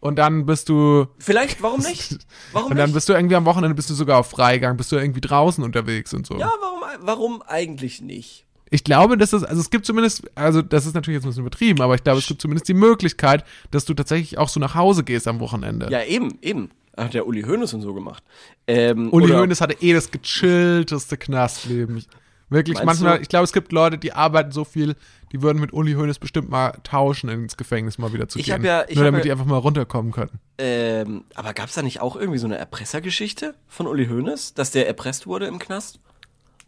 Und 0.00 0.16
dann 0.16 0.46
bist 0.46 0.68
du 0.68 1.06
Vielleicht, 1.18 1.62
warum 1.62 1.80
nicht? 1.88 2.18
Warum 2.52 2.72
und 2.72 2.76
dann 2.76 2.92
bist 2.92 3.08
du 3.08 3.12
irgendwie 3.12 3.36
am 3.36 3.44
Wochenende 3.44 3.74
bist 3.74 3.90
du 3.90 3.94
sogar 3.94 4.18
auf 4.18 4.30
Freigang, 4.30 4.76
bist 4.76 4.92
du 4.92 4.96
irgendwie 4.96 5.20
draußen 5.20 5.62
unterwegs 5.64 6.14
und 6.14 6.26
so. 6.26 6.38
ja, 6.38 6.50
warum, 6.60 6.80
warum 7.00 7.42
eigentlich 7.42 8.00
nicht? 8.00 8.46
Ich 8.70 8.82
glaube, 8.82 9.16
dass 9.16 9.32
es, 9.32 9.44
also 9.44 9.60
es 9.60 9.70
gibt 9.70 9.86
zumindest, 9.86 10.24
also 10.34 10.60
das 10.60 10.86
ist 10.86 10.94
natürlich 10.94 11.16
jetzt 11.16 11.24
ein 11.24 11.30
bisschen 11.30 11.42
übertrieben, 11.42 11.80
aber 11.82 11.94
ich 11.94 12.02
glaube, 12.02 12.18
es 12.18 12.26
gibt 12.26 12.42
zumindest 12.42 12.68
die 12.68 12.74
Möglichkeit, 12.74 13.44
dass 13.70 13.84
du 13.84 13.94
tatsächlich 13.94 14.38
auch 14.38 14.48
so 14.48 14.58
nach 14.58 14.74
Hause 14.74 15.04
gehst 15.04 15.28
am 15.28 15.38
Wochenende. 15.38 15.88
Ja, 15.90 16.02
eben, 16.02 16.38
eben. 16.42 16.70
Hat 16.96 17.14
der 17.14 17.26
Uli 17.26 17.42
Hoeneß 17.42 17.74
und 17.74 17.82
so 17.82 17.94
gemacht. 17.94 18.24
Ähm, 18.66 19.12
Uli 19.12 19.32
Hoeneß 19.32 19.60
hatte 19.60 19.76
eh 19.82 19.92
das 19.92 20.10
gechillteste 20.10 21.16
Knastleben. 21.16 21.98
Ich, 21.98 22.08
wirklich, 22.48 22.76
Meinst 22.76 22.86
manchmal, 22.86 23.18
du? 23.18 23.22
ich 23.22 23.28
glaube, 23.28 23.44
es 23.44 23.52
gibt 23.52 23.70
Leute, 23.70 23.98
die 23.98 24.12
arbeiten 24.12 24.50
so 24.50 24.64
viel, 24.64 24.96
die 25.36 25.42
würden 25.42 25.58
mit 25.60 25.72
Uli 25.72 25.92
Hoeneß 25.94 26.18
bestimmt 26.18 26.48
mal 26.48 26.72
tauschen, 26.82 27.28
ins 27.28 27.56
Gefängnis 27.56 27.98
mal 27.98 28.12
wieder 28.12 28.28
zu 28.28 28.38
Ich 28.38 28.46
gehen. 28.46 28.64
ja- 28.64 28.84
ich 28.88 28.96
Nur 28.96 29.04
damit 29.04 29.18
ja- 29.20 29.22
die 29.24 29.32
einfach 29.32 29.44
mal 29.44 29.58
runterkommen 29.58 30.12
können. 30.12 30.38
Ähm, 30.58 31.24
aber 31.34 31.52
gab's 31.52 31.74
da 31.74 31.82
nicht 31.82 32.00
auch 32.00 32.16
irgendwie 32.16 32.38
so 32.38 32.46
eine 32.46 32.56
Erpressergeschichte 32.56 33.54
von 33.68 33.86
Uli 33.86 34.06
Hoeneß, 34.06 34.54
dass 34.54 34.70
der 34.70 34.86
erpresst 34.86 35.26
wurde 35.26 35.46
im 35.46 35.58
Knast? 35.58 36.00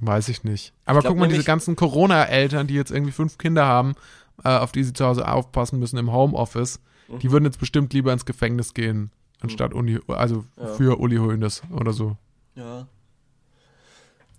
Weiß 0.00 0.28
ich 0.28 0.44
nicht. 0.44 0.72
Aber 0.84 1.00
glaub 1.00 1.12
guck 1.14 1.20
mal, 1.20 1.28
diese 1.28 1.44
ganzen 1.44 1.74
Corona-Eltern, 1.76 2.66
die 2.66 2.74
jetzt 2.74 2.90
irgendwie 2.90 3.12
fünf 3.12 3.38
Kinder 3.38 3.64
haben, 3.66 3.94
äh, 4.44 4.50
auf 4.50 4.70
die 4.72 4.84
sie 4.84 4.92
zu 4.92 5.04
Hause 5.06 5.26
aufpassen 5.26 5.78
müssen 5.78 5.96
im 5.98 6.12
Homeoffice, 6.12 6.78
Mhm. 7.08 7.18
die 7.20 7.32
würden 7.32 7.44
jetzt 7.46 7.58
bestimmt 7.58 7.92
lieber 7.94 8.12
ins 8.12 8.26
Gefängnis 8.26 8.74
gehen, 8.74 9.10
anstatt 9.40 9.72
Uli, 9.74 9.98
also 10.08 10.44
für 10.76 11.00
Uli 11.00 11.16
Hoeneß 11.16 11.62
oder 11.72 11.92
so. 11.92 12.16
Ja. 12.54 12.86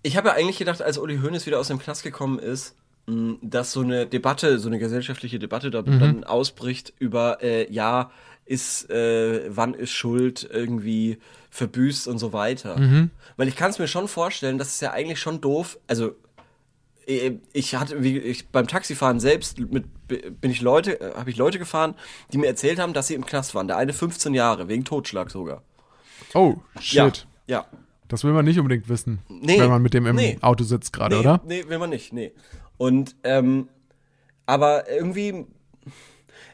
Ich 0.02 0.16
habe 0.16 0.30
ja 0.30 0.36
eigentlich 0.36 0.58
gedacht, 0.60 0.82
als 0.82 0.98
Uli 0.98 1.18
Hoeneß 1.18 1.46
wieder 1.46 1.60
aus 1.60 1.68
dem 1.68 1.80
Knast 1.80 2.04
gekommen 2.04 2.40
ist, 2.40 2.76
dass 3.06 3.72
so 3.72 3.82
eine 3.82 4.06
Debatte, 4.06 4.60
so 4.60 4.68
eine 4.70 4.80
gesellschaftliche 4.80 5.40
Debatte 5.40 5.72
da, 5.72 5.82
dann 5.82 6.24
ausbricht 6.24 6.94
über, 7.00 7.42
äh, 7.42 7.72
ja, 7.72 8.12
ist, 8.46 8.90
äh, 8.90 9.44
wann 9.50 9.74
ist 9.74 9.92
Schuld 9.92 10.48
irgendwie 10.52 11.18
verbüßt 11.50 12.08
und 12.08 12.20
so 12.20 12.34
weiter. 12.34 13.10
Weil 13.38 13.48
ich 13.48 13.56
kann 13.56 13.72
es 13.72 13.80
mir 13.80 13.88
schon 13.88 14.08
vorstellen, 14.08 14.58
das 14.58 14.70
ist 14.70 14.82
ja 14.82 14.92
eigentlich 14.92 15.20
schon 15.20 15.42
doof, 15.42 15.80
also 15.88 16.16
äh, 17.10 17.34
ich 17.54 17.76
hatte 17.76 18.04
wie 18.04 18.18
ich 18.18 18.48
beim 18.48 18.68
Taxifahren 18.68 19.20
selbst 19.20 19.60
mit 19.60 19.86
bin 20.08 20.52
ich 20.52 20.62
Leute 20.62 21.00
äh, 21.02 21.14
habe 21.16 21.30
ich 21.30 21.38
Leute 21.38 21.60
gefahren, 21.60 21.96
die 22.32 22.38
mir 22.38 22.48
erzählt 22.48 22.80
haben, 22.80 22.94
dass 22.94 23.08
sie 23.08 23.16
im 23.16 23.26
Knast 23.26 23.56
waren. 23.56 23.68
Der 23.68 23.78
eine 23.78 23.94
15 23.94 24.34
Jahre 24.34 24.68
wegen 24.68 24.86
Totschlag 24.86 25.32
sogar. 25.32 25.64
Oh, 26.34 26.56
shit. 26.80 27.28
Ja. 27.48 27.60
Ja. 27.60 27.66
Das 28.08 28.24
will 28.24 28.34
man 28.34 28.44
nicht 28.46 28.58
unbedingt 28.58 28.90
wissen, 28.90 29.20
Nee, 29.30 29.60
wenn 29.60 29.70
man 29.70 29.84
mit 29.84 29.94
dem 29.94 30.08
im 30.08 30.16
nee. 30.16 30.38
Auto 30.42 30.64
sitzt 30.64 30.94
gerade, 30.94 31.16
nee, 31.16 31.22
oder? 31.22 31.42
Nee, 31.46 31.66
will 31.68 31.78
man 31.78 31.92
nicht, 31.92 32.12
nee. 32.12 32.32
Und 32.80 33.16
ähm, 33.24 33.70
aber 34.48 34.90
irgendwie 34.90 35.46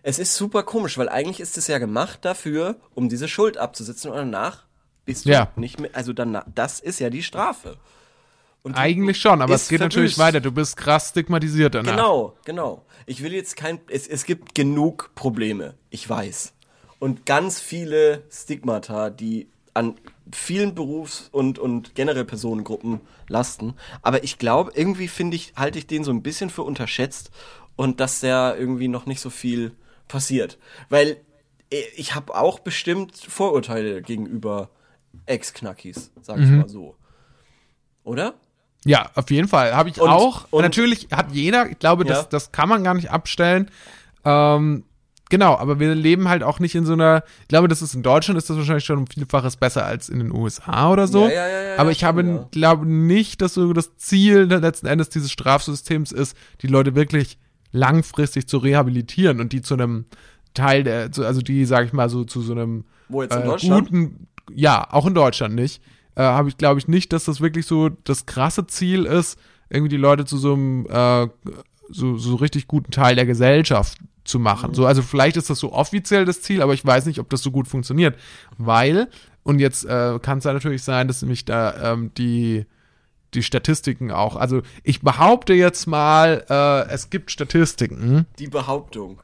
es 0.04 0.20
ist 0.20 0.36
super 0.36 0.64
komisch, 0.64 0.98
weil 0.98 1.08
eigentlich 1.08 1.40
ist 1.40 1.58
es 1.58 1.68
ja 1.68 1.78
gemacht 1.78 2.20
dafür, 2.24 2.76
um 2.94 3.08
diese 3.08 3.28
Schuld 3.30 3.58
abzusitzen 3.58 4.12
und 4.12 4.18
danach 4.18 4.66
bist 5.06 5.26
du 5.26 5.30
Ja. 5.30 5.52
nicht 5.56 5.80
mehr 5.80 5.92
also 5.94 6.12
dann 6.12 6.42
das 6.54 6.82
ist 6.82 7.00
ja 7.00 7.10
die 7.10 7.24
Strafe. 7.24 7.78
Und 8.64 8.74
Eigentlich 8.74 9.20
schon, 9.22 9.44
aber 9.44 9.54
es 9.54 9.68
geht 9.68 9.80
natürlich 9.80 10.16
verbüßt. 10.16 10.34
weiter. 10.36 10.42
Du 10.42 10.52
bist 10.52 10.76
krass 10.76 11.10
stigmatisiert 11.10 11.76
danach. 11.76 11.92
Genau, 11.96 12.36
genau. 12.46 12.84
Ich 13.06 13.22
will 13.22 13.32
jetzt 13.32 13.56
kein. 13.56 13.80
Es, 13.90 14.08
es 14.08 14.26
gibt 14.26 14.56
genug 14.56 15.12
Probleme, 15.14 15.76
ich 15.92 16.10
weiß. 16.10 16.52
Und 16.98 17.28
ganz 17.28 17.60
viele 17.62 18.24
Stigmata, 18.32 19.12
die 19.12 19.48
an 19.76 19.94
vielen 20.34 20.74
Berufs- 20.76 21.30
und, 21.32 21.60
und 21.60 21.96
generell 21.96 22.26
Personengruppen 22.26 23.02
lasten. 23.28 23.76
Aber 24.02 24.24
ich 24.24 24.38
glaube, 24.40 24.72
irgendwie 24.76 25.08
finde 25.08 25.36
ich, 25.36 25.54
halte 25.56 25.78
ich 25.80 25.88
den 25.88 26.04
so 26.04 26.12
ein 26.12 26.24
bisschen 26.24 26.50
für 26.50 26.64
unterschätzt 26.64 27.32
und 27.76 28.00
dass 28.00 28.22
der 28.22 28.56
irgendwie 28.58 28.88
noch 28.88 29.06
nicht 29.06 29.22
so 29.22 29.30
viel 29.30 29.74
passiert. 30.08 30.58
Weil 30.90 31.18
äh, 31.72 31.82
ich 31.96 32.16
habe 32.16 32.36
auch 32.36 32.60
bestimmt 32.60 33.16
Vorurteile 33.18 34.02
gegenüber 34.02 34.70
Ex-Knackis, 35.26 36.12
sag 36.22 36.40
ich 36.40 36.50
mal 36.50 36.68
so. 36.70 36.96
Oder? 38.04 38.36
Ja, 38.86 39.10
auf 39.16 39.32
jeden 39.32 39.48
Fall. 39.48 39.76
Habe 39.76 39.90
ich 39.90 40.00
Und- 40.00 40.10
auch. 40.10 40.48
und- 40.52 40.62
Natürlich 40.62 41.08
hat 41.12 41.32
jeder, 41.32 41.70
ich 41.70 41.80
glaube, 41.80 42.06
das, 42.06 42.18
Ja. 42.24 42.28
das 42.30 42.52
kann 42.52 42.70
man 42.70 42.84
gar 42.84 42.94
nicht 42.94 43.10
abstellen. 43.12 43.72
Ähm, 44.24 44.84
genau, 45.30 45.58
aber 45.58 45.80
wir 45.80 45.96
leben 45.96 46.28
halt 46.30 46.44
auch 46.44 46.60
nicht 46.60 46.76
in 46.76 46.86
so 46.86 46.94
einer, 46.94 47.24
ich 47.42 47.48
glaube, 47.48 47.68
das 47.68 47.82
ist 47.82 47.96
in 47.96 48.04
Deutschland 48.04 48.38
ist 48.38 48.50
das 48.50 48.58
wahrscheinlich 48.58 48.86
schon 48.86 49.00
um 49.00 49.08
Vielfaches 49.08 49.58
besser 49.58 49.86
als 49.86 50.10
in 50.10 50.20
den 50.20 50.32
USA 50.32 50.92
oder 50.92 51.08
so. 51.08 51.26
Ja, 51.26 51.48
ja, 51.48 51.62
ja, 51.62 51.78
aber 51.78 51.92
ich 51.92 52.04
habe, 52.04 52.48
glaube 52.52 52.86
nicht, 52.86 53.42
dass 53.42 53.54
so 53.54 53.74
das 53.74 53.98
Ziel 53.98 54.44
letzten 54.44 54.88
Endes 54.88 55.10
dieses 55.10 55.32
Strafsystems 55.32 56.12
ist, 56.12 56.38
die 56.62 56.68
Leute 56.68 56.96
wirklich 56.96 57.38
langfristig 57.72 58.48
zu 58.48 58.58
rehabilitieren 58.58 59.40
und 59.42 59.52
die 59.52 59.62
zu 59.62 59.74
einem 59.74 60.06
Teil 60.54 60.84
der, 60.84 61.10
also 61.18 61.42
die, 61.42 61.66
sag 61.66 61.86
ich 61.86 61.94
mal, 61.94 62.10
so 62.10 62.24
zu 62.24 62.42
so 62.42 62.54
einem 62.54 62.86
Wo 63.10 63.22
jetzt 63.22 63.36
in 63.36 63.42
äh, 63.42 63.46
Deutschland? 63.46 63.90
guten, 63.90 64.28
ja, 64.54 64.88
auch 64.92 65.06
in 65.06 65.14
Deutschland 65.14 65.56
nicht, 65.56 65.82
äh, 66.16 66.22
habe 66.22 66.50
ich, 66.50 66.58
glaube 66.58 66.80
ich, 66.80 66.88
nicht, 66.88 67.12
dass 67.12 67.26
das 67.26 67.42
wirklich 67.42 67.66
so 67.66 67.90
das 67.90 68.26
krasse 68.26 68.66
Ziel 68.68 69.06
ist, 69.06 69.38
irgendwie 69.70 69.90
die 69.90 69.98
Leute 69.98 70.26
zu 70.26 70.38
so 70.38 70.54
einem 70.54 70.88
äh, 70.88 71.28
so, 71.90 72.18
so 72.18 72.36
richtig 72.36 72.68
guten 72.68 72.92
Teil 72.92 73.16
der 73.16 73.26
Gesellschaft 73.26 73.98
zu 74.26 74.40
machen. 74.40 74.74
So, 74.74 74.86
also 74.86 75.02
vielleicht 75.02 75.38
ist 75.38 75.50
das 75.50 75.60
so 75.60 75.72
offiziell 75.72 76.26
das 76.26 76.42
Ziel, 76.42 76.62
aber 76.62 76.74
ich 76.74 76.86
weiß 76.86 77.06
nicht, 77.06 77.20
ob 77.20 77.30
das 77.30 77.42
so 77.42 77.52
gut 77.52 77.68
funktioniert. 77.68 78.18
Weil, 78.58 79.08
und 79.44 79.60
jetzt 79.60 79.86
äh, 79.86 80.20
kann 80.22 80.40
es 80.40 80.44
ja 80.44 80.54
natürlich 80.54 80.84
sein, 80.84 81.08
dass 81.08 81.22
nämlich 81.22 81.46
da 81.46 81.94
ähm, 81.94 82.12
die 82.18 82.66
die 83.36 83.44
Statistiken 83.44 84.12
auch. 84.12 84.36
Also 84.36 84.62
ich 84.84 85.02
behaupte 85.02 85.54
jetzt 85.54 85.88
mal, 85.88 86.46
äh, 86.50 86.90
es 86.92 87.10
gibt 87.10 87.32
Statistiken. 87.32 88.26
Die 88.40 88.48
Behauptung. 88.48 89.20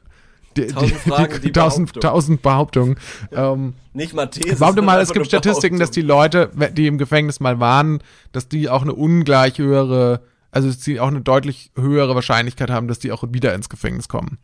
Die, 0.56 0.66
Tausend 0.66 0.98
Fragen, 0.98 1.40
die 1.40 1.50
tausend, 1.50 1.86
Behauptung. 1.94 2.00
tausend 2.02 2.42
Behauptungen. 2.42 2.96
Ähm, 3.32 3.72
Nicht 3.94 4.12
mal 4.12 4.26
These. 4.26 4.56
Behaupte 4.56 4.82
mal, 4.82 5.00
es 5.00 5.14
gibt 5.14 5.26
Statistiken, 5.26 5.78
dass 5.78 5.90
die 5.90 6.02
Leute, 6.02 6.50
die 6.76 6.86
im 6.88 6.98
Gefängnis 6.98 7.40
mal 7.40 7.58
waren, 7.58 8.02
dass 8.32 8.48
die 8.48 8.68
auch 8.68 8.82
eine 8.82 8.92
ungleich 8.92 9.56
höhere, 9.56 10.20
also 10.50 10.68
dass 10.68 10.78
die 10.80 11.00
auch 11.00 11.08
eine 11.08 11.22
deutlich 11.22 11.70
höhere 11.74 12.14
Wahrscheinlichkeit 12.14 12.68
haben, 12.70 12.86
dass 12.86 12.98
die 12.98 13.12
auch 13.12 13.24
wieder 13.30 13.54
ins 13.54 13.70
Gefängnis 13.70 14.08
kommen. 14.08 14.36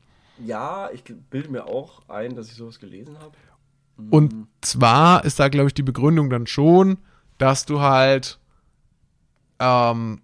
Ja, 0.45 0.91
ich 0.93 1.03
bilde 1.05 1.51
mir 1.51 1.67
auch 1.67 2.09
ein, 2.09 2.35
dass 2.37 2.49
ich 2.49 2.55
sowas 2.55 2.79
gelesen 2.79 3.19
habe. 3.19 3.33
Und 4.11 4.33
Mhm. 4.33 4.47
zwar 4.61 5.25
ist 5.25 5.39
da, 5.41 5.49
glaube 5.49 5.69
ich, 5.69 5.75
die 5.75 5.83
Begründung 5.83 6.31
dann 6.31 6.47
schon, 6.47 6.99
dass 7.39 7.67
du 7.67 7.81
halt, 7.81 8.39
ähm, 9.59 10.23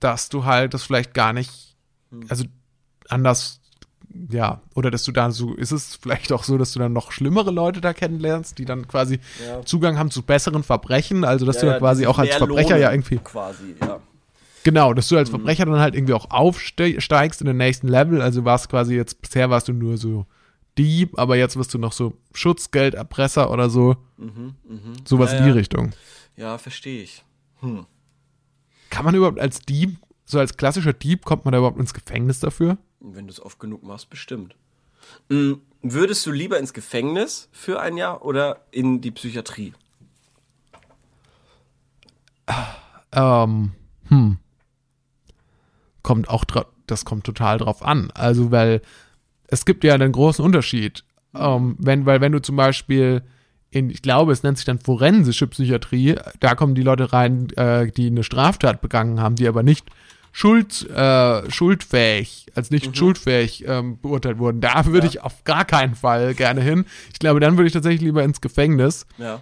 dass 0.00 0.28
du 0.28 0.44
halt 0.44 0.74
das 0.74 0.84
vielleicht 0.84 1.14
gar 1.14 1.32
nicht, 1.32 1.76
Mhm. 2.10 2.26
also 2.28 2.44
anders, 3.08 3.60
ja, 4.30 4.60
oder 4.74 4.90
dass 4.90 5.02
du 5.04 5.12
da 5.12 5.30
so, 5.32 5.54
ist 5.54 5.72
es 5.72 5.96
vielleicht 5.96 6.32
auch 6.32 6.44
so, 6.44 6.56
dass 6.56 6.72
du 6.72 6.78
dann 6.78 6.92
noch 6.92 7.10
schlimmere 7.10 7.50
Leute 7.50 7.80
da 7.80 7.92
kennenlernst, 7.92 8.58
die 8.58 8.64
dann 8.64 8.86
quasi 8.86 9.18
Ja. 9.44 9.64
Zugang 9.64 9.98
haben 9.98 10.10
zu 10.10 10.22
besseren 10.22 10.62
Verbrechen, 10.62 11.24
also 11.24 11.44
dass 11.46 11.58
du 11.58 11.66
Ja, 11.66 11.72
dann 11.72 11.80
quasi 11.80 12.06
auch 12.06 12.18
als 12.18 12.36
Verbrecher 12.36 12.76
ja 12.76 12.92
irgendwie, 12.92 13.18
Quasi, 13.18 13.74
ja. 13.80 14.00
Genau, 14.64 14.92
dass 14.94 15.08
du 15.08 15.14
Mhm. 15.14 15.18
als 15.20 15.30
Verbrecher 15.30 15.64
dann 15.66 15.78
halt 15.78 15.94
irgendwie 15.94 16.14
auch 16.14 16.30
aufsteigst 16.30 17.40
in 17.40 17.46
den 17.46 17.56
nächsten 17.56 17.86
Level, 17.88 18.20
also 18.20 18.44
warst 18.44 18.68
quasi 18.68 18.94
jetzt, 18.96 19.22
bisher 19.22 19.48
warst 19.50 19.68
du 19.68 19.72
nur 19.72 19.96
so 19.96 20.26
Dieb, 20.76 21.16
aber 21.18 21.36
jetzt 21.36 21.56
wirst 21.56 21.72
du 21.72 21.78
noch 21.78 21.92
so 21.92 22.14
Schutzgelderpresser 22.32 23.50
oder 23.52 23.70
so. 23.70 23.96
Sowas 25.04 25.30
Mhm, 25.30 25.34
Ja, 25.34 25.38
in 25.38 25.42
die 25.44 25.48
ja. 25.50 25.54
Richtung. 25.54 25.92
Ja, 26.36 26.58
verstehe 26.58 27.02
ich. 27.04 27.22
Kann 28.90 29.04
man 29.04 29.14
überhaupt 29.14 29.38
als 29.38 29.60
Dieb, 29.60 29.98
so 30.24 30.40
als 30.40 30.56
klassischer 30.56 30.92
Dieb, 30.92 31.24
kommt 31.24 31.44
man 31.44 31.52
da 31.52 31.58
überhaupt 31.58 31.78
ins 31.78 31.94
Gefängnis 31.94 32.40
dafür? 32.40 32.76
Wenn 33.00 33.26
du 33.28 33.32
es 33.32 33.40
oft 33.40 33.60
genug 33.60 33.82
machst, 33.84 34.10
bestimmt. 34.10 34.56
Mhm. 35.28 35.60
Würdest 35.82 36.24
du 36.26 36.32
lieber 36.32 36.58
ins 36.58 36.72
Gefängnis 36.72 37.48
für 37.52 37.78
ein 37.80 37.96
Jahr 37.96 38.24
oder 38.24 38.64
in 38.72 39.00
die 39.02 39.10
Psychiatrie? 39.10 39.74
Ähm, 43.12 43.72
hm. 44.08 44.38
Kommt 46.04 46.28
auch, 46.28 46.44
das 46.86 47.04
kommt 47.04 47.24
total 47.24 47.58
drauf 47.58 47.84
an. 47.84 48.12
Also, 48.14 48.52
weil 48.52 48.80
es 49.48 49.64
gibt 49.64 49.82
ja 49.82 49.94
einen 49.94 50.12
großen 50.12 50.44
Unterschied. 50.44 51.02
Ähm, 51.34 51.74
wenn, 51.80 52.06
weil 52.06 52.20
wenn 52.20 52.30
du 52.30 52.40
zum 52.40 52.54
Beispiel 52.54 53.22
in, 53.70 53.90
ich 53.90 54.02
glaube, 54.02 54.32
es 54.32 54.44
nennt 54.44 54.56
sich 54.56 54.66
dann 54.66 54.78
forensische 54.78 55.48
Psychiatrie, 55.48 56.14
da 56.38 56.54
kommen 56.54 56.76
die 56.76 56.82
Leute 56.82 57.12
rein, 57.12 57.48
äh, 57.56 57.90
die 57.90 58.06
eine 58.06 58.22
Straftat 58.22 58.80
begangen 58.80 59.20
haben, 59.20 59.34
die 59.34 59.48
aber 59.48 59.64
nicht 59.64 59.88
schuld, 60.30 60.88
äh, 60.90 61.50
schuldfähig, 61.50 62.46
als 62.54 62.70
nicht 62.70 62.96
schuldfähig 62.96 63.64
ähm, 63.66 63.98
beurteilt 64.00 64.38
wurden. 64.38 64.60
Da 64.60 64.86
würde 64.86 65.06
ich 65.06 65.22
auf 65.22 65.44
gar 65.44 65.64
keinen 65.64 65.94
Fall 65.94 66.34
gerne 66.34 66.60
hin. 66.60 66.84
Ich 67.12 67.18
glaube, 67.18 67.40
dann 67.40 67.56
würde 67.56 67.66
ich 67.66 67.72
tatsächlich 67.72 68.02
lieber 68.02 68.22
ins 68.22 68.40
Gefängnis. 68.40 69.06
Ja. 69.18 69.40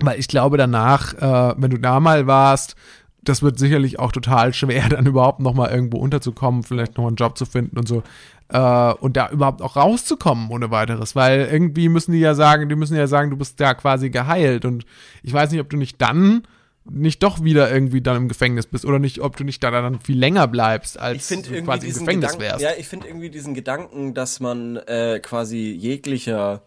Weil 0.00 0.18
ich 0.18 0.28
glaube 0.28 0.56
danach, 0.56 1.14
äh, 1.14 1.54
wenn 1.56 1.70
du 1.70 1.78
da 1.78 2.00
mal 2.00 2.26
warst, 2.26 2.76
das 3.22 3.42
wird 3.42 3.58
sicherlich 3.58 3.98
auch 3.98 4.12
total 4.12 4.52
schwer, 4.52 4.88
dann 4.90 5.06
überhaupt 5.06 5.40
noch 5.40 5.54
mal 5.54 5.70
irgendwo 5.70 5.98
unterzukommen, 5.98 6.62
vielleicht 6.62 6.96
noch 6.98 7.06
einen 7.06 7.16
Job 7.16 7.38
zu 7.38 7.46
finden 7.46 7.78
und 7.78 7.88
so. 7.88 8.02
Äh, 8.48 8.92
und 8.94 9.16
da 9.16 9.30
überhaupt 9.30 9.62
auch 9.62 9.76
rauszukommen 9.76 10.50
ohne 10.50 10.70
weiteres. 10.70 11.16
Weil 11.16 11.48
irgendwie 11.50 11.88
müssen 11.88 12.12
die 12.12 12.20
ja 12.20 12.34
sagen, 12.34 12.68
die 12.68 12.76
müssen 12.76 12.96
ja 12.96 13.06
sagen, 13.06 13.30
du 13.30 13.36
bist 13.36 13.58
ja 13.60 13.74
quasi 13.74 14.10
geheilt. 14.10 14.64
Und 14.64 14.84
ich 15.22 15.32
weiß 15.32 15.50
nicht, 15.50 15.60
ob 15.60 15.70
du 15.70 15.76
nicht 15.76 16.00
dann 16.00 16.42
nicht 16.84 17.22
doch 17.22 17.44
wieder 17.44 17.72
irgendwie 17.72 18.00
dann 18.00 18.16
im 18.16 18.28
Gefängnis 18.28 18.66
bist 18.66 18.84
oder 18.84 18.98
nicht, 18.98 19.20
ob 19.20 19.36
du 19.36 19.44
nicht 19.44 19.62
da 19.62 19.70
dann 19.70 20.00
viel 20.00 20.18
länger 20.18 20.48
bleibst, 20.48 20.98
als 20.98 21.28
du 21.28 21.40
quasi 21.62 21.86
im 21.86 21.94
Gefängnis 21.94 22.32
Gedanken, 22.32 22.40
wärst. 22.40 22.60
ja, 22.60 22.70
ich 22.76 22.88
finde 22.88 23.06
irgendwie 23.06 23.30
diesen 23.30 23.54
Gedanken, 23.54 24.14
dass 24.14 24.40
man 24.40 24.76
äh, 24.76 25.20
quasi 25.20 25.70
jeglicher 25.70 26.62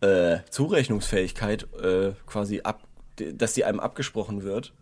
äh, 0.00 0.38
Zurechnungsfähigkeit 0.48 1.66
äh, 1.82 2.12
quasi 2.26 2.62
ab, 2.62 2.82
dass 3.16 3.52
die 3.52 3.64
einem 3.64 3.78
abgesprochen 3.78 4.42
wird. 4.42 4.72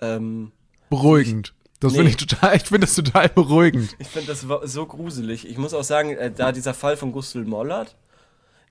Ähm, 0.00 0.52
Beruhigend. 0.88 1.54
Das 1.80 1.92
Nee. 1.92 1.98
finde 1.98 2.10
ich 2.10 2.16
total, 2.18 2.56
ich 2.56 2.62
finde 2.64 2.80
das 2.86 2.94
total 2.94 3.28
beruhigend. 3.30 3.94
ich 3.98 4.08
finde 4.08 4.28
das 4.28 4.40
so 4.72 4.86
gruselig. 4.86 5.48
Ich 5.48 5.56
muss 5.56 5.72
auch 5.72 5.84
sagen, 5.84 6.10
äh, 6.10 6.30
da 6.30 6.52
dieser 6.52 6.74
Fall 6.74 6.96
von 6.96 7.10
Gustl 7.12 7.44
Mollert, 7.44 7.96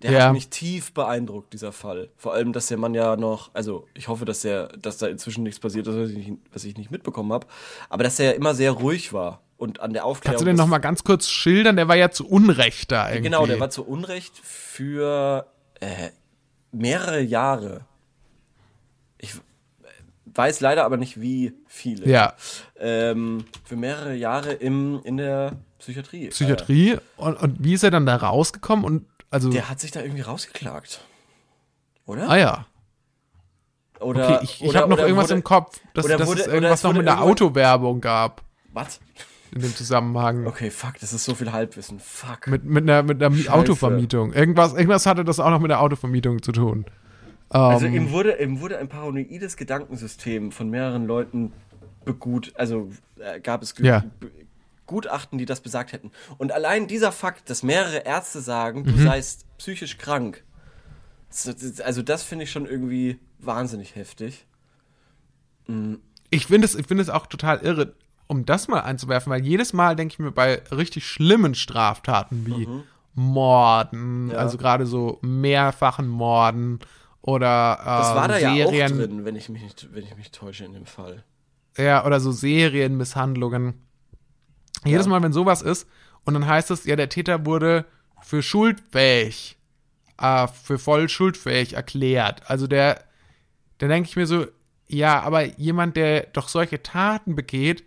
der 0.03 0.11
Ja. 0.11 0.23
hat 0.25 0.33
mich 0.33 0.49
tief 0.49 0.93
beeindruckt, 0.93 1.51
dieser 1.53 1.71
Fall. 1.71 2.09
Vor 2.17 2.33
allem, 2.33 2.53
dass 2.53 2.67
der 2.67 2.77
Mann 2.77 2.93
ja 2.93 3.15
noch, 3.15 3.49
also 3.53 3.87
ich 3.95 4.07
hoffe, 4.07 4.25
dass 4.25 4.41
der, 4.41 4.67
dass 4.77 4.97
da 4.97 5.07
inzwischen 5.07 5.43
nichts 5.43 5.59
passiert 5.59 5.87
ist, 5.87 5.95
was 5.97 6.09
ich 6.09 6.17
nicht, 6.17 6.31
was 6.53 6.63
ich 6.65 6.77
nicht 6.77 6.91
mitbekommen 6.91 7.33
habe, 7.33 7.47
aber 7.89 8.03
dass 8.03 8.19
er 8.19 8.27
ja 8.27 8.31
immer 8.33 8.53
sehr 8.53 8.71
ruhig 8.71 9.11
war 9.11 9.41
und 9.57 9.79
an 9.79 9.91
der 9.93 10.05
Aufklärung. 10.05 10.35
Kannst 10.35 10.41
du 10.41 10.45
den 10.45 10.55
noch 10.55 10.67
mal 10.67 10.77
ganz 10.77 11.03
kurz 11.03 11.27
schildern? 11.29 11.75
Der 11.77 11.87
war 11.87 11.95
ja 11.97 12.11
zu 12.11 12.27
Unrecht 12.27 12.91
da 12.91 13.09
irgendwie. 13.09 13.23
Genau, 13.23 13.45
der 13.47 13.59
war 13.59 13.71
zu 13.71 13.83
Unrecht 13.85 14.37
für 14.37 15.47
äh, 15.81 16.09
mehrere 16.71 17.21
Jahre. 17.21 17.81
Ich 19.17 19.33
äh, 19.35 19.39
weiß 20.39 20.61
leider 20.61 20.85
aber 20.85 20.97
nicht, 20.97 21.19
wie 21.21 21.53
viele. 21.67 22.07
Ja, 22.07 22.33
Ähm, 22.79 23.43
für 23.65 23.75
mehrere 23.75 24.15
Jahre 24.15 24.53
im, 24.53 25.01
in 25.03 25.17
der 25.17 25.57
Psychiatrie. 25.79 26.29
Psychiatrie. 26.29 26.97
Und, 27.17 27.35
und 27.41 27.57
wie 27.63 27.73
ist 27.73 27.83
er 27.83 27.91
dann 27.91 28.05
da 28.05 28.15
rausgekommen? 28.15 28.85
Und 28.85 29.05
also, 29.29 29.49
Äh, 29.49 29.53
der 29.53 29.69
hat 29.69 29.79
sich 29.79 29.91
da 29.91 30.01
irgendwie 30.01 30.21
rausgeklagt. 30.21 31.01
Oder? 32.05 32.29
ah 32.29 32.37
ja. 32.37 32.65
Oder, 33.99 34.35
Okay, 34.35 34.39
ich, 34.43 34.63
ich 34.63 34.75
habe 34.75 34.89
noch 34.89 34.97
irgendwas 34.97 35.25
wurde- 35.25 35.33
im 35.35 35.43
Kopf, 35.43 35.79
dass, 35.93 36.07
dass 36.07 36.25
wurde- 36.27 36.41
es 36.41 36.47
irgendwas 36.47 36.83
noch 36.83 36.93
mit 36.93 37.07
einer 37.07 37.21
Autowerbung 37.21 37.99
gab. 38.01 38.41
Was? 38.73 38.99
in 39.51 39.61
dem 39.61 39.75
Zusammenhang. 39.75 40.45
Okay, 40.45 40.69
fuck, 40.69 40.99
das 41.01 41.11
ist 41.11 41.25
so 41.25 41.33
viel 41.33 41.51
Halbwissen. 41.51 41.99
Fuck. 41.99 42.45
Mit, 42.45 42.65
mit 42.65 42.83
einer, 42.83 43.01
mit 43.01 43.21
einer 43.21 43.35
Scheiße. 43.35 43.51
Autovermietung. 43.51 44.31
Irgendwas, 44.31 44.73
irgendwas 44.73 45.07
hatte 45.07 45.25
das 45.25 45.39
auch 45.39 45.49
noch 45.49 45.59
mit 45.59 45.71
der 45.71 45.81
Autovermietung 45.81 46.43
zu 46.43 46.51
tun. 46.51 46.85
Also 47.49 47.85
Ähm, 47.87 47.95
ihm 47.95 48.11
wurde, 48.11 48.33
ihm 48.41 48.59
wurde 48.61 48.77
ein 48.77 48.87
paranoides 48.89 49.57
Gedankensystem 49.57 50.51
von 50.51 50.69
mehreren 50.69 51.07
Leuten 51.07 51.51
begut, 52.05 52.51
also 52.55 52.89
äh, 53.19 53.39
gab 53.39 53.61
es 53.63 53.73
Ja. 53.79 54.03
Gutachten, 54.85 55.37
die 55.37 55.45
das 55.45 55.61
besagt 55.61 55.91
hätten. 55.93 56.11
Und 56.37 56.51
allein 56.51 56.87
dieser 56.87 57.11
Fakt, 57.11 57.49
dass 57.49 57.61
mehrere 57.63 58.05
Ärzte 58.05 58.41
sagen, 58.41 58.81
Mhm. 58.81 58.85
du 58.85 58.97
seist 59.03 59.45
psychisch 59.57 59.97
krank, 59.97 60.43
also 61.83 62.01
das 62.01 62.23
finde 62.23 62.45
ich 62.45 62.51
schon 62.51 62.65
irgendwie 62.65 63.19
wahnsinnig 63.39 63.95
heftig. 63.95 64.45
ich 66.31 66.47
finde 66.47 66.65
es, 66.65 66.73
ich 66.75 66.87
finde 66.87 67.03
es 67.03 67.09
auch 67.09 67.27
total 67.27 67.59
irre, 67.59 67.93
um 68.27 68.45
das 68.45 68.67
mal 68.67 68.81
einzuwerfen, 68.81 69.31
weil 69.31 69.43
jedes 69.45 69.73
Mal 69.73 69.95
denke 69.95 70.13
ich 70.13 70.19
mir 70.19 70.31
bei 70.31 70.61
richtig 70.71 71.05
schlimmen 71.07 71.53
Straftaten 71.55 72.45
wie 72.47 72.67
Morden, 73.13 74.25
Mhm. 74.25 74.31
Ja. 74.31 74.37
also 74.37 74.57
gerade 74.57 74.85
so 74.87 75.19
mehrfachen 75.21 76.07
Morden 76.07 76.79
oder 77.29 77.77
äh, 77.81 77.85
Das 77.85 78.15
war 78.15 78.27
da 78.27 78.37
ja 78.39 78.51
auch 78.51 78.71
Serien, 78.71 78.97
drin, 78.97 79.25
wenn 79.25 79.35
ich 79.35 79.49
mich 79.49 79.61
nicht, 79.61 79.93
wenn 79.93 80.03
ich 80.03 80.15
mich 80.15 80.31
täusche 80.31 80.65
in 80.65 80.73
dem 80.73 80.85
Fall. 80.85 81.23
ja, 81.77 82.05
oder 82.05 82.19
so 82.19 82.31
Serienmisshandlungen. 82.31 83.73
Jedes 84.85 85.05
Ja. 85.05 85.09
Mal, 85.11 85.23
wenn 85.23 85.33
sowas 85.33 85.61
ist, 85.61 85.87
und 86.25 86.33
dann 86.33 86.45
heißt 86.47 86.71
es, 86.71 86.85
ja, 86.85 86.95
der 86.95 87.09
Täter 87.09 87.45
wurde 87.45 87.85
für 88.21 88.41
schuldfähig, 88.41 89.57
äh, 90.19 90.47
für 90.47 90.77
voll 90.79 91.07
schuldfähig 91.09 91.73
erklärt. 91.73 92.49
Also 92.49 92.67
der, 92.67 93.03
da 93.77 93.87
denke 93.87 94.09
ich 94.09 94.15
mir 94.15 94.25
so, 94.27 94.45
ja, 94.87 95.21
aber 95.21 95.43
jemand, 95.59 95.95
der 95.95 96.27
doch 96.33 96.47
solche 96.49 96.81
Taten 96.81 97.35
begeht, 97.35 97.83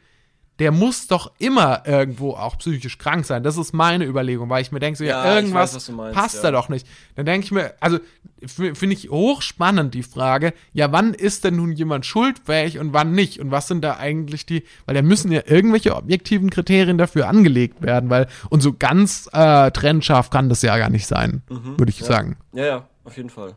der 0.63 0.71
muss 0.71 1.09
doch 1.09 1.33
immer 1.39 1.83
irgendwo 1.87 2.35
auch 2.35 2.57
psychisch 2.59 2.97
krank 2.97 3.25
sein. 3.25 3.43
Das 3.43 3.57
ist 3.57 3.73
meine 3.75 4.05
Überlegung, 4.07 4.49
weil 4.49 4.63
ich 4.63 4.71
mir 4.71 4.79
denke, 4.79 4.97
so, 4.97 5.03
ja, 5.03 5.25
Ja, 5.25 5.35
irgendwas 5.35 5.75
weiß, 5.75 5.89
meinst, 5.91 6.15
passt 6.17 6.37
ja. 6.37 6.43
da 6.43 6.51
doch 6.53 6.69
nicht. 6.69 6.87
Dann 7.17 7.27
denke 7.27 7.45
ich 7.45 7.51
mir, 7.51 7.75
also 7.81 7.99
finde 8.47 8.93
ich 8.95 9.11
hochspannend 9.11 9.93
die 9.93 10.05
Frage, 10.05 10.53
ja, 10.73 10.93
wann 10.93 11.15
ist 11.15 11.43
denn 11.43 11.57
nun 11.57 11.73
jemand 11.73 12.07
schuldfähig 12.07 12.79
und 12.79 12.93
wann 12.93 13.11
nicht? 13.11 13.41
Und 13.41 13.51
was 13.51 13.67
sind 13.67 13.83
da 13.83 13.97
eigentlich 13.97 14.47
die, 14.47 14.63
weil 14.87 14.95
da 14.95 15.03
müssen 15.03 15.33
ja 15.33 15.43
irgendwelche 15.47 15.97
objektiven 15.97 16.49
Kriterien 16.51 16.97
dafür 16.97 17.29
angelegt 17.29 17.83
werden, 17.83 18.09
weil, 18.09 18.29
und 18.49 18.61
so 18.63 18.73
ganz 18.73 19.29
äh, 19.33 19.73
trennscharf 19.73 20.31
kann 20.31 20.49
das 20.49 20.63
ja 20.63 20.79
gar 20.79 20.91
nicht 20.91 21.09
sein, 21.09 21.43
Mhm. 21.51 21.77
würde 21.79 21.91
ich 21.91 21.99
sagen. 22.05 22.37
Ja, 22.53 22.65
ja, 22.65 22.89
auf 23.03 23.17
jeden 23.17 23.31
Fall. 23.31 23.57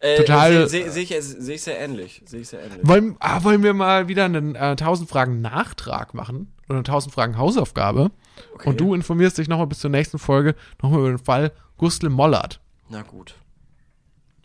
Äh, 0.00 0.16
Total- 0.16 0.66
Sehe 0.66 0.90
seh, 0.90 1.04
seh 1.04 1.16
ich, 1.18 1.24
seh 1.24 1.54
ich 1.54 1.62
sehr 1.62 1.78
ähnlich. 1.78 2.22
Sehe 2.24 2.40
ich 2.40 2.48
sehr 2.48 2.62
ähnlich. 2.62 2.80
Wollen, 2.82 3.16
ah, 3.20 3.44
wollen 3.44 3.62
wir 3.62 3.74
mal 3.74 4.08
wieder 4.08 4.24
einen 4.24 4.54
äh, 4.54 4.58
1000 4.58 5.08
Fragen 5.08 5.40
Nachtrag 5.40 6.14
machen? 6.14 6.52
Oder 6.68 6.78
eine 6.78 6.88
1000 6.88 7.14
Fragen 7.14 7.36
Hausaufgabe? 7.36 8.10
Okay. 8.54 8.68
Und 8.68 8.80
du 8.80 8.94
informierst 8.94 9.36
dich 9.38 9.48
nochmal 9.48 9.66
bis 9.66 9.80
zur 9.80 9.90
nächsten 9.90 10.18
Folge 10.18 10.54
nochmal 10.82 11.00
über 11.00 11.08
den 11.10 11.18
Fall 11.18 11.52
Gustl 11.76 12.08
Mollert. 12.08 12.60
Na 12.88 13.02
gut. 13.02 13.34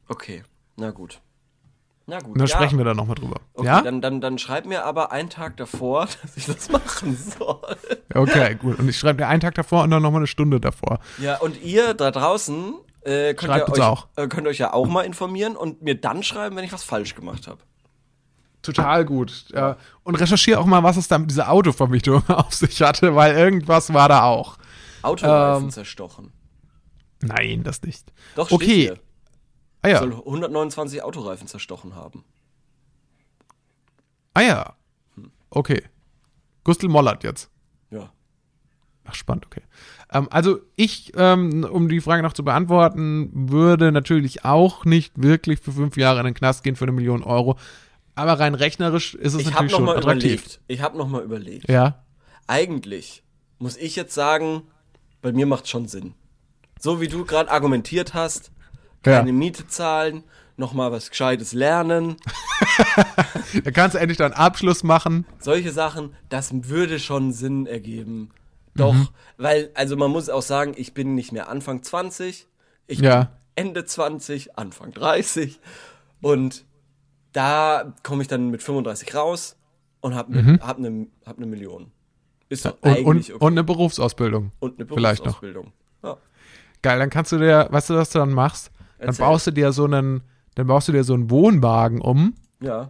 Okay, 0.07 0.43
na 0.75 0.91
gut. 0.91 1.21
Na 2.07 2.19
gut. 2.19 2.39
Dann 2.39 2.47
ja. 2.47 2.55
sprechen 2.55 2.77
wir 2.77 2.85
da 2.85 2.93
nochmal 2.93 3.15
drüber. 3.15 3.41
Okay, 3.53 3.65
ja? 3.65 3.81
dann, 3.81 4.01
dann, 4.01 4.21
dann 4.21 4.37
schreib 4.37 4.65
mir 4.65 4.85
aber 4.85 5.11
einen 5.11 5.29
Tag 5.29 5.57
davor, 5.57 6.07
dass 6.21 6.37
ich 6.37 6.45
das 6.45 6.69
machen 6.69 7.17
soll. 7.17 7.77
Okay, 8.13 8.55
gut. 8.55 8.77
Und 8.77 8.87
ich 8.89 8.97
schreibe 8.97 9.17
dir 9.17 9.27
einen 9.27 9.41
Tag 9.41 9.55
davor 9.55 9.83
und 9.83 9.89
dann 9.89 10.03
nochmal 10.03 10.19
eine 10.19 10.27
Stunde 10.27 10.59
davor. 10.59 10.99
Ja, 11.17 11.37
und 11.37 11.61
ihr 11.63 11.93
da 11.93 12.11
draußen 12.11 12.75
äh, 13.05 13.33
könnt, 13.35 13.51
Schreibt 13.51 13.69
ihr 13.69 13.73
uns 13.73 13.79
euch, 13.79 13.85
auch. 13.85 14.07
Äh, 14.15 14.27
könnt 14.27 14.47
euch 14.47 14.57
ja 14.57 14.73
auch 14.73 14.87
mal 14.87 15.03
informieren 15.03 15.55
und 15.55 15.81
mir 15.83 15.99
dann 15.99 16.23
schreiben, 16.23 16.55
wenn 16.55 16.63
ich 16.63 16.73
was 16.73 16.83
falsch 16.83 17.13
gemacht 17.13 17.47
habe. 17.47 17.59
Total 18.63 19.05
gut. 19.05 19.45
Äh, 19.53 19.75
und 20.03 20.15
recherchiere 20.15 20.59
auch 20.59 20.65
mal, 20.65 20.81
was 20.81 20.97
es 20.97 21.07
da 21.07 21.19
mit 21.19 21.29
dieser 21.29 21.51
Autovermietung 21.51 22.23
auf 22.29 22.53
sich 22.53 22.81
hatte, 22.81 23.15
weil 23.15 23.35
irgendwas 23.35 23.93
war 23.93 24.09
da 24.09 24.23
auch. 24.23 24.57
Autoreifen 25.03 25.65
Ähm, 25.65 25.71
zerstochen. 25.71 26.31
Nein, 27.21 27.63
das 27.63 27.83
nicht. 27.83 28.11
Doch, 28.35 28.47
steht 28.47 28.55
okay. 28.55 28.65
hier. 28.65 28.99
Ah 29.83 29.89
ja. 29.89 29.99
Soll 29.99 30.13
129 30.13 31.03
Autoreifen 31.03 31.47
zerstochen 31.47 31.95
haben. 31.95 32.23
Ah 34.33 34.41
ja. 34.41 34.73
Okay. 35.51 35.83
Gustl 36.63 36.87
Mollert 36.87 37.23
jetzt. 37.23 37.51
Ja. 39.05 39.11
Ach, 39.11 39.15
spannend, 39.15 39.45
okay. 39.45 39.61
Ähm, 40.11 40.27
also 40.31 40.59
ich, 40.75 41.13
ähm, 41.15 41.63
um 41.69 41.87
die 41.89 42.01
Frage 42.01 42.23
noch 42.23 42.33
zu 42.33 42.43
beantworten, 42.43 43.29
würde 43.33 43.91
natürlich 43.91 44.45
auch 44.45 44.83
nicht 44.85 45.21
wirklich 45.21 45.59
für 45.59 45.71
fünf 45.71 45.95
Jahre 45.97 46.19
in 46.19 46.25
den 46.25 46.33
Knast 46.33 46.63
gehen 46.63 46.75
für 46.75 46.85
eine 46.85 46.91
Million 46.91 47.23
Euro. 47.23 47.57
Aber 48.15 48.39
rein 48.39 48.55
rechnerisch 48.55 49.13
ist 49.15 49.33
es 49.33 49.41
Ich 49.41 49.45
natürlich 49.51 49.71
noch 49.71 49.77
schon 49.77 49.85
mal 49.85 49.97
attraktiv. 49.97 50.23
überlegt. 50.33 50.59
Ich 50.67 50.81
habe 50.81 50.97
noch 50.97 51.07
mal 51.07 51.21
überlegt. 51.23 51.69
Ja. 51.69 52.03
Eigentlich 52.47 53.23
muss 53.59 53.77
ich 53.77 53.95
jetzt 53.95 54.13
sagen, 54.13 54.63
bei 55.21 55.31
mir 55.31 55.45
macht 55.45 55.67
schon 55.67 55.87
Sinn. 55.87 56.13
So 56.79 57.01
wie 57.01 57.07
du 57.07 57.25
gerade 57.25 57.49
argumentiert 57.51 58.13
hast, 58.13 58.51
Ja. 59.05 59.17
keine 59.19 59.33
Miete 59.33 59.67
zahlen, 59.67 60.23
noch 60.57 60.73
mal 60.73 60.91
was 60.91 61.09
Gescheites 61.09 61.53
lernen, 61.53 62.15
Da 63.63 63.71
kannst 63.71 63.95
du 63.95 63.99
endlich 63.99 64.17
deinen 64.17 64.33
Abschluss 64.33 64.83
machen. 64.83 65.25
solche 65.39 65.71
Sachen, 65.71 66.13
das 66.29 66.51
würde 66.69 66.99
schon 66.99 67.31
Sinn 67.31 67.65
ergeben. 67.67 68.29
Doch, 68.75 68.93
Mhm. 68.93 69.07
weil, 69.37 69.71
also 69.73 69.95
man 69.97 70.11
muss 70.11 70.29
auch 70.29 70.41
sagen, 70.41 70.73
ich 70.75 70.93
bin 70.93 71.15
nicht 71.15 71.31
mehr 71.31 71.49
Anfang 71.49 71.81
20, 71.83 72.47
ich 72.87 72.99
Ja. 72.99 73.15
bin 73.55 73.67
Ende 73.67 73.85
20, 73.85 74.57
Anfang 74.57 74.91
30 74.91 75.59
und 76.21 76.65
da 77.31 77.93
komme 78.03 78.21
ich 78.21 78.27
dann 78.27 78.49
mit 78.49 78.61
35 78.63 79.15
raus 79.15 79.57
und 80.01 80.13
habe 80.15 80.33
ne, 80.33 80.59
hab 80.61 80.77
eine 80.77 81.07
hab 81.25 81.39
ne 81.39 81.45
Million. 81.45 81.91
Ist 82.49 82.65
doch 82.65 82.73
Mhm. 82.73 82.77
Und, 82.81 82.97
eigentlich 82.97 83.33
okay. 83.33 83.43
und 83.45 83.51
eine 83.53 83.63
Berufsausbildung. 83.63 84.51
Und 84.59 84.79
eine 84.79 84.87
vielleicht 84.87 85.25
noch. 85.25 85.39
Berufsausbildung. 85.39 85.73
Ja. 86.03 86.17
Geil, 86.81 86.99
dann 86.99 87.09
kannst 87.09 87.31
du 87.31 87.37
dir, 87.39 87.67
weißt 87.71 87.89
du, 87.89 87.95
was 87.95 88.09
du 88.11 88.19
dann 88.19 88.33
machst? 88.33 88.71
Dann 88.99 89.07
Erzähl. 89.09 89.25
baust 89.25 89.47
du 89.47 89.51
dir 89.51 89.71
so 89.71 89.85
einen, 89.85 90.21
dann 90.55 90.67
baust 90.67 90.87
du 90.87 90.91
dir 90.91 91.03
so 91.03 91.13
einen 91.13 91.29
Wohnwagen 91.29 92.01
um. 92.01 92.35
ja. 92.59 92.89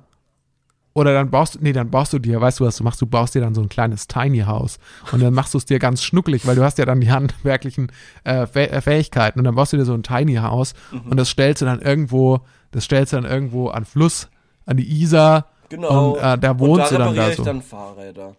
Oder 0.97 1.13
dann 1.13 1.29
baust 1.29 1.55
du, 1.55 1.59
nee, 1.61 1.73
dann 1.73 1.91
baust 1.91 2.13
du 2.13 2.19
dir, 2.19 2.39
weißt 2.39 2.61
du, 2.61 2.65
was 2.65 2.77
du 2.77 2.83
machst? 2.85 3.01
Du 3.01 3.05
baust 3.05 3.35
dir 3.35 3.41
dann 3.41 3.53
so 3.53 3.61
ein 3.61 3.67
kleines 3.67 4.07
Tiny 4.07 4.39
House. 4.39 4.79
Und 5.11 5.21
dann 5.21 5.33
machst 5.33 5.53
du 5.53 5.57
es 5.57 5.65
dir 5.65 5.77
ganz 5.77 6.01
schnucklig, 6.01 6.47
weil 6.47 6.55
du 6.55 6.63
hast 6.63 6.77
ja 6.77 6.85
dann 6.85 7.01
die 7.01 7.11
handwerklichen 7.11 7.91
äh, 8.23 8.43
äh, 8.43 8.81
Fähigkeiten. 8.81 9.37
Und 9.39 9.43
dann 9.45 9.55
baust 9.55 9.73
du 9.73 9.77
dir 9.77 9.83
so 9.83 9.93
ein 9.93 10.03
Tiny 10.03 10.35
House 10.35 10.73
Mhm. 10.91 11.01
und 11.11 11.17
das 11.17 11.29
stellst 11.29 11.61
du 11.61 11.65
dann 11.65 11.81
irgendwo, 11.81 12.39
das 12.71 12.85
stellst 12.85 13.11
du 13.11 13.17
dann 13.17 13.25
irgendwo 13.29 13.67
an 13.67 13.83
Fluss, 13.83 14.29
an 14.65 14.77
die 14.77 14.89
Isar. 15.01 15.47
Genau. 15.67 16.13
Und 16.13 16.19
äh, 16.19 16.37
da 16.37 16.51
Und 16.51 16.59
wohnst 16.59 16.91
du 16.91 16.97
dann 16.97 17.13
da 17.13 17.29
so. 17.33 17.43
dann 17.43 17.61
Fahrräder. 17.61 18.35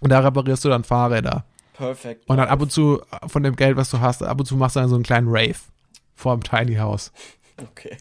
Und 0.00 0.10
da 0.10 0.20
reparierst 0.20 0.64
du 0.66 0.68
dann 0.68 0.84
Fahrräder. 0.84 1.44
Perfekt. 1.72 2.28
Und 2.28 2.36
dann 2.36 2.48
ab 2.48 2.60
und 2.60 2.70
zu, 2.70 3.00
von 3.28 3.42
dem 3.42 3.56
Geld, 3.56 3.78
was 3.78 3.88
du 3.90 4.00
hast, 4.00 4.22
ab 4.22 4.38
und 4.38 4.44
zu 4.44 4.56
machst 4.56 4.76
du 4.76 4.80
dann 4.80 4.90
so 4.90 4.94
einen 4.96 5.04
kleinen 5.04 5.28
Rave 5.30 5.54
vor 6.14 6.36
dem 6.36 6.42
Tiny 6.42 6.74
House. 6.76 7.12
Okay. 7.56 7.96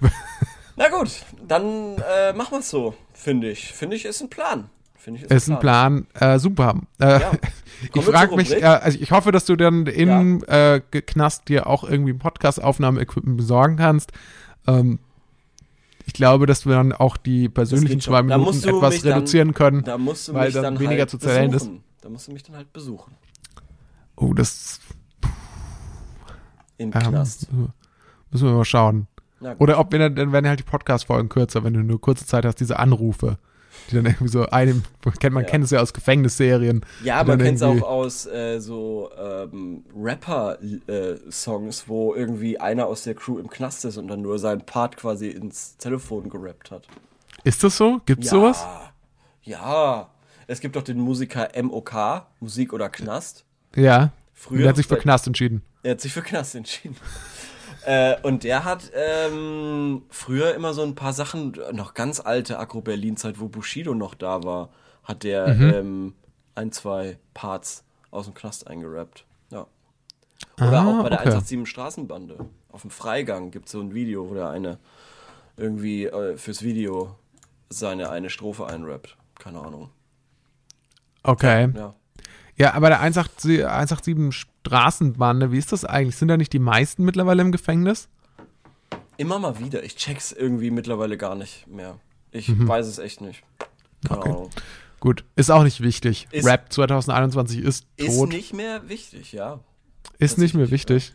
Na 0.78 0.88
gut, 0.88 1.24
dann 1.46 1.96
äh, 1.98 2.32
machen 2.34 2.52
wir 2.52 2.58
es 2.60 2.70
so, 2.70 2.94
finde 3.12 3.50
ich. 3.50 3.72
Finde 3.72 3.96
ich, 3.96 4.04
ist 4.04 4.20
ein 4.20 4.30
Plan. 4.30 4.70
Finde 4.96 5.18
ich, 5.18 5.24
ist, 5.24 5.32
Ist 5.32 5.50
ein 5.50 5.58
Plan, 5.58 6.06
äh, 6.14 6.38
super. 6.38 6.80
Äh, 7.00 7.20
Ja. 7.20 7.32
ich 7.94 8.04
frage 8.04 8.36
mich, 8.36 8.52
äh, 8.52 8.64
also 8.64 8.98
ich 9.00 9.10
hoffe, 9.10 9.32
dass 9.32 9.44
du 9.44 9.56
dann 9.56 9.86
in 9.86 10.42
äh, 10.44 10.80
Ge- 10.90 11.02
Knast 11.02 11.48
dir 11.48 11.66
auch 11.66 11.82
irgendwie 11.84 12.12
ein 12.12 12.18
Podcast-Aufnahme-Equipment 12.18 13.36
besorgen 13.36 13.76
kannst. 13.76 14.12
Ähm, 14.68 15.00
ich 16.06 16.12
glaube, 16.14 16.46
dass 16.46 16.64
wir 16.64 16.74
dann 16.76 16.92
auch 16.92 17.16
die 17.16 17.48
persönlichen 17.48 18.00
zwei 18.00 18.22
Minuten 18.22 18.56
etwas 18.68 18.94
mich 18.94 19.02
dann- 19.02 19.12
reduzieren 19.14 19.54
können. 19.54 19.82
Da 19.84 19.98
musst 19.98 20.28
du 20.28 20.34
weil 20.34 20.46
mich 20.46 20.54
dann 20.54 20.62
dann, 20.62 20.78
weniger 20.80 21.00
halt 21.00 21.10
zu 21.10 21.18
zählen 21.18 21.52
ist. 21.52 21.68
Da 22.02 22.08
musst 22.08 22.28
du 22.28 22.32
mich 22.32 22.44
dann 22.44 22.54
halt 22.56 22.72
besuchen. 22.72 23.14
Oh, 24.16 24.32
das 24.32 24.80
Im 26.76 26.92
ähm, 26.92 26.92
Knast. 26.92 27.48
müssen 28.30 28.46
wir 28.46 28.52
mal 28.54 28.64
schauen. 28.64 29.06
Oder 29.58 29.78
ob 29.78 29.92
wir 29.92 29.98
dann, 30.00 30.16
dann 30.16 30.32
werden 30.32 30.48
halt 30.48 30.58
die 30.60 30.64
Podcast-Folgen 30.64 31.28
kürzer, 31.28 31.62
wenn 31.64 31.74
du 31.74 31.80
nur 31.80 32.00
kurze 32.00 32.26
Zeit 32.26 32.44
hast, 32.44 32.56
diese 32.56 32.78
Anrufe, 32.78 33.38
die 33.90 33.94
dann 33.94 34.06
irgendwie 34.06 34.28
so 34.28 34.46
einem, 34.46 34.82
kennt, 35.20 35.34
man 35.34 35.44
Ja. 35.44 35.50
kennt 35.50 35.64
es 35.64 35.70
ja 35.70 35.80
aus 35.80 35.92
Gefängnisserien. 35.92 36.84
Ja, 37.04 37.22
man 37.24 37.38
kennt 37.38 37.56
es 37.56 37.62
auch 37.62 37.82
aus 37.82 38.26
äh, 38.26 38.58
so 38.60 39.10
ähm, 39.16 39.84
Rapper-Songs, 40.66 41.84
wo 41.88 42.14
irgendwie 42.14 42.58
einer 42.60 42.86
aus 42.86 43.02
der 43.04 43.14
Crew 43.14 43.38
im 43.38 43.48
Knast 43.48 43.84
ist 43.84 43.96
und 43.96 44.08
dann 44.08 44.22
nur 44.22 44.38
seinen 44.38 44.62
Part 44.62 44.96
quasi 44.96 45.28
ins 45.28 45.76
Telefon 45.76 46.28
gerappt 46.28 46.70
hat. 46.70 46.86
Ist 47.44 47.62
das 47.64 47.76
so? 47.76 48.00
Gibt's 48.06 48.26
ja, 48.26 48.30
sowas? 48.32 48.66
Ja. 49.42 50.08
Es 50.46 50.60
gibt 50.60 50.76
doch 50.76 50.82
den 50.82 50.98
Musiker 50.98 51.48
MOK, 51.62 51.94
Musik 52.40 52.72
oder 52.72 52.88
Knast. 52.88 53.44
Ja. 53.76 54.12
Früher- 54.32 54.58
Der 54.60 54.68
hat 54.70 54.76
sich 54.76 54.86
für 54.86 54.96
Knast 54.96 55.26
entschieden. 55.26 55.62
Er 55.82 55.92
hat 55.92 56.00
sich 56.00 56.12
für 56.12 56.22
Knast 56.22 56.54
entschieden. 56.54 56.96
Äh, 57.88 58.16
und 58.22 58.44
der 58.44 58.64
hat 58.64 58.90
ähm, 58.94 60.02
früher 60.10 60.54
immer 60.54 60.74
so 60.74 60.82
ein 60.82 60.94
paar 60.94 61.12
Sachen, 61.14 61.56
noch 61.72 61.94
ganz 61.94 62.20
alte 62.20 62.58
Agro-Berlin-Zeit, 62.58 63.40
wo 63.40 63.48
Bushido 63.48 63.94
noch 63.94 64.14
da 64.14 64.42
war, 64.44 64.68
hat 65.04 65.22
der 65.22 65.48
Mhm. 65.54 65.74
ähm, 65.74 66.14
ein, 66.54 66.70
zwei 66.72 67.18
Parts 67.32 67.84
aus 68.10 68.26
dem 68.26 68.34
Knast 68.34 68.66
eingerappt. 68.66 69.24
Ja. 69.50 69.66
Oder 70.58 70.80
Ah, 70.80 70.86
auch 70.98 71.02
bei 71.02 71.08
der 71.08 71.20
okay. 71.20 71.28
187 71.30 71.66
Straßenbande. 71.68 72.36
Auf 72.70 72.82
dem 72.82 72.90
Freigang 72.90 73.50
gibt 73.50 73.66
es 73.66 73.72
so 73.72 73.80
ein 73.80 73.94
Video, 73.94 74.28
wo 74.28 74.34
der 74.34 74.50
eine 74.50 74.78
irgendwie 75.56 76.04
äh, 76.06 76.36
fürs 76.36 76.62
Video 76.62 77.16
seine 77.70 78.10
eine 78.10 78.28
Strophe 78.28 78.66
einrappt. 78.66 79.16
Keine 79.38 79.60
Ahnung. 79.60 79.90
Okay. 81.22 81.68
Ja. 81.74 81.94
Ja, 82.56 82.74
aber 82.74 82.88
der 82.88 83.00
187, 83.00 83.64
187 83.64 84.46
Straßenbande, 84.68 85.50
wie 85.52 85.58
ist 85.58 85.72
das 85.72 85.84
eigentlich? 85.84 86.16
Sind 86.16 86.28
da 86.28 86.36
nicht 86.36 86.52
die 86.52 86.58
meisten 86.58 87.04
mittlerweile 87.04 87.42
im 87.42 87.52
Gefängnis? 87.52 88.08
Immer 89.16 89.38
mal 89.38 89.58
wieder. 89.58 89.82
Ich 89.82 89.96
check's 89.96 90.30
irgendwie 90.32 90.70
mittlerweile 90.70 91.16
gar 91.16 91.34
nicht 91.34 91.66
mehr. 91.66 91.98
Ich 92.30 92.48
weiß 92.68 92.86
es 92.86 92.98
echt 92.98 93.20
nicht. 93.20 93.42
Keine 94.06 94.16
Mhm. 94.16 94.22
Okay. 94.22 94.30
Ahnung. 94.30 94.50
Gut, 95.00 95.24
ist 95.36 95.50
auch 95.50 95.62
nicht 95.62 95.80
wichtig. 95.80 96.26
Ist- 96.30 96.46
Rap 96.46 96.72
2021 96.72 97.60
ist 97.62 97.86
Ist 97.96 98.16
tot. 98.18 98.28
nicht 98.30 98.52
mehr 98.52 98.88
wichtig, 98.88 99.32
ja. 99.32 99.60
ist 100.18 100.38
nicht 100.38 100.54
mehr 100.54 100.70
wichtig. 100.70 101.14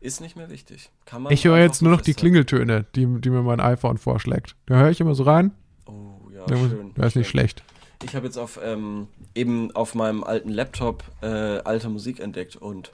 Ist 0.00 0.20
nicht 0.20 0.36
mehr 0.36 0.48
wichtig. 0.48 0.90
Kann 1.04 1.22
man 1.22 1.32
Ich 1.32 1.44
höre 1.44 1.58
jetzt 1.58 1.82
nur 1.82 1.90
noch 1.90 2.00
die. 2.00 2.14
Klingeltöne, 2.14 2.84
die, 2.94 3.06
die 3.20 3.30
mir 3.30 3.42
mein 3.42 3.58
iPhone 3.60 3.98
vorschlägt. 3.98 4.54
Da 4.66 4.76
höre 4.76 4.90
ich 4.90 5.00
immer 5.00 5.14
so 5.16 5.24
rein. 5.24 5.50
Oh, 5.86 6.20
ja, 6.32 6.46
schön. 6.48 6.94
der 6.94 7.06
ist 7.06 7.16
nicht 7.16 7.28
schlecht. 7.28 7.64
Ich 8.04 8.14
habe 8.14 8.26
jetzt 8.26 8.36
auf 8.38 8.58
ähm, 8.62 9.08
eben 9.34 9.74
auf 9.74 9.94
meinem 9.94 10.22
alten 10.24 10.50
Laptop 10.50 11.02
äh, 11.20 11.26
alte 11.26 11.88
Musik 11.88 12.20
entdeckt 12.20 12.56
und 12.56 12.92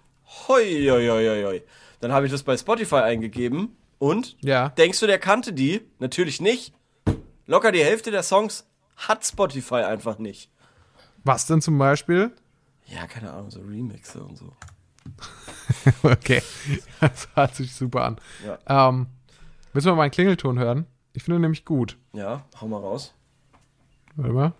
hoi, 0.48 0.64
hoi, 0.88 1.06
hoi, 1.08 1.44
hoi. 1.44 1.62
Dann 2.00 2.12
habe 2.12 2.26
ich 2.26 2.32
das 2.32 2.42
bei 2.42 2.56
Spotify 2.56 2.96
eingegeben 2.96 3.76
und 3.98 4.36
Ja. 4.40 4.70
denkst 4.70 5.00
du, 5.00 5.06
der 5.06 5.18
kannte 5.18 5.52
die? 5.52 5.82
Natürlich 5.98 6.40
nicht. 6.40 6.72
Locker 7.46 7.70
die 7.72 7.84
Hälfte 7.84 8.10
der 8.10 8.22
Songs 8.22 8.66
hat 8.96 9.24
Spotify 9.24 9.76
einfach 9.82 10.18
nicht. 10.18 10.50
Was 11.24 11.46
denn 11.46 11.60
zum 11.60 11.78
Beispiel? 11.78 12.32
Ja, 12.86 13.06
keine 13.06 13.30
Ahnung, 13.32 13.50
so 13.50 13.60
Remixe 13.60 14.22
und 14.22 14.36
so. 14.36 14.52
okay, 16.02 16.42
das 17.00 17.28
hört 17.34 17.54
sich 17.54 17.74
super 17.74 18.04
an. 18.04 18.18
Ja. 18.44 18.88
Ähm, 18.88 19.06
willst 19.72 19.86
du 19.86 19.90
mal 19.90 19.96
meinen 19.96 20.10
Klingelton 20.10 20.58
hören? 20.58 20.86
Ich 21.12 21.22
finde 21.22 21.38
ihn 21.38 21.42
nämlich 21.42 21.64
gut. 21.66 21.98
Ja, 22.14 22.44
hau 22.60 22.66
mal 22.68 22.78
raus. 22.80 23.14
Warte 24.16 24.32
mal. 24.32 24.52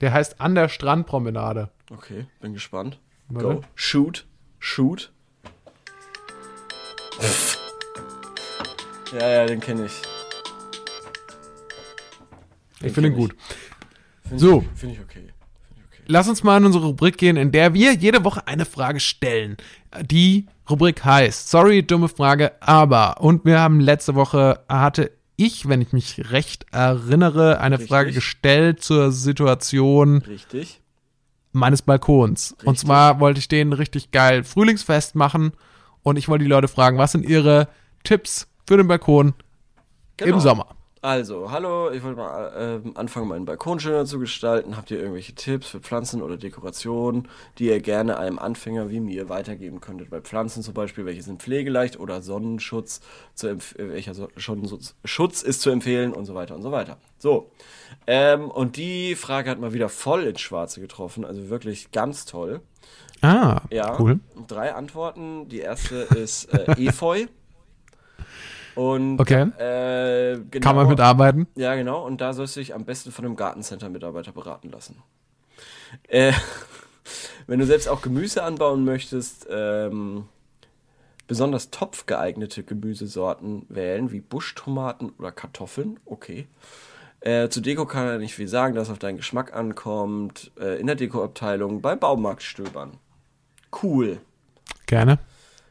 Der 0.00 0.12
heißt 0.12 0.40
An 0.40 0.54
der 0.54 0.68
Strandpromenade. 0.68 1.70
Okay, 1.90 2.26
bin 2.40 2.52
gespannt. 2.52 2.98
Warte. 3.28 3.48
Go. 3.48 3.60
Shoot. 3.74 4.26
Shoot. 4.58 5.12
ja, 9.12 9.28
ja, 9.28 9.46
den 9.46 9.60
kenne 9.60 9.86
ich. 9.86 10.02
Den 12.80 12.88
Ich 12.88 12.92
finde 12.92 13.10
ihn 13.10 13.16
gut. 13.16 13.34
Find 14.28 14.40
So. 14.40 14.64
Finde 14.74 14.94
ich 14.94 15.00
okay. 15.00 15.20
Find 15.20 15.78
ich 15.78 15.84
okay. 15.86 16.02
Lass 16.06 16.28
uns 16.28 16.42
mal 16.42 16.58
in 16.58 16.66
unsere 16.66 16.86
Rubrik 16.86 17.16
gehen, 17.16 17.36
in 17.36 17.52
der 17.52 17.72
wir 17.72 17.94
jede 17.94 18.24
Woche 18.24 18.46
eine 18.46 18.66
Frage 18.66 19.00
stellen. 19.00 19.56
Die 20.02 20.46
Rubrik 20.68 21.04
heißt, 21.04 21.48
sorry, 21.48 21.86
dumme 21.86 22.08
Frage, 22.08 22.52
aber. 22.60 23.20
Und 23.20 23.44
wir 23.44 23.60
haben 23.60 23.80
letzte 23.80 24.14
Woche, 24.14 24.60
hatte 24.68 25.15
ich, 25.36 25.68
wenn 25.68 25.80
ich 25.80 25.92
mich 25.92 26.30
recht 26.30 26.66
erinnere, 26.72 27.60
eine 27.60 27.76
Richtig. 27.76 27.88
Frage 27.88 28.12
gestellt 28.12 28.82
zur 28.82 29.12
Situation 29.12 30.18
Richtig. 30.26 30.80
meines 31.52 31.82
Balkons. 31.82 32.52
Und 32.52 32.60
Richtig. 32.70 32.86
zwar 32.86 33.20
wollte 33.20 33.38
ich 33.40 33.48
den 33.48 33.72
richtig 33.72 34.10
geil 34.10 34.44
Frühlingsfest 34.44 35.14
machen 35.14 35.52
und 36.02 36.16
ich 36.16 36.28
wollte 36.28 36.44
die 36.44 36.50
Leute 36.50 36.68
fragen, 36.68 36.98
was 36.98 37.12
sind 37.12 37.24
ihre 37.28 37.68
Tipps 38.04 38.48
für 38.66 38.76
den 38.76 38.88
Balkon 38.88 39.34
Genau. 40.16 40.34
im 40.36 40.40
Sommer? 40.40 40.75
Also, 41.10 41.52
hallo, 41.52 41.92
ich 41.92 42.02
wollte 42.02 42.16
mal 42.18 42.52
ähm, 42.84 42.96
anfangen, 42.96 43.28
meinen 43.28 43.44
Balkon 43.44 43.78
schöner 43.78 44.06
zu 44.06 44.18
gestalten. 44.18 44.76
Habt 44.76 44.90
ihr 44.90 44.98
irgendwelche 44.98 45.36
Tipps 45.36 45.68
für 45.68 45.78
Pflanzen 45.78 46.20
oder 46.20 46.36
Dekorationen, 46.36 47.28
die 47.58 47.66
ihr 47.68 47.78
gerne 47.78 48.18
einem 48.18 48.40
Anfänger 48.40 48.90
wie 48.90 48.98
mir 48.98 49.28
weitergeben 49.28 49.80
könntet? 49.80 50.10
Bei 50.10 50.20
Pflanzen 50.20 50.64
zum 50.64 50.74
Beispiel, 50.74 51.06
welche 51.06 51.22
sind 51.22 51.40
pflegeleicht 51.40 52.00
oder 52.00 52.22
Sonnenschutz, 52.22 53.02
zu 53.34 53.46
äh, 53.50 53.56
welcher 53.76 54.14
so 54.14 54.26
Sonnenschutz 54.34 54.96
Schutz 55.04 55.42
ist 55.42 55.60
zu 55.60 55.70
empfehlen 55.70 56.12
und 56.12 56.24
so 56.24 56.34
weiter 56.34 56.56
und 56.56 56.62
so 56.62 56.72
weiter. 56.72 56.96
So, 57.18 57.52
ähm, 58.08 58.50
und 58.50 58.76
die 58.76 59.14
Frage 59.14 59.48
hat 59.48 59.60
mal 59.60 59.72
wieder 59.72 59.88
voll 59.88 60.24
ins 60.24 60.40
Schwarze 60.40 60.80
getroffen, 60.80 61.24
also 61.24 61.48
wirklich 61.48 61.92
ganz 61.92 62.24
toll. 62.24 62.62
Ah, 63.20 63.60
Ja, 63.70 63.96
cool. 64.00 64.18
drei 64.48 64.74
Antworten. 64.74 65.48
Die 65.48 65.60
erste 65.60 65.98
ist 65.98 66.52
äh, 66.52 66.72
Efeu. 66.84 67.26
Und 68.76 69.18
Okay. 69.18 69.42
äh, 69.58 70.38
genau, 70.50 70.64
Kann 70.64 70.76
man 70.76 70.86
mitarbeiten? 70.88 71.46
ja, 71.56 71.74
genau. 71.74 72.04
Und 72.06 72.20
da 72.20 72.32
sollst 72.32 72.54
du 72.56 72.60
dich 72.60 72.74
am 72.74 72.84
besten 72.84 73.10
von 73.10 73.24
einem 73.24 73.34
Gartencenter-Mitarbeiter 73.36 74.32
beraten 74.32 74.70
lassen. 74.70 75.02
Äh, 76.08 76.32
wenn 77.46 77.58
du 77.58 77.66
selbst 77.66 77.88
auch 77.88 78.02
Gemüse 78.02 78.42
anbauen 78.42 78.84
möchtest, 78.84 79.46
ähm, 79.50 80.26
besonders 81.26 81.70
topfgeeignete 81.70 82.62
Gemüsesorten 82.62 83.64
wählen, 83.68 84.12
wie 84.12 84.20
Buschtomaten 84.20 85.10
oder 85.18 85.32
Kartoffeln. 85.32 85.98
Okay. 86.04 86.46
Äh, 87.20 87.48
zu 87.48 87.60
Deko 87.62 87.86
kann 87.86 88.06
er 88.06 88.18
nicht 88.18 88.34
viel 88.34 88.46
sagen, 88.46 88.74
dass 88.74 88.88
es 88.88 88.92
auf 88.92 88.98
deinen 88.98 89.16
Geschmack 89.16 89.54
ankommt. 89.56 90.52
Äh, 90.60 90.78
in 90.78 90.86
der 90.86 90.96
Dekoabteilung 90.96 91.80
beim 91.80 91.98
Baumarkt 91.98 92.42
stöbern. 92.42 92.98
Cool. 93.82 94.18
Gerne. 94.86 95.18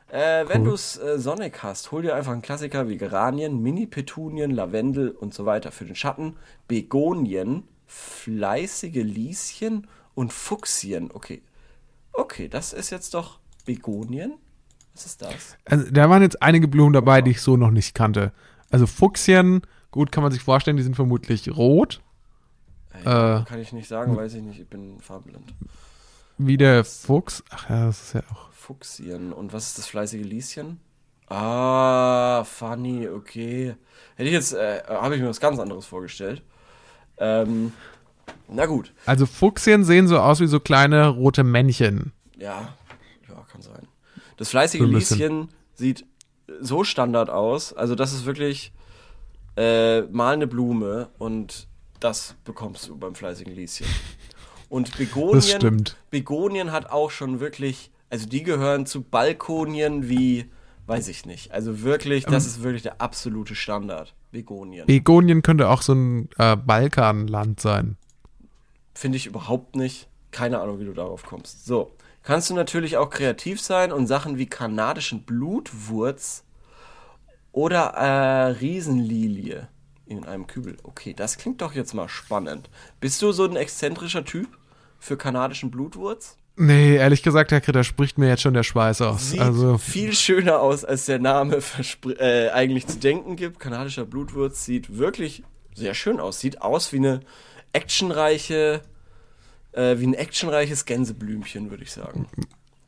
Äh, 0.07 0.47
wenn 0.47 0.63
du 0.63 0.73
es 0.73 0.97
äh, 0.97 1.17
sonnig 1.19 1.61
hast, 1.63 1.91
hol 1.91 2.01
dir 2.03 2.15
einfach 2.15 2.31
einen 2.31 2.41
Klassiker 2.41 2.87
wie 2.87 2.97
Geranien, 2.97 3.61
Mini-Petunien, 3.61 4.51
Lavendel 4.51 5.09
und 5.09 5.33
so 5.33 5.45
weiter 5.45 5.71
für 5.71 5.85
den 5.85 5.95
Schatten. 5.95 6.35
Begonien, 6.67 7.63
fleißige 7.87 9.03
Lieschen 9.03 9.87
und 10.13 10.31
Fuchsien. 10.31 11.09
Okay. 11.13 11.41
Okay, 12.13 12.47
das 12.47 12.71
ist 12.71 12.91
jetzt 12.91 13.13
doch 13.13 13.39
Begonien? 13.65 14.35
Was 14.93 15.05
ist 15.07 15.21
das? 15.21 15.57
Also, 15.65 15.91
da 15.91 16.09
waren 16.09 16.21
jetzt 16.21 16.41
einige 16.41 16.67
Blumen 16.67 16.93
dabei, 16.93 17.21
die 17.21 17.31
ich 17.31 17.41
so 17.41 17.57
noch 17.57 17.71
nicht 17.71 17.93
kannte. 17.95 18.31
Also 18.69 18.87
Fuchsien, 18.87 19.61
gut, 19.91 20.11
kann 20.11 20.23
man 20.23 20.31
sich 20.31 20.41
vorstellen, 20.41 20.77
die 20.77 20.83
sind 20.83 20.95
vermutlich 20.95 21.49
rot, 21.55 22.01
Ey, 22.93 23.01
Äh. 23.01 23.43
kann 23.43 23.59
ich 23.59 23.73
nicht 23.73 23.87
sagen, 23.89 24.15
weiß 24.15 24.35
ich 24.35 24.41
nicht. 24.41 24.59
Ich 24.61 24.67
bin 24.69 24.99
farbenblind. 25.01 25.53
Wie 26.37 26.57
der 26.57 26.83
Fuchs. 26.83 27.43
Ach 27.49 27.69
ja, 27.69 27.85
das 27.87 28.01
ist 28.01 28.13
ja 28.13 28.21
auch. 28.31 28.49
Fuchsien. 28.51 29.31
Und 29.33 29.53
was 29.53 29.67
ist 29.67 29.77
das 29.77 29.87
fleißige 29.87 30.23
Lieschen? 30.23 30.79
Ah, 31.27 32.43
funny, 32.43 33.07
okay. 33.07 33.75
Hätte 34.15 34.27
ich 34.29 34.33
jetzt, 34.33 34.53
äh, 34.53 34.83
habe 34.87 35.15
ich 35.15 35.21
mir 35.21 35.29
was 35.29 35.39
ganz 35.39 35.59
anderes 35.59 35.85
vorgestellt. 35.85 36.43
Ähm, 37.17 37.73
na 38.47 38.65
gut. 38.65 38.93
Also 39.05 39.25
Fuchsien 39.25 39.83
sehen 39.83 40.07
so 40.07 40.19
aus 40.19 40.39
wie 40.39 40.47
so 40.47 40.59
kleine 40.59 41.07
rote 41.07 41.43
Männchen. 41.43 42.11
Ja, 42.37 42.73
ja, 43.27 43.45
kann 43.51 43.61
sein. 43.61 43.87
Das 44.37 44.49
fleißige 44.49 44.81
So. 44.81 44.85
Lieschen 44.87 45.49
sieht 45.73 46.05
so 46.59 46.83
Standard 46.83 47.29
aus. 47.29 47.73
Also 47.73 47.95
das 47.95 48.13
ist 48.13 48.25
wirklich 48.25 48.71
äh, 49.57 50.01
mal 50.01 50.33
eine 50.33 50.47
Blume 50.47 51.09
und 51.17 51.67
das 51.99 52.35
bekommst 52.43 52.87
du 52.87 52.97
beim 52.97 53.15
fleißigen 53.15 53.53
Lieschen. 53.53 53.87
Und 54.69 54.97
Begonien, 54.97 55.33
Das 55.33 55.51
stimmt. 55.51 55.97
Begonien 56.09 56.71
hat 56.71 56.89
auch 56.89 57.11
schon 57.11 57.39
wirklich, 57.39 57.91
also 58.09 58.27
die 58.27 58.43
gehören 58.43 58.85
zu 58.85 59.01
Balkonien 59.01 60.09
wie, 60.09 60.45
weiß 60.87 61.07
ich 61.07 61.25
nicht. 61.25 61.51
Also 61.51 61.81
wirklich, 61.81 62.25
Ähm. 62.25 62.31
das 62.33 62.45
ist 62.45 62.63
wirklich 62.63 62.83
der 62.83 63.01
absolute 63.01 63.55
Standard. 63.55 64.13
Begonien. 64.31 64.85
Begonien 64.85 65.41
könnte 65.41 65.69
auch 65.69 65.81
so 65.81 65.93
ein 65.93 66.29
äh, 66.37 66.57
Balkanland 66.57 67.59
sein. 67.61 67.97
Finde 68.93 69.17
ich 69.17 69.27
überhaupt 69.27 69.75
nicht. 69.75 70.09
Keine 70.31 70.59
Ahnung, 70.59 70.79
wie 70.79 70.85
du 70.85 70.93
darauf 70.93 71.23
kommst. 71.23 71.65
So. 71.65 71.91
Kannst 72.23 72.49
du 72.49 72.53
natürlich 72.55 72.97
auch 72.97 73.09
kreativ 73.09 73.61
sein 73.61 73.91
und 73.91 74.07
Sachen 74.07 74.37
wie 74.37 74.47
kanadischen 74.47 75.23
Blutwurz 75.23 76.43
oder 77.51 77.91
äh, 77.93 78.47
Riesenlilie 78.59 79.67
in 80.05 80.25
einem 80.25 80.47
Kübel. 80.47 80.77
Okay, 80.83 81.13
das 81.13 81.37
klingt 81.37 81.61
doch 81.61 81.73
jetzt 81.73 81.93
mal 81.93 82.09
spannend. 82.09 82.69
Bist 82.99 83.21
du 83.21 83.31
so 83.31 83.45
ein 83.45 83.55
exzentrischer 83.55 84.25
Typ 84.25 84.47
für 84.99 85.17
kanadischen 85.17 85.71
Blutwurz? 85.71 86.37
Nee, 86.57 86.95
ehrlich 86.95 87.21
gesagt, 87.21 87.51
Herr 87.51 87.59
Kritter, 87.59 87.83
spricht 87.83 88.17
mir 88.17 88.29
jetzt 88.29 88.41
schon 88.41 88.53
der 88.53 88.63
Schweiß 88.63 89.01
aus. 89.01 89.31
Sieht 89.31 89.41
also, 89.41 89.77
viel 89.77 90.13
schöner 90.13 90.61
aus, 90.61 90.85
als 90.85 91.05
der 91.05 91.19
Name 91.19 91.59
äh, 92.17 92.49
eigentlich 92.49 92.87
zu 92.87 92.97
denken 92.97 93.35
gibt. 93.35 93.59
Kanadischer 93.59 94.05
Blutwurz 94.05 94.63
sieht 94.63 94.97
wirklich 94.97 95.43
sehr 95.73 95.93
schön 95.93 96.21
aus. 96.21 96.39
Sieht 96.39 96.61
aus 96.61 96.93
wie 96.93 96.97
eine 96.97 97.19
actionreiche, 97.73 98.81
äh, 99.73 99.99
wie 99.99 100.07
ein 100.07 100.13
actionreiches 100.13 100.85
Gänseblümchen, 100.85 101.71
würde 101.71 101.83
ich 101.83 101.91
sagen. 101.91 102.27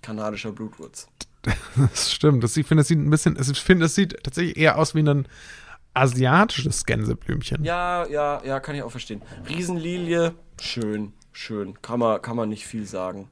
Kanadischer 0.01 0.53
Blutwurz. 0.53 1.09
das 1.75 2.13
stimmt. 2.13 2.43
Das, 2.45 2.55
ich 2.55 2.65
finde, 2.65 2.81
es 2.81 2.87
sieht 2.87 2.99
ein 2.99 3.09
bisschen, 3.09 3.37
ich 3.39 3.61
finde, 3.61 3.87
es 3.87 3.95
sieht 3.95 4.23
tatsächlich 4.23 4.55
eher 4.55 4.77
aus 4.77 4.95
wie 4.95 5.01
ein 5.01 5.27
asiatisches 5.97 6.85
Gänseblümchen. 6.85 7.63
Ja, 7.63 8.07
ja, 8.07 8.41
ja, 8.43 8.59
kann 8.59 8.75
ich 8.75 8.83
auch 8.83 8.91
verstehen. 8.91 9.21
Riesenlilie, 9.49 10.33
schön, 10.61 11.13
schön. 11.31 11.81
Kann 11.81 11.99
man, 11.99 12.21
kann 12.21 12.35
man 12.35 12.49
nicht 12.49 12.65
viel 12.65 12.85
sagen. 12.85 13.29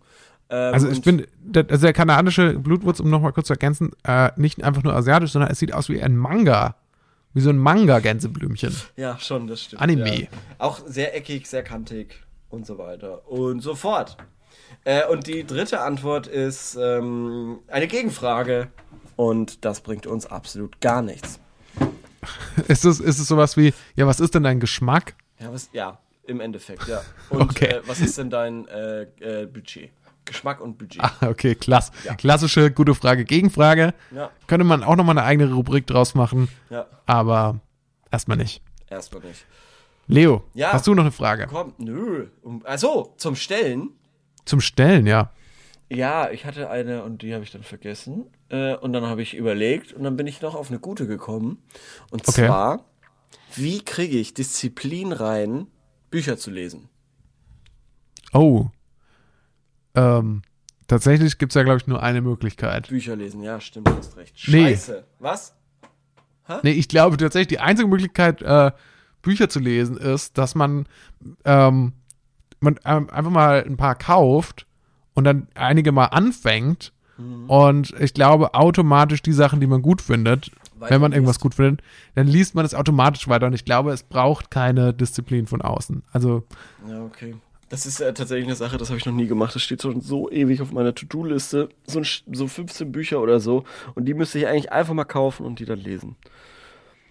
Ähm, 0.50 0.74
Also 0.74 0.90
ich 0.90 1.02
finde, 1.02 1.28
der, 1.40 1.66
also 1.70 1.84
der 1.86 1.94
kanadische 1.94 2.58
Blutwurz, 2.60 3.00
um 3.00 3.10
nochmal 3.10 3.34
kurz 3.34 3.48
zu 3.48 3.54
ergänzen, 3.54 3.92
äh, 4.04 4.32
nicht 4.36 4.64
einfach 4.64 4.84
nur 4.84 4.94
asiatisch, 4.94 5.32
sondern 5.32 5.52
es 5.52 5.60
sieht 5.60 5.74
aus 5.74 5.90
wie 5.90 6.02
ein 6.02 6.16
Manga. 6.16 6.76
Wie 7.34 7.42
so 7.42 7.50
ein 7.50 7.58
Manga-Gänseblümchen. 7.58 8.74
Ja, 8.96 9.20
schon, 9.20 9.48
das 9.48 9.64
stimmt. 9.64 9.82
Anime. 9.82 10.22
Ja. 10.22 10.28
Auch 10.58 10.80
sehr 10.86 11.18
eckig, 11.18 11.48
sehr 11.48 11.64
kantig 11.64 12.24
und 12.50 12.66
so 12.66 12.78
weiter 12.78 13.28
und 13.30 13.60
so 13.60 13.76
fort. 13.76 14.16
Äh, 14.86 15.06
und 15.08 15.28
die 15.28 15.46
dritte 15.46 15.82
Antwort 15.82 16.28
ist 16.28 16.78
ähm, 16.80 17.60
eine 17.68 17.88
Gegenfrage. 17.88 18.70
Und 19.18 19.66
das 19.66 19.82
bringt 19.82 20.08
uns 20.08 20.26
absolut 20.26 20.80
gar 20.80 21.02
nichts. 21.02 21.40
Ist 22.68 22.86
es, 22.86 23.00
ist 23.00 23.20
es 23.20 23.28
sowas 23.28 23.58
wie, 23.58 23.74
ja, 23.96 24.08
was 24.08 24.20
ist 24.20 24.36
denn 24.36 24.44
dein 24.44 24.60
Geschmack? 24.60 25.16
Ja, 25.40 25.52
was, 25.52 25.70
ja 25.74 25.98
Im 26.26 26.40
Endeffekt, 26.42 26.88
ja. 26.88 27.02
Und 27.30 27.42
Okay. 27.42 27.66
äh, 27.68 27.82
was 27.86 28.00
ist 28.00 28.18
denn 28.18 28.30
dein 28.30 28.68
äh, 28.68 29.04
äh, 29.20 29.46
Budget? 29.46 29.92
Geschmack 30.26 30.60
und 30.60 30.80
Budget. 30.80 31.04
Ah, 31.04 31.12
okay, 31.30 31.54
klass. 31.54 31.92
Ja. 32.04 32.16
Klassische 32.16 32.72
gute 32.72 32.96
Frage, 32.96 33.26
Gegenfrage. 33.26 33.94
Ja, 34.10 34.32
Könnte 34.48 34.64
man 34.66 34.84
auch 34.84 34.96
nochmal 34.96 35.16
eine 35.20 35.28
eigene 35.28 35.54
Rubrik 35.54 35.86
draus 35.86 36.16
machen, 36.16 36.48
ja, 36.72 36.88
aber 37.06 37.60
erstmal 38.12 38.38
nicht. 38.38 38.64
erstmal 38.90 39.22
nicht. 39.22 39.46
Leo, 40.08 40.44
Ja. 40.56 40.74
hast 40.74 40.88
du 40.88 40.96
noch 40.96 41.04
eine 41.04 41.12
Frage? 41.12 41.46
Komm, 41.48 41.74
nö. 41.78 42.26
Achso, 42.64 43.14
zum 43.18 43.36
Stellen. 43.36 43.90
Zum 44.46 44.62
Stellen, 44.62 45.06
ja. 45.06 45.32
Ja, 45.90 46.32
ich 46.32 46.46
hatte 46.46 46.70
eine 46.70 47.04
und 47.04 47.22
die 47.22 47.34
habe 47.34 47.44
ich 47.44 47.52
dann 47.52 47.64
vergessen. 47.64 48.26
Äh, 48.50 48.76
und 48.76 48.94
dann 48.94 49.06
habe 49.06 49.22
ich 49.22 49.36
überlegt 49.36 49.94
und 49.94 50.04
dann 50.04 50.18
bin 50.18 50.28
ich 50.28 50.42
noch 50.42 50.56
auf 50.56 50.70
eine 50.70 50.80
gute 50.80 51.06
gekommen. 51.08 51.62
Und 52.12 52.28
Okay. 52.28 52.48
zwar, 52.48 52.86
wie 53.56 53.84
kriege 53.84 54.18
ich 54.18 54.34
Disziplin 54.34 55.12
rein, 55.12 55.68
Bücher 56.10 56.38
zu 56.38 56.50
lesen? 56.50 56.90
Oh. 58.34 58.68
Ähm, 59.94 60.42
tatsächlich 60.88 61.38
gibt's 61.38 61.56
ja, 61.56 61.64
glaube 61.64 61.78
ich, 61.78 61.88
nur 61.88 62.02
eine 62.02 62.22
Möglichkeit. 62.22 62.90
Bücher 62.90 63.16
lesen, 63.16 63.44
ja, 63.44 63.62
stimmt, 63.62 63.88
du 63.88 63.96
hast 63.96 64.18
recht. 64.18 64.36
Nee. 64.48 64.64
Scheiße. 64.64 65.06
Was? 65.20 65.56
Nee, 66.64 66.72
ich 66.72 66.88
glaube 66.88 67.18
tatsächlich, 67.18 67.48
die 67.48 67.60
einzige 67.60 67.88
Möglichkeit, 67.88 68.42
äh, 68.42 68.72
Bücher 69.22 69.50
zu 69.50 69.60
lesen, 69.60 69.98
ist, 69.98 70.38
dass 70.38 70.54
man, 70.54 70.88
ähm, 71.44 71.94
man 72.60 72.80
ähm, 72.86 73.10
einfach 73.10 73.32
mal 73.32 73.64
ein 73.64 73.78
paar 73.78 73.96
kauft 73.96 74.68
und 75.16 75.24
dann 75.24 75.48
einige 75.56 75.92
mal 75.92 76.06
anfängt 76.06 76.92
und 77.48 77.94
ich 78.00 78.14
glaube 78.14 78.54
automatisch 78.56 79.22
die 79.22 79.32
Sachen, 79.32 79.62
die 79.62 79.68
man 79.68 79.82
gut 79.82 80.02
findet, 80.02 80.52
wenn 80.80 81.00
man 81.00 81.14
irgendwas 81.14 81.40
gut 81.40 81.56
findet, 81.56 81.82
dann 82.14 82.28
liest 82.28 82.56
man 82.56 82.66
es 82.66 82.76
automatisch 82.76 83.28
weiter 83.30 83.48
und 83.48 83.54
ich 83.54 83.64
glaube, 83.64 83.92
es 83.94 84.04
braucht 84.04 84.52
keine 84.52 84.94
Disziplin 84.94 85.48
von 85.48 85.62
außen. 85.62 86.04
Also, 86.12 86.44
Ja, 86.90 87.04
okay. 87.06 87.36
Das 87.70 87.86
ist 87.88 88.00
äh, 88.02 88.14
tatsächlich 88.14 88.46
eine 88.46 88.56
Sache, 88.56 88.78
das 88.78 88.90
habe 88.90 89.00
ich 89.00 89.06
noch 89.08 89.14
nie 89.14 89.26
gemacht. 89.28 89.56
Das 89.56 89.62
steht 89.64 89.82
schon 89.82 90.00
so 90.02 90.30
ewig 90.30 90.62
auf 90.62 90.72
meiner 90.72 90.94
To-Do-Liste. 90.94 91.70
So, 91.88 92.02
so 92.32 92.48
15 92.48 92.92
Bücher 92.92 93.20
oder 93.22 93.40
so. 93.40 93.64
Und 93.96 94.06
die 94.06 94.14
müsste 94.14 94.38
ich 94.38 94.46
eigentlich 94.48 94.72
einfach 94.72 94.94
mal 94.94 95.04
kaufen 95.06 95.46
und 95.48 95.58
die 95.60 95.66
dann 95.66 95.80
lesen. 95.80 96.16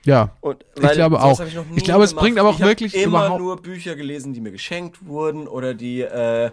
ja. 0.05 0.31
Und, 0.41 0.65
Ich 0.81 0.93
glaube 0.93 1.21
auch. 1.23 1.41
Ich 1.41 1.57
nie 1.71 1.81
glaube, 1.83 2.05
es 2.05 2.15
bringt 2.15 2.39
aber 2.39 2.51
auch 2.51 2.55
ich 2.61 2.65
wirklich 2.65 2.95
immer 2.95 3.19
überhaupt- 3.25 3.41
nur 3.41 3.57
Bücher 3.63 3.97
gelesen, 3.97 4.33
die 4.33 4.41
mir 4.41 4.53
geschenkt 4.53 5.05
wurden 5.07 5.49
oder 5.49 5.75
die, 5.75 6.03
äh, 6.03 6.51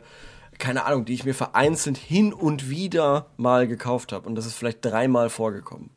keine 0.61 0.85
Ahnung, 0.85 1.03
die 1.05 1.13
ich 1.13 1.25
mir 1.25 1.33
vereinzelt 1.33 1.97
hin 1.97 2.31
und 2.31 2.69
wieder 2.69 3.25
mal 3.35 3.67
gekauft 3.67 4.13
habe. 4.13 4.27
Und 4.29 4.35
das 4.35 4.45
ist 4.45 4.53
vielleicht 4.53 4.85
dreimal 4.85 5.29
vorgekommen. 5.29 5.89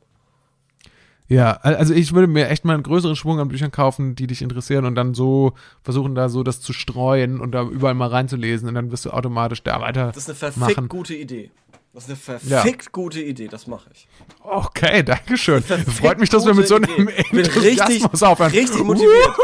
Ja, 1.26 1.52
also 1.52 1.94
ich 1.94 2.12
würde 2.12 2.26
mir 2.26 2.48
echt 2.48 2.64
mal 2.66 2.74
einen 2.74 2.82
größeren 2.82 3.16
Schwung 3.16 3.40
an 3.40 3.48
Büchern 3.48 3.70
kaufen, 3.70 4.14
die 4.14 4.26
dich 4.26 4.42
interessieren 4.42 4.84
und 4.84 4.94
dann 4.94 5.14
so 5.14 5.52
versuchen, 5.82 6.14
da 6.14 6.28
so 6.28 6.42
das 6.42 6.60
zu 6.60 6.72
streuen 6.74 7.40
und 7.40 7.52
da 7.52 7.62
überall 7.62 7.94
mal 7.94 8.08
reinzulesen 8.08 8.68
und 8.68 8.74
dann 8.74 8.90
wirst 8.90 9.06
du 9.06 9.10
automatisch 9.10 9.62
da 9.62 9.80
weiter 9.80 10.08
Das 10.14 10.28
ist 10.28 10.28
eine 10.28 10.52
verfickt 10.52 10.76
machen. 10.76 10.88
gute 10.88 11.14
Idee. 11.14 11.50
Das 11.94 12.08
ist 12.08 12.28
eine 12.28 12.38
Ja. 12.42 12.60
verfickt 12.60 12.92
gute 12.92 13.22
Idee, 13.22 13.48
das 13.48 13.66
mache 13.66 13.88
ich. 13.94 14.06
Okay, 14.42 15.02
danke 15.02 15.38
schön. 15.38 15.62
Freut 15.62 16.18
mich, 16.20 16.28
dass 16.28 16.44
wir 16.44 16.52
mit 16.54 16.68
so 16.68 16.74
einem 16.76 16.90
Idee. 17.08 17.14
Ich 17.18 17.30
bin 17.30 17.40
richtig, 17.46 17.78
Enthusiasmus 17.80 18.22
aufhören. 18.22 18.50
richtig 18.50 18.84
motiviert. 18.84 19.34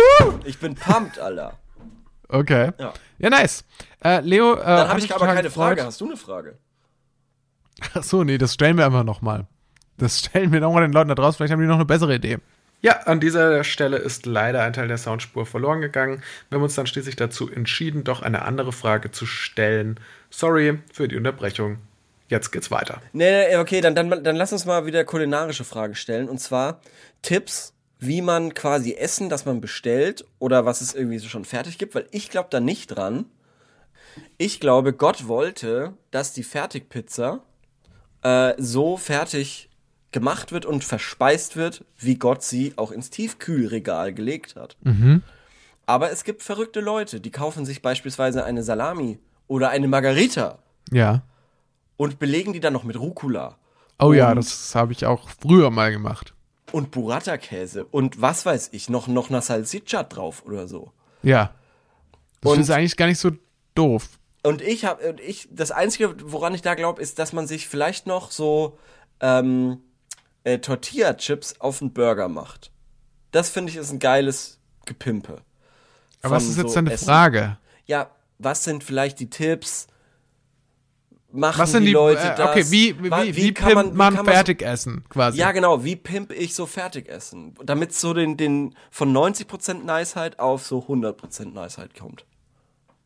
Ich 0.44 0.58
bin 0.58 0.74
pumped, 0.74 1.18
Alter. 1.18 1.54
Okay. 2.30 2.70
Ja. 2.78 2.92
Ja, 3.18 3.30
nice. 3.30 3.64
Äh, 4.02 4.20
Leo, 4.20 4.54
äh, 4.54 4.64
Dann 4.64 4.88
habe 4.88 4.98
ich 5.00 5.14
aber 5.14 5.26
keine 5.26 5.42
gefreut. 5.42 5.66
Frage. 5.78 5.84
Hast 5.84 6.00
du 6.00 6.06
eine 6.06 6.16
Frage? 6.16 6.58
Ach 7.94 8.02
so, 8.02 8.24
nee, 8.24 8.38
das 8.38 8.54
stellen 8.54 8.76
wir 8.78 8.86
einfach 8.86 9.04
nochmal. 9.04 9.46
Das 9.98 10.18
stellen 10.24 10.52
wir 10.52 10.60
nochmal 10.60 10.82
den 10.82 10.92
Leuten 10.92 11.08
da 11.08 11.14
draußen. 11.14 11.36
Vielleicht 11.36 11.52
haben 11.52 11.60
die 11.60 11.66
noch 11.66 11.74
eine 11.76 11.84
bessere 11.84 12.14
Idee. 12.14 12.38
Ja, 12.82 13.00
an 13.00 13.20
dieser 13.20 13.62
Stelle 13.62 13.98
ist 13.98 14.24
leider 14.24 14.62
ein 14.62 14.72
Teil 14.72 14.88
der 14.88 14.96
Soundspur 14.96 15.44
verloren 15.44 15.82
gegangen. 15.82 16.22
Wir 16.48 16.56
haben 16.56 16.62
uns 16.62 16.74
dann 16.76 16.86
schließlich 16.86 17.16
dazu 17.16 17.50
entschieden, 17.50 18.04
doch 18.04 18.22
eine 18.22 18.42
andere 18.42 18.72
Frage 18.72 19.10
zu 19.10 19.26
stellen. 19.26 20.00
Sorry 20.30 20.78
für 20.90 21.06
die 21.06 21.16
Unterbrechung. 21.16 21.76
Jetzt 22.28 22.52
geht's 22.52 22.70
weiter. 22.70 23.02
Nee, 23.12 23.48
nee, 23.48 23.56
okay, 23.56 23.82
dann, 23.82 23.94
dann, 23.94 24.08
dann 24.24 24.36
lass 24.36 24.52
uns 24.52 24.64
mal 24.64 24.86
wieder 24.86 25.04
kulinarische 25.04 25.64
Fragen 25.64 25.94
stellen. 25.94 26.28
Und 26.28 26.38
zwar 26.38 26.80
Tipps, 27.20 27.74
wie 28.00 28.22
man 28.22 28.54
quasi 28.54 28.94
Essen, 28.94 29.28
das 29.28 29.44
man 29.44 29.60
bestellt 29.60 30.24
oder 30.38 30.64
was 30.64 30.80
es 30.80 30.94
irgendwie 30.94 31.18
so 31.18 31.28
schon 31.28 31.44
fertig 31.44 31.78
gibt, 31.78 31.94
weil 31.94 32.06
ich 32.10 32.30
glaube 32.30 32.48
da 32.50 32.58
nicht 32.58 32.86
dran. 32.88 33.26
Ich 34.38 34.58
glaube, 34.58 34.92
Gott 34.92 35.28
wollte, 35.28 35.92
dass 36.10 36.32
die 36.32 36.42
Fertigpizza 36.42 37.40
äh, 38.22 38.54
so 38.58 38.96
fertig 38.96 39.68
gemacht 40.12 40.50
wird 40.50 40.66
und 40.66 40.82
verspeist 40.82 41.56
wird, 41.56 41.84
wie 41.98 42.16
Gott 42.16 42.42
sie 42.42 42.72
auch 42.76 42.90
ins 42.90 43.10
Tiefkühlregal 43.10 44.12
gelegt 44.12 44.56
hat. 44.56 44.76
Aber 45.86 46.10
es 46.10 46.24
gibt 46.24 46.42
verrückte 46.42 46.80
Leute, 46.80 47.20
die 47.20 47.30
kaufen 47.30 47.64
sich 47.64 47.82
beispielsweise 47.82 48.44
eine 48.44 48.62
Salami 48.62 49.18
oder 49.46 49.70
eine 49.70 49.86
Margarita 49.88 50.58
Ja. 50.90 51.22
und 51.96 52.18
belegen 52.18 52.52
die 52.52 52.60
dann 52.60 52.72
noch 52.72 52.84
mit 52.84 52.98
Rucola 52.98 53.56
Oh 54.02 54.12
ja, 54.14 54.30
Und- 54.30 54.36
das 54.38 54.74
habe 54.74 54.92
ich 54.92 55.04
auch 55.06 55.28
früher 55.28 55.70
mal 55.70 55.92
gemacht. 55.92 56.32
Und 56.72 56.90
Burrata-Käse 56.90 57.84
und 57.84 58.20
was 58.20 58.46
weiß 58.46 58.70
ich, 58.72 58.88
noch, 58.88 59.06
noch 59.08 59.30
eine 59.30 59.42
Salsiccia 59.42 60.02
drauf 60.02 60.44
oder 60.44 60.68
so. 60.68 60.92
Ja. 61.22 61.54
Das 62.40 62.52
Und- 62.52 62.60
ist 62.60 62.70
eigentlich 62.70 62.96
gar 62.96 63.06
nicht 63.06 63.18
so 63.18 63.30
doof. 63.74 64.08
Und 64.42 64.62
ich 64.62 64.86
habe, 64.86 65.16
ich, 65.26 65.48
das 65.50 65.70
Einzige, 65.70 66.14
woran 66.32 66.54
ich 66.54 66.62
da 66.62 66.74
glaube, 66.74 67.02
ist, 67.02 67.18
dass 67.18 67.34
man 67.34 67.46
sich 67.46 67.68
vielleicht 67.68 68.06
noch 68.06 68.30
so 68.30 68.78
ähm, 69.20 69.82
äh, 70.44 70.58
Tortilla-Chips 70.58 71.60
auf 71.60 71.82
einen 71.82 71.92
Burger 71.92 72.28
macht. 72.28 72.70
Das 73.32 73.50
finde 73.50 73.70
ich 73.70 73.76
ist 73.76 73.90
ein 73.92 73.98
geiles 73.98 74.58
Gepimpe. 74.86 75.42
Aber 76.22 76.36
was 76.36 76.44
ist 76.44 76.56
jetzt 76.56 76.70
so 76.70 76.74
deine 76.76 76.92
Essen. 76.92 77.04
Frage? 77.04 77.58
Ja, 77.84 78.10
was 78.38 78.64
sind 78.64 78.82
vielleicht 78.82 79.20
die 79.20 79.28
Tipps? 79.28 79.88
Machen 81.32 81.58
Was 81.60 81.72
sind 81.72 81.84
die, 81.84 81.92
Leute 81.92 82.20
äh, 82.22 82.36
das? 82.36 82.50
okay, 82.50 82.64
wie, 82.70 83.02
wie, 83.04 83.10
Wa- 83.10 83.22
wie, 83.24 83.52
pimpt 83.52 83.94
man, 83.94 84.12
wie 84.12 84.16
kann 84.16 84.26
so- 84.26 84.32
Fertigessen 84.32 85.04
quasi? 85.08 85.38
Ja, 85.38 85.52
genau. 85.52 85.84
Wie 85.84 85.94
pimp 85.96 86.32
ich 86.32 86.54
so 86.54 86.66
Fertigessen? 86.66 87.54
Damit 87.64 87.92
so 87.94 88.12
den, 88.14 88.36
den 88.36 88.74
von 88.90 89.12
90% 89.16 89.84
Niceheit 89.84 90.38
auf 90.40 90.66
so 90.66 90.80
100% 90.80 91.52
Niceheit 91.52 91.94
kommt. 91.96 92.24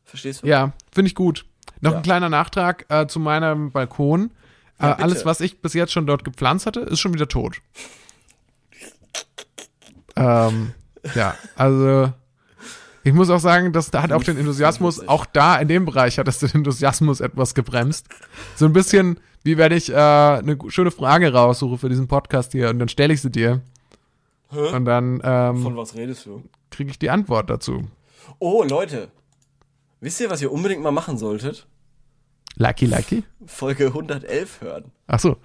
Verstehst 0.05 0.43
du? 0.43 0.47
Ja, 0.47 0.73
finde 0.93 1.09
ich 1.09 1.15
gut. 1.15 1.45
Noch 1.81 1.93
Ja. 1.93 1.97
ein 1.99 2.03
kleiner 2.03 2.29
Nachtrag 2.31 2.87
äh, 2.89 3.07
zu 3.07 3.21
meinem 3.21 3.71
Balkon. 3.73 4.31
Äh, 4.79 4.87
alles, 4.87 5.25
was 5.27 5.41
ich 5.41 5.61
bis 5.61 5.75
jetzt 5.75 5.93
schon 5.93 6.07
dort 6.07 6.25
gepflanzt 6.25 6.67
hatte, 6.67 6.81
ist 6.81 7.01
schon 7.01 7.13
wieder 7.15 7.29
tot. 7.29 7.61
ähm, 10.17 10.73
ja, 11.15 11.37
also 11.57 12.13
ich 13.05 13.13
muss 13.13 13.31
auch 13.31 13.39
sagen, 13.39 13.73
dass 13.73 13.91
da 13.91 14.03
hat 14.03 14.13
auch 14.13 14.25
den 14.25 14.39
Enthusiasmus, 14.39 15.07
auch 15.07 15.27
da 15.27 15.57
in 15.59 15.69
dem 15.69 15.85
Bereich 15.85 16.19
hat 16.19 16.27
das 16.27 16.39
den 16.39 16.51
Enthusiasmus 16.55 17.21
etwas 17.21 17.55
gebremst. 17.55 18.07
So 18.57 18.65
ein 18.65 18.73
bisschen, 18.73 19.21
wie 19.43 19.59
wenn 19.59 19.73
ich 19.73 19.91
äh, 19.91 19.95
eine 19.95 20.59
schöne 20.69 20.91
Frage 20.91 21.33
raussuche 21.33 21.79
für 21.79 21.89
diesen 21.89 22.09
Podcast 22.09 22.53
hier 22.53 22.71
und 22.71 22.79
dann 22.79 22.89
stelle 22.89 23.13
ich 23.15 23.21
sie 23.21 23.31
dir. 23.31 23.61
Und 24.51 24.85
dann 24.85 25.21
ähm, 25.25 25.63
Von 25.63 25.77
was 25.77 25.95
redest 25.95 26.27
du? 26.27 26.43
kriege 26.71 26.91
ich 26.91 26.99
die 26.99 27.11
Antwort 27.11 27.51
dazu. 27.51 27.85
Oh, 28.39 28.63
Leute. 28.65 29.09
Wisst 30.01 30.21
ihr, 30.21 30.31
was 30.31 30.43
ihr 30.43 30.51
unbedingt 30.53 30.83
mal 30.83 30.91
machen 30.91 31.19
solltet? 31.19 31.67
Lucky, 32.57 32.87
lucky. 32.87 33.25
Folge 33.47 33.87
111 33.87 34.61
hören. 34.61 34.93
Ach 35.09 35.19
so. 35.19 35.37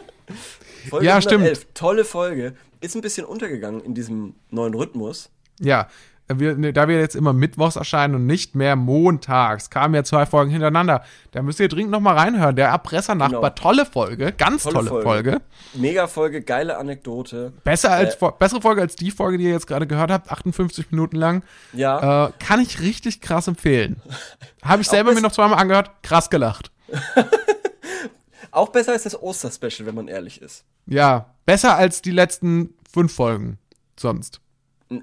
Folge 0.88 1.06
Ja, 1.06 1.16
111. 1.16 1.68
Tolle 1.74 2.04
Folge. 2.04 2.54
Ist 2.80 2.94
ein 2.96 3.02
bisschen 3.02 3.26
untergegangen 3.26 3.80
in 3.82 3.94
diesem 3.94 4.34
neuen 4.50 4.74
Rhythmus. 4.74 5.30
Ja, 5.60 5.88
wir, 6.28 6.56
ne, 6.56 6.72
da 6.72 6.88
wir 6.88 6.98
jetzt 6.98 7.14
immer 7.16 7.32
mittwochs 7.32 7.76
erscheinen 7.76 8.14
und 8.14 8.26
nicht 8.26 8.54
mehr 8.54 8.76
montags, 8.76 9.68
kamen 9.70 9.94
ja 9.94 10.04
zwei 10.04 10.24
Folgen 10.24 10.50
hintereinander. 10.50 11.02
Da 11.32 11.42
müsst 11.42 11.60
ihr 11.60 11.68
dringend 11.68 11.90
noch 11.90 12.00
mal 12.00 12.16
reinhören. 12.16 12.56
Der 12.56 12.68
Erpressernachbar, 12.68 13.40
Genau. 13.40 13.48
tolle 13.50 13.84
Folge, 13.86 14.32
ganz 14.32 14.62
tolle, 14.62 14.74
Tolle 14.76 14.88
Folge. 14.88 15.04
Folge. 15.32 15.40
Mega 15.74 16.06
Folge, 16.06 16.42
geile 16.42 16.78
Anekdote. 16.78 17.52
Besser 17.64 17.92
als, 17.92 18.14
Äh. 18.20 18.30
Bessere 18.38 18.60
Folge 18.62 18.80
als 18.80 18.96
die 18.96 19.10
Folge, 19.10 19.38
die 19.38 19.44
ihr 19.44 19.50
jetzt 19.52 19.66
gerade 19.66 19.86
gehört 19.86 20.10
habt, 20.10 20.30
58 20.30 20.90
Minuten 20.90 21.16
lang. 21.16 21.42
Ja. 21.72 22.26
Äh, 22.28 22.32
kann 22.38 22.60
ich 22.60 22.80
richtig 22.80 23.20
krass 23.20 23.48
empfehlen. 23.48 24.00
Habe 24.62 24.82
ich 24.82 24.88
selber 24.88 25.12
mir 25.12 25.20
noch 25.20 25.32
zweimal 25.32 25.58
angehört, 25.58 25.90
krass 26.02 26.30
gelacht. 26.30 26.70
Auch 28.50 28.68
besser 28.68 28.92
als 28.92 29.04
das 29.04 29.20
Oster-Special, 29.20 29.86
wenn 29.86 29.94
man 29.94 30.08
ehrlich 30.08 30.42
ist. 30.42 30.64
Ja, 30.86 31.34
besser 31.46 31.76
als 31.76 32.02
die 32.02 32.10
letzten 32.10 32.74
fünf 32.92 33.14
Folgen 33.14 33.58
sonst. 33.98 34.41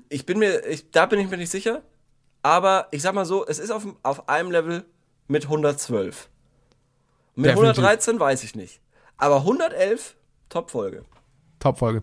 Ich 0.10 0.26
bin 0.26 0.40
mir, 0.40 0.66
ich, 0.66 0.92
da 0.92 1.06
bin 1.06 1.20
ich 1.20 1.30
mir 1.30 1.38
nicht 1.38 1.52
sicher. 1.52 1.84
Aber 2.42 2.88
ich 2.92 3.02
sag 3.02 3.14
mal 3.14 3.26
so, 3.26 3.46
es 3.46 3.60
ist 3.60 3.72
auf, 3.72 3.86
auf 4.04 4.30
einem 4.30 4.52
Level 4.52 4.86
mit 5.28 5.44
112. 5.44 6.30
Mit 7.36 7.46
Definitiv. 7.46 7.80
113 7.80 8.20
weiß 8.20 8.44
ich 8.44 8.56
nicht. 8.56 8.82
Aber 9.18 9.38
111, 9.38 10.16
Top-Folge. 10.50 11.04
Top-Folge. 11.60 12.02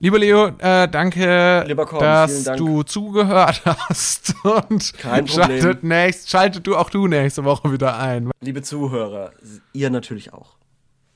Lieber 0.00 0.18
Leo, 0.18 0.46
äh, 0.58 0.86
danke, 0.88 1.64
Korn, 1.86 2.00
dass 2.00 2.44
Dank. 2.44 2.58
du 2.58 2.84
zugehört 2.84 3.62
hast. 3.64 4.34
Und 4.44 4.96
Kein 4.96 5.24
Problem. 5.24 5.60
Schaltet, 5.60 5.82
nächst, 5.82 6.30
schaltet 6.30 6.66
du 6.66 6.76
auch 6.76 6.88
du 6.88 7.08
nächste 7.08 7.44
Woche 7.44 7.72
wieder 7.72 7.98
ein. 7.98 8.30
Liebe 8.40 8.62
Zuhörer, 8.62 9.32
ihr 9.72 9.90
natürlich 9.90 10.32
auch. 10.32 10.56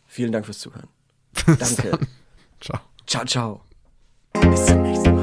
Vielen 0.07 0.33
Dank 0.33 0.47
fürs 0.47 0.59
Zuhören. 0.59 0.89
Danke. 1.47 1.99
Ciao. 2.61 2.81
Ciao, 3.07 3.25
ciao. 3.25 3.61
Bis 4.51 4.66
zum 4.66 4.83
nächsten 4.83 5.14
Mal. 5.14 5.22